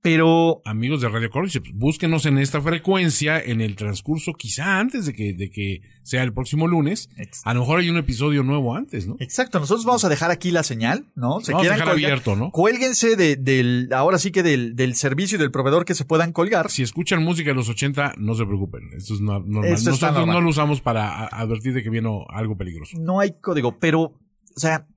Pero 0.02 0.62
amigos 0.66 1.02
de 1.02 1.10
Radio 1.10 1.30
Cordyceps, 1.30 1.72
búsquenos 1.74 2.26
en 2.26 2.38
esta 2.38 2.62
frecuencia 2.62 3.42
en 3.42 3.62
el 3.62 3.76
transcurso, 3.76 4.34
quizá 4.34 4.80
antes 4.80 5.06
de 5.06 5.14
que, 5.14 5.34
de 5.34 5.50
que 5.50 5.82
sea 6.04 6.24
el 6.24 6.34
próximo 6.34 6.68
lunes. 6.68 7.10
A 7.44 7.54
lo 7.54 7.62
mejor 7.62 7.80
hay 7.80 7.90
un 7.90 7.98
episodio 7.98 8.44
nuevo 8.44 8.76
antes, 8.76 9.08
¿no? 9.08 9.16
Exacto, 9.20 9.60
nosotros 9.60 9.86
vamos 9.86 10.06
a 10.06 10.10
dejar 10.10 10.32
aquí 10.32 10.52
la 10.52 10.64
señal, 10.64 11.06
¿no? 11.16 11.40
Se 11.42 11.52
vamos 11.52 11.68
a 11.68 11.74
dejar 11.74 11.90
abierto, 11.90 12.36
¿no? 12.36 12.52
Cuélguense 12.52 13.16
de, 13.16 13.36
del, 13.36 13.90
ahora 13.94 14.18
sí 14.18 14.32
que 14.32 14.44
del, 14.44 14.76
del 14.76 14.96
servicio 14.96 15.38
y 15.38 15.40
del 15.40 15.52
proveedor 15.52 15.86
que 15.86 15.96
se 15.96 16.06
puedan 16.06 16.32
colgar. 16.32 16.70
Si 16.70 16.84
escuchan 16.84 17.24
música 17.24 17.50
de 17.50 17.56
los 17.56 17.70
80, 17.70 18.14
no 18.18 18.36
se 18.36 18.46
preocupen, 18.46 18.90
esto 18.96 19.14
es 19.16 19.22
normal. 19.22 19.64
Nosotros 19.84 20.28
no 20.28 20.42
lo 20.42 20.50
usamos 20.50 20.82
para 20.82 21.28
advertir 21.28 21.74
de 21.74 21.84
que 21.84 21.90
viene 21.90 22.08
algo 22.30 22.58
peligroso. 22.58 22.98
No 23.00 23.20
hay 23.20 23.34
código, 23.42 23.78
pero, 23.80 24.02
o 24.02 24.60
sea, 24.60 24.88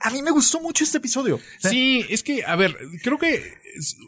a 0.00 0.10
mí 0.10 0.22
me 0.22 0.30
gustó 0.30 0.60
mucho 0.60 0.84
este 0.84 0.98
episodio. 0.98 1.40
sí, 1.58 2.04
es 2.08 2.22
que, 2.22 2.44
a 2.44 2.56
ver, 2.56 2.76
creo 3.02 3.18
que 3.18 3.42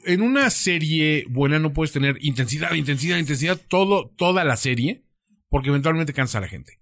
en 0.05 0.23
una 0.23 0.51
serie 0.51 1.25
buena 1.29 1.59
no 1.59 1.73
puedes 1.73 1.93
tener 1.93 2.19
intensidad, 2.21 2.75
intensidad, 2.75 3.19
intensidad, 3.19 3.61
todo, 3.69 4.13
toda 4.17 4.45
la 4.45 4.57
serie, 4.57 5.05
porque 5.49 5.71
eventualmente 5.71 6.13
cansa 6.13 6.39
a 6.39 6.43
la 6.43 6.49
gente. 6.49 6.81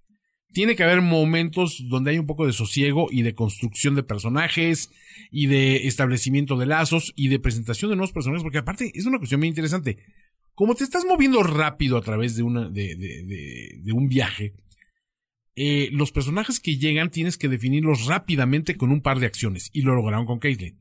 Tiene 0.52 0.76
que 0.76 0.84
haber 0.84 1.00
momentos 1.00 1.82
donde 1.88 2.12
hay 2.12 2.18
un 2.18 2.26
poco 2.26 2.46
de 2.46 2.52
sosiego 2.52 3.08
y 3.10 3.22
de 3.22 3.34
construcción 3.34 3.96
de 3.96 4.04
personajes 4.04 4.90
y 5.30 5.46
de 5.46 5.88
establecimiento 5.88 6.56
de 6.56 6.66
lazos 6.66 7.12
y 7.16 7.28
de 7.28 7.40
presentación 7.40 7.90
de 7.90 7.96
nuevos 7.96 8.12
personajes, 8.12 8.42
porque 8.42 8.58
aparte 8.58 8.92
es 8.94 9.06
una 9.06 9.18
cuestión 9.18 9.40
muy 9.40 9.48
interesante. 9.48 9.98
Como 10.54 10.76
te 10.76 10.84
estás 10.84 11.04
moviendo 11.04 11.42
rápido 11.42 11.96
a 11.96 12.02
través 12.02 12.36
de 12.36 12.44
una, 12.44 12.68
de, 12.68 12.94
de, 12.94 13.80
de 13.82 13.92
un 13.92 14.08
viaje, 14.08 14.54
eh, 15.56 15.88
los 15.92 16.12
personajes 16.12 16.60
que 16.60 16.78
llegan 16.78 17.10
tienes 17.10 17.38
que 17.38 17.48
definirlos 17.48 18.06
rápidamente 18.06 18.76
con 18.76 18.90
un 18.90 19.02
par 19.02 19.20
de 19.20 19.26
acciones 19.26 19.70
y 19.72 19.82
lo 19.82 19.94
lograron 19.94 20.26
con 20.26 20.38
Caitlyn. 20.38 20.78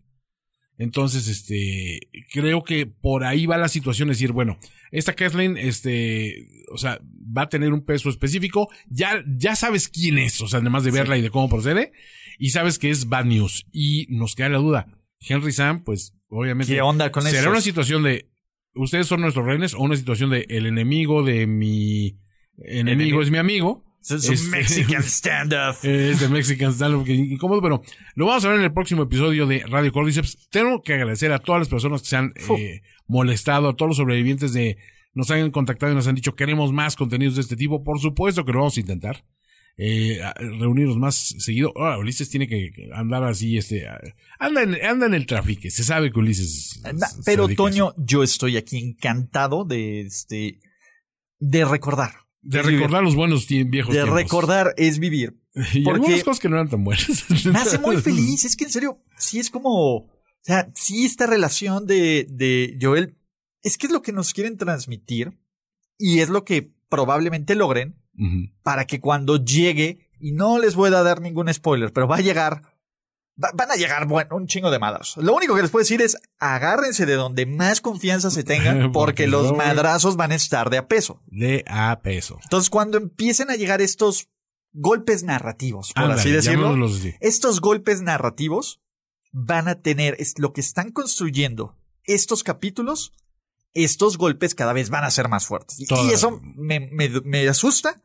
Entonces, 0.77 1.27
este, 1.27 2.09
creo 2.31 2.63
que 2.63 2.88
por 2.88 3.23
ahí 3.23 3.45
va 3.45 3.57
la 3.57 3.67
situación, 3.67 4.09
es 4.09 4.17
decir, 4.17 4.31
bueno, 4.31 4.57
esta 4.91 5.13
Kathleen, 5.13 5.55
este, 5.55 6.47
o 6.71 6.77
sea, 6.77 6.99
va 7.05 7.43
a 7.43 7.49
tener 7.49 7.73
un 7.73 7.86
peso 7.86 8.09
específico, 8.09 8.69
ya, 8.89 9.23
ya 9.27 9.55
sabes 9.55 9.88
quién 9.88 10.17
es, 10.17 10.41
o 10.41 10.47
sea, 10.47 10.59
además 10.59 10.83
de 10.83 10.91
verla 10.91 11.17
y 11.17 11.21
de 11.21 11.29
cómo 11.29 11.47
procede, 11.47 11.91
y 12.39 12.49
sabes 12.49 12.79
que 12.79 12.89
es 12.89 13.07
Bad 13.07 13.25
News, 13.25 13.67
y 13.71 14.07
nos 14.09 14.33
queda 14.33 14.49
la 14.49 14.57
duda. 14.57 14.88
Henry 15.19 15.51
Sam, 15.51 15.83
pues, 15.83 16.15
obviamente. 16.27 16.73
¿Qué 16.73 16.81
onda 16.81 17.12
con 17.12 17.23
¿Será 17.23 17.51
una 17.51 17.62
situación 17.62 18.01
de, 18.01 18.31
ustedes 18.73 19.05
son 19.05 19.21
nuestros 19.21 19.45
rehenes, 19.45 19.75
o 19.75 19.79
una 19.79 19.95
situación 19.95 20.31
de, 20.31 20.47
el 20.49 20.65
enemigo 20.65 21.23
de 21.23 21.45
mi 21.45 22.17
enemigo 22.57 23.21
es 23.21 23.29
mi 23.29 23.38
amigo? 23.38 23.86
Es 24.09 24.27
un 24.27 24.49
Mexican 24.51 25.03
standoff. 25.03 25.85
Es 25.85 26.21
el 26.21 26.29
Mexican 26.29 26.73
standoff 26.73 27.07
incómodo, 27.07 27.61
pero 27.61 27.81
lo 28.15 28.25
vamos 28.25 28.43
a 28.43 28.49
ver 28.49 28.59
en 28.59 28.65
el 28.65 28.73
próximo 28.73 29.03
episodio 29.03 29.47
de 29.47 29.63
Radio 29.67 29.91
Cordyceps. 29.93 30.49
Tengo 30.49 30.81
que 30.81 30.93
agradecer 30.93 31.31
a 31.31 31.39
todas 31.39 31.59
las 31.59 31.69
personas 31.69 32.01
que 32.01 32.07
se 32.07 32.17
han 32.17 32.33
eh, 32.57 32.81
molestado, 33.07 33.69
a 33.69 33.75
todos 33.75 33.89
los 33.89 33.97
sobrevivientes 33.97 34.53
de 34.53 34.77
nos 35.13 35.29
han 35.29 35.51
contactado 35.51 35.91
y 35.91 35.95
nos 35.95 36.07
han 36.07 36.15
dicho 36.15 36.35
queremos 36.35 36.73
más 36.73 36.95
contenidos 36.95 37.35
de 37.35 37.41
este 37.41 37.55
tipo. 37.55 37.83
Por 37.83 37.99
supuesto 37.99 38.43
que 38.43 38.51
lo 38.51 38.59
vamos 38.59 38.77
a 38.77 38.79
intentar. 38.81 39.23
Eh, 39.75 40.19
reunirnos 40.59 40.97
más 40.97 41.15
seguido. 41.15 41.73
Ahora, 41.75 41.97
Ulises 41.97 42.29
tiene 42.29 42.47
que 42.47 42.71
andar 42.93 43.23
así, 43.23 43.57
este, 43.57 43.87
anda 44.37 44.61
en, 44.61 44.75
anda 44.85 45.07
en 45.07 45.15
el 45.15 45.25
tráfico. 45.25 45.63
Se 45.69 45.83
sabe 45.83 46.11
que 46.11 46.19
Ulises. 46.19 46.83
pero 47.25 47.47
Toño, 47.47 47.93
yo 47.97 48.21
estoy 48.21 48.57
aquí 48.57 48.77
encantado 48.77 49.65
de 49.65 50.01
este, 50.01 50.59
de 51.39 51.65
recordar 51.65 52.22
de 52.43 52.62
recordar 52.62 53.03
los 53.03 53.15
buenos 53.15 53.47
viejos 53.47 53.93
De 53.93 54.06
recordar 54.06 54.73
es 54.77 54.99
vivir. 54.99 55.39
Y 55.73 55.84
porque 55.84 55.99
algunas 56.01 56.23
cosas 56.23 56.39
que 56.39 56.49
no 56.49 56.56
eran 56.56 56.69
tan 56.69 56.84
buenas. 56.84 57.25
Me 57.45 57.60
hace 57.60 57.77
muy 57.79 57.97
feliz. 57.97 58.43
Es 58.43 58.56
que 58.56 58.65
en 58.65 58.71
serio, 58.71 59.01
sí 59.17 59.39
es 59.39 59.49
como, 59.49 59.95
o 59.95 60.10
sea, 60.41 60.71
sí 60.73 61.06
esta 61.06 61.27
relación 61.27 61.86
de, 61.86 62.25
de 62.29 62.77
Joel, 62.82 63.15
es 63.62 63.77
que 63.77 63.88
es 63.88 63.93
lo 63.93 64.01
que 64.01 64.12
nos 64.12 64.34
quieren 64.34 64.58
transmitir 64.58 65.38
y 65.97 66.19
es 66.19 66.29
lo 66.29 66.43
que 66.43 66.73
probablemente 66.89 67.56
logren 67.56 67.95
para 68.62 68.86
que 68.86 68.99
cuando 68.99 69.43
llegue, 69.43 70.08
y 70.19 70.34
no 70.34 70.60
les 70.60 70.75
voy 70.75 70.93
a 70.93 71.03
dar 71.03 71.19
ningún 71.19 71.51
spoiler, 71.51 71.91
pero 71.91 72.08
va 72.08 72.17
a 72.17 72.21
llegar 72.21 72.72
van 73.36 73.72
a 73.72 73.76
llegar, 73.76 74.08
bueno, 74.08 74.36
un 74.36 74.48
chingo 74.48 74.69
de 74.69 74.80
madrazos. 74.80 75.24
Lo 75.24 75.34
único 75.34 75.56
que 75.56 75.62
les 75.62 75.72
puedo 75.72 75.82
decir 75.82 76.02
es 76.02 76.17
agárrense 76.39 77.06
de 77.06 77.15
donde 77.15 77.46
más 77.46 77.82
confianza 77.82 78.30
se 78.30 78.43
tengan, 78.43 78.91
porque 78.93 79.28
los 79.28 79.56
madrazos 79.56 80.15
van 80.15 80.32
a 80.32 80.36
estar 80.36 80.69
de 80.69 80.78
a 80.78 80.88
peso. 80.88 81.22
De 81.28 81.63
a 81.67 82.00
peso. 82.02 82.39
Entonces, 82.43 82.69
cuando 82.69 82.98
empiecen 82.98 83.50
a 83.50 83.56
llegar 83.56 83.82
estos 83.82 84.30
golpes 84.72 85.24
narrativos, 85.24 85.93
por 85.93 86.12
así 86.12 86.32
decirlo, 86.32 86.76
estos 87.19 87.62
golpes 87.62 88.02
narrativos 88.02 88.82
van 89.32 89.67
a 89.67 89.82
tener 89.82 90.15
es 90.19 90.38
lo 90.38 90.54
que 90.54 90.62
están 90.62 90.91
construyendo 90.91 91.76
estos 92.04 92.43
capítulos. 92.43 93.13
Estos 93.76 94.19
golpes 94.19 94.54
cada 94.54 94.72
vez 94.72 94.91
van 94.91 95.04
a 95.04 95.10
ser 95.10 95.30
más 95.30 95.48
fuertes. 95.48 95.80
Y 95.80 96.12
eso 96.12 96.39
me, 96.43 96.80
me, 96.80 97.10
me 97.22 97.48
asusta, 97.50 98.00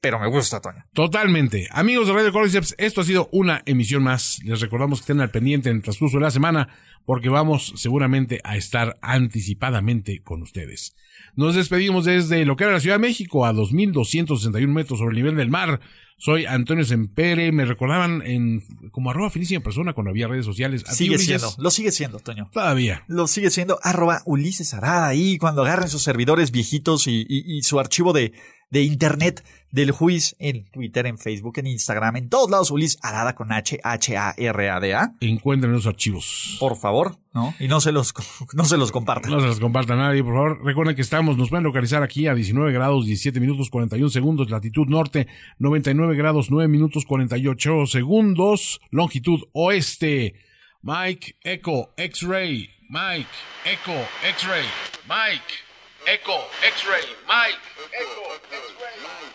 pero 0.00 0.20
me 0.20 0.28
gusta, 0.28 0.60
Toño. 0.60 0.84
Totalmente. 0.92 1.68
Amigos 1.70 2.06
de 2.06 2.12
Radio 2.12 2.32
Cordyceps, 2.32 2.74
esto 2.78 3.00
ha 3.00 3.04
sido 3.04 3.28
una 3.32 3.62
emisión 3.66 4.02
más. 4.02 4.38
Les 4.44 4.60
recordamos 4.60 5.00
que 5.00 5.04
estén 5.04 5.20
al 5.20 5.30
pendiente 5.30 5.70
en 5.70 5.76
el 5.76 5.82
transcurso 5.82 6.18
de 6.18 6.22
la 6.24 6.30
semana, 6.30 6.68
porque 7.04 7.28
vamos 7.28 7.72
seguramente 7.76 8.40
a 8.44 8.56
estar 8.56 8.98
anticipadamente 9.02 10.22
con 10.22 10.42
ustedes. 10.42 10.94
Nos 11.34 11.54
despedimos 11.54 12.04
desde 12.04 12.44
lo 12.44 12.56
que 12.56 12.64
era 12.64 12.74
la 12.74 12.80
Ciudad 12.80 12.96
de 12.96 13.06
México, 13.06 13.46
a 13.46 13.52
2.261 13.52 14.68
metros 14.68 14.98
sobre 14.98 15.10
el 15.10 15.16
nivel 15.16 15.36
del 15.36 15.50
mar. 15.50 15.80
Soy 16.18 16.46
Antonio 16.46 16.84
Sempere. 16.84 17.52
Me 17.52 17.64
recordaban 17.64 18.22
en 18.22 18.62
como 18.90 19.10
arroba 19.10 19.28
finísima 19.30 19.62
persona 19.62 19.92
cuando 19.92 20.10
había 20.10 20.28
redes 20.28 20.46
sociales. 20.46 20.84
sigue 20.88 21.18
siendo, 21.18 21.52
lo 21.58 21.70
sigue 21.70 21.90
siendo, 21.90 22.20
Toño. 22.20 22.48
Todavía. 22.52 23.04
Lo 23.06 23.26
sigue 23.26 23.50
siendo 23.50 23.78
arroba 23.82 24.22
Ulises 24.24 24.72
Arada 24.72 25.08
ahí 25.08 25.36
cuando 25.36 25.62
agarren 25.62 25.88
sus 25.88 26.02
servidores 26.02 26.52
viejitos 26.52 27.06
y 27.06 27.60
su 27.62 27.78
archivo 27.78 28.12
de 28.12 28.32
de 28.70 28.82
internet 28.82 29.44
del 29.70 29.90
juiz 29.90 30.34
en 30.38 30.64
Twitter, 30.70 31.06
en 31.06 31.18
Facebook, 31.18 31.58
en 31.58 31.66
Instagram, 31.66 32.16
en 32.16 32.28
todos 32.30 32.50
lados, 32.50 32.70
Ulis 32.70 32.98
Arada 33.02 33.34
con 33.34 33.52
H, 33.52 33.78
H-A-R-A-D-A. 33.82 35.12
Encuentren 35.20 35.72
los 35.72 35.86
archivos. 35.86 36.56
Por 36.58 36.76
favor, 36.76 37.18
¿no? 37.34 37.54
Y 37.60 37.68
no 37.68 37.80
se 37.80 37.92
los, 37.92 38.14
no 38.54 38.64
se 38.64 38.78
los 38.78 38.90
compartan. 38.90 39.30
No 39.30 39.40
se 39.40 39.46
los 39.46 39.60
comparta 39.60 39.92
a 39.92 39.96
nadie, 39.96 40.24
por 40.24 40.34
favor. 40.34 40.64
Recuerden 40.64 40.96
que 40.96 41.02
estamos, 41.02 41.36
nos 41.36 41.50
pueden 41.50 41.64
localizar 41.64 42.02
aquí 42.02 42.26
a 42.26 42.34
19 42.34 42.72
grados, 42.72 43.04
17 43.04 43.38
minutos, 43.38 43.68
41 43.68 44.08
segundos, 44.08 44.50
latitud 44.50 44.86
norte, 44.88 45.26
99 45.58 46.16
grados, 46.16 46.50
9 46.50 46.68
minutos, 46.68 47.04
48 47.04 47.86
segundos, 47.86 48.80
longitud 48.90 49.40
oeste. 49.52 50.36
Mike, 50.82 51.36
Echo, 51.42 51.92
X-Ray, 51.96 52.70
Mike, 52.88 53.28
Echo, 53.64 54.06
X-Ray, 54.22 54.64
Mike. 55.08 55.65
Echo, 56.06 56.44
X-ray, 56.62 57.02
Mike. 57.26 57.58
Echo, 57.92 58.32
X-ray. 58.52 59.25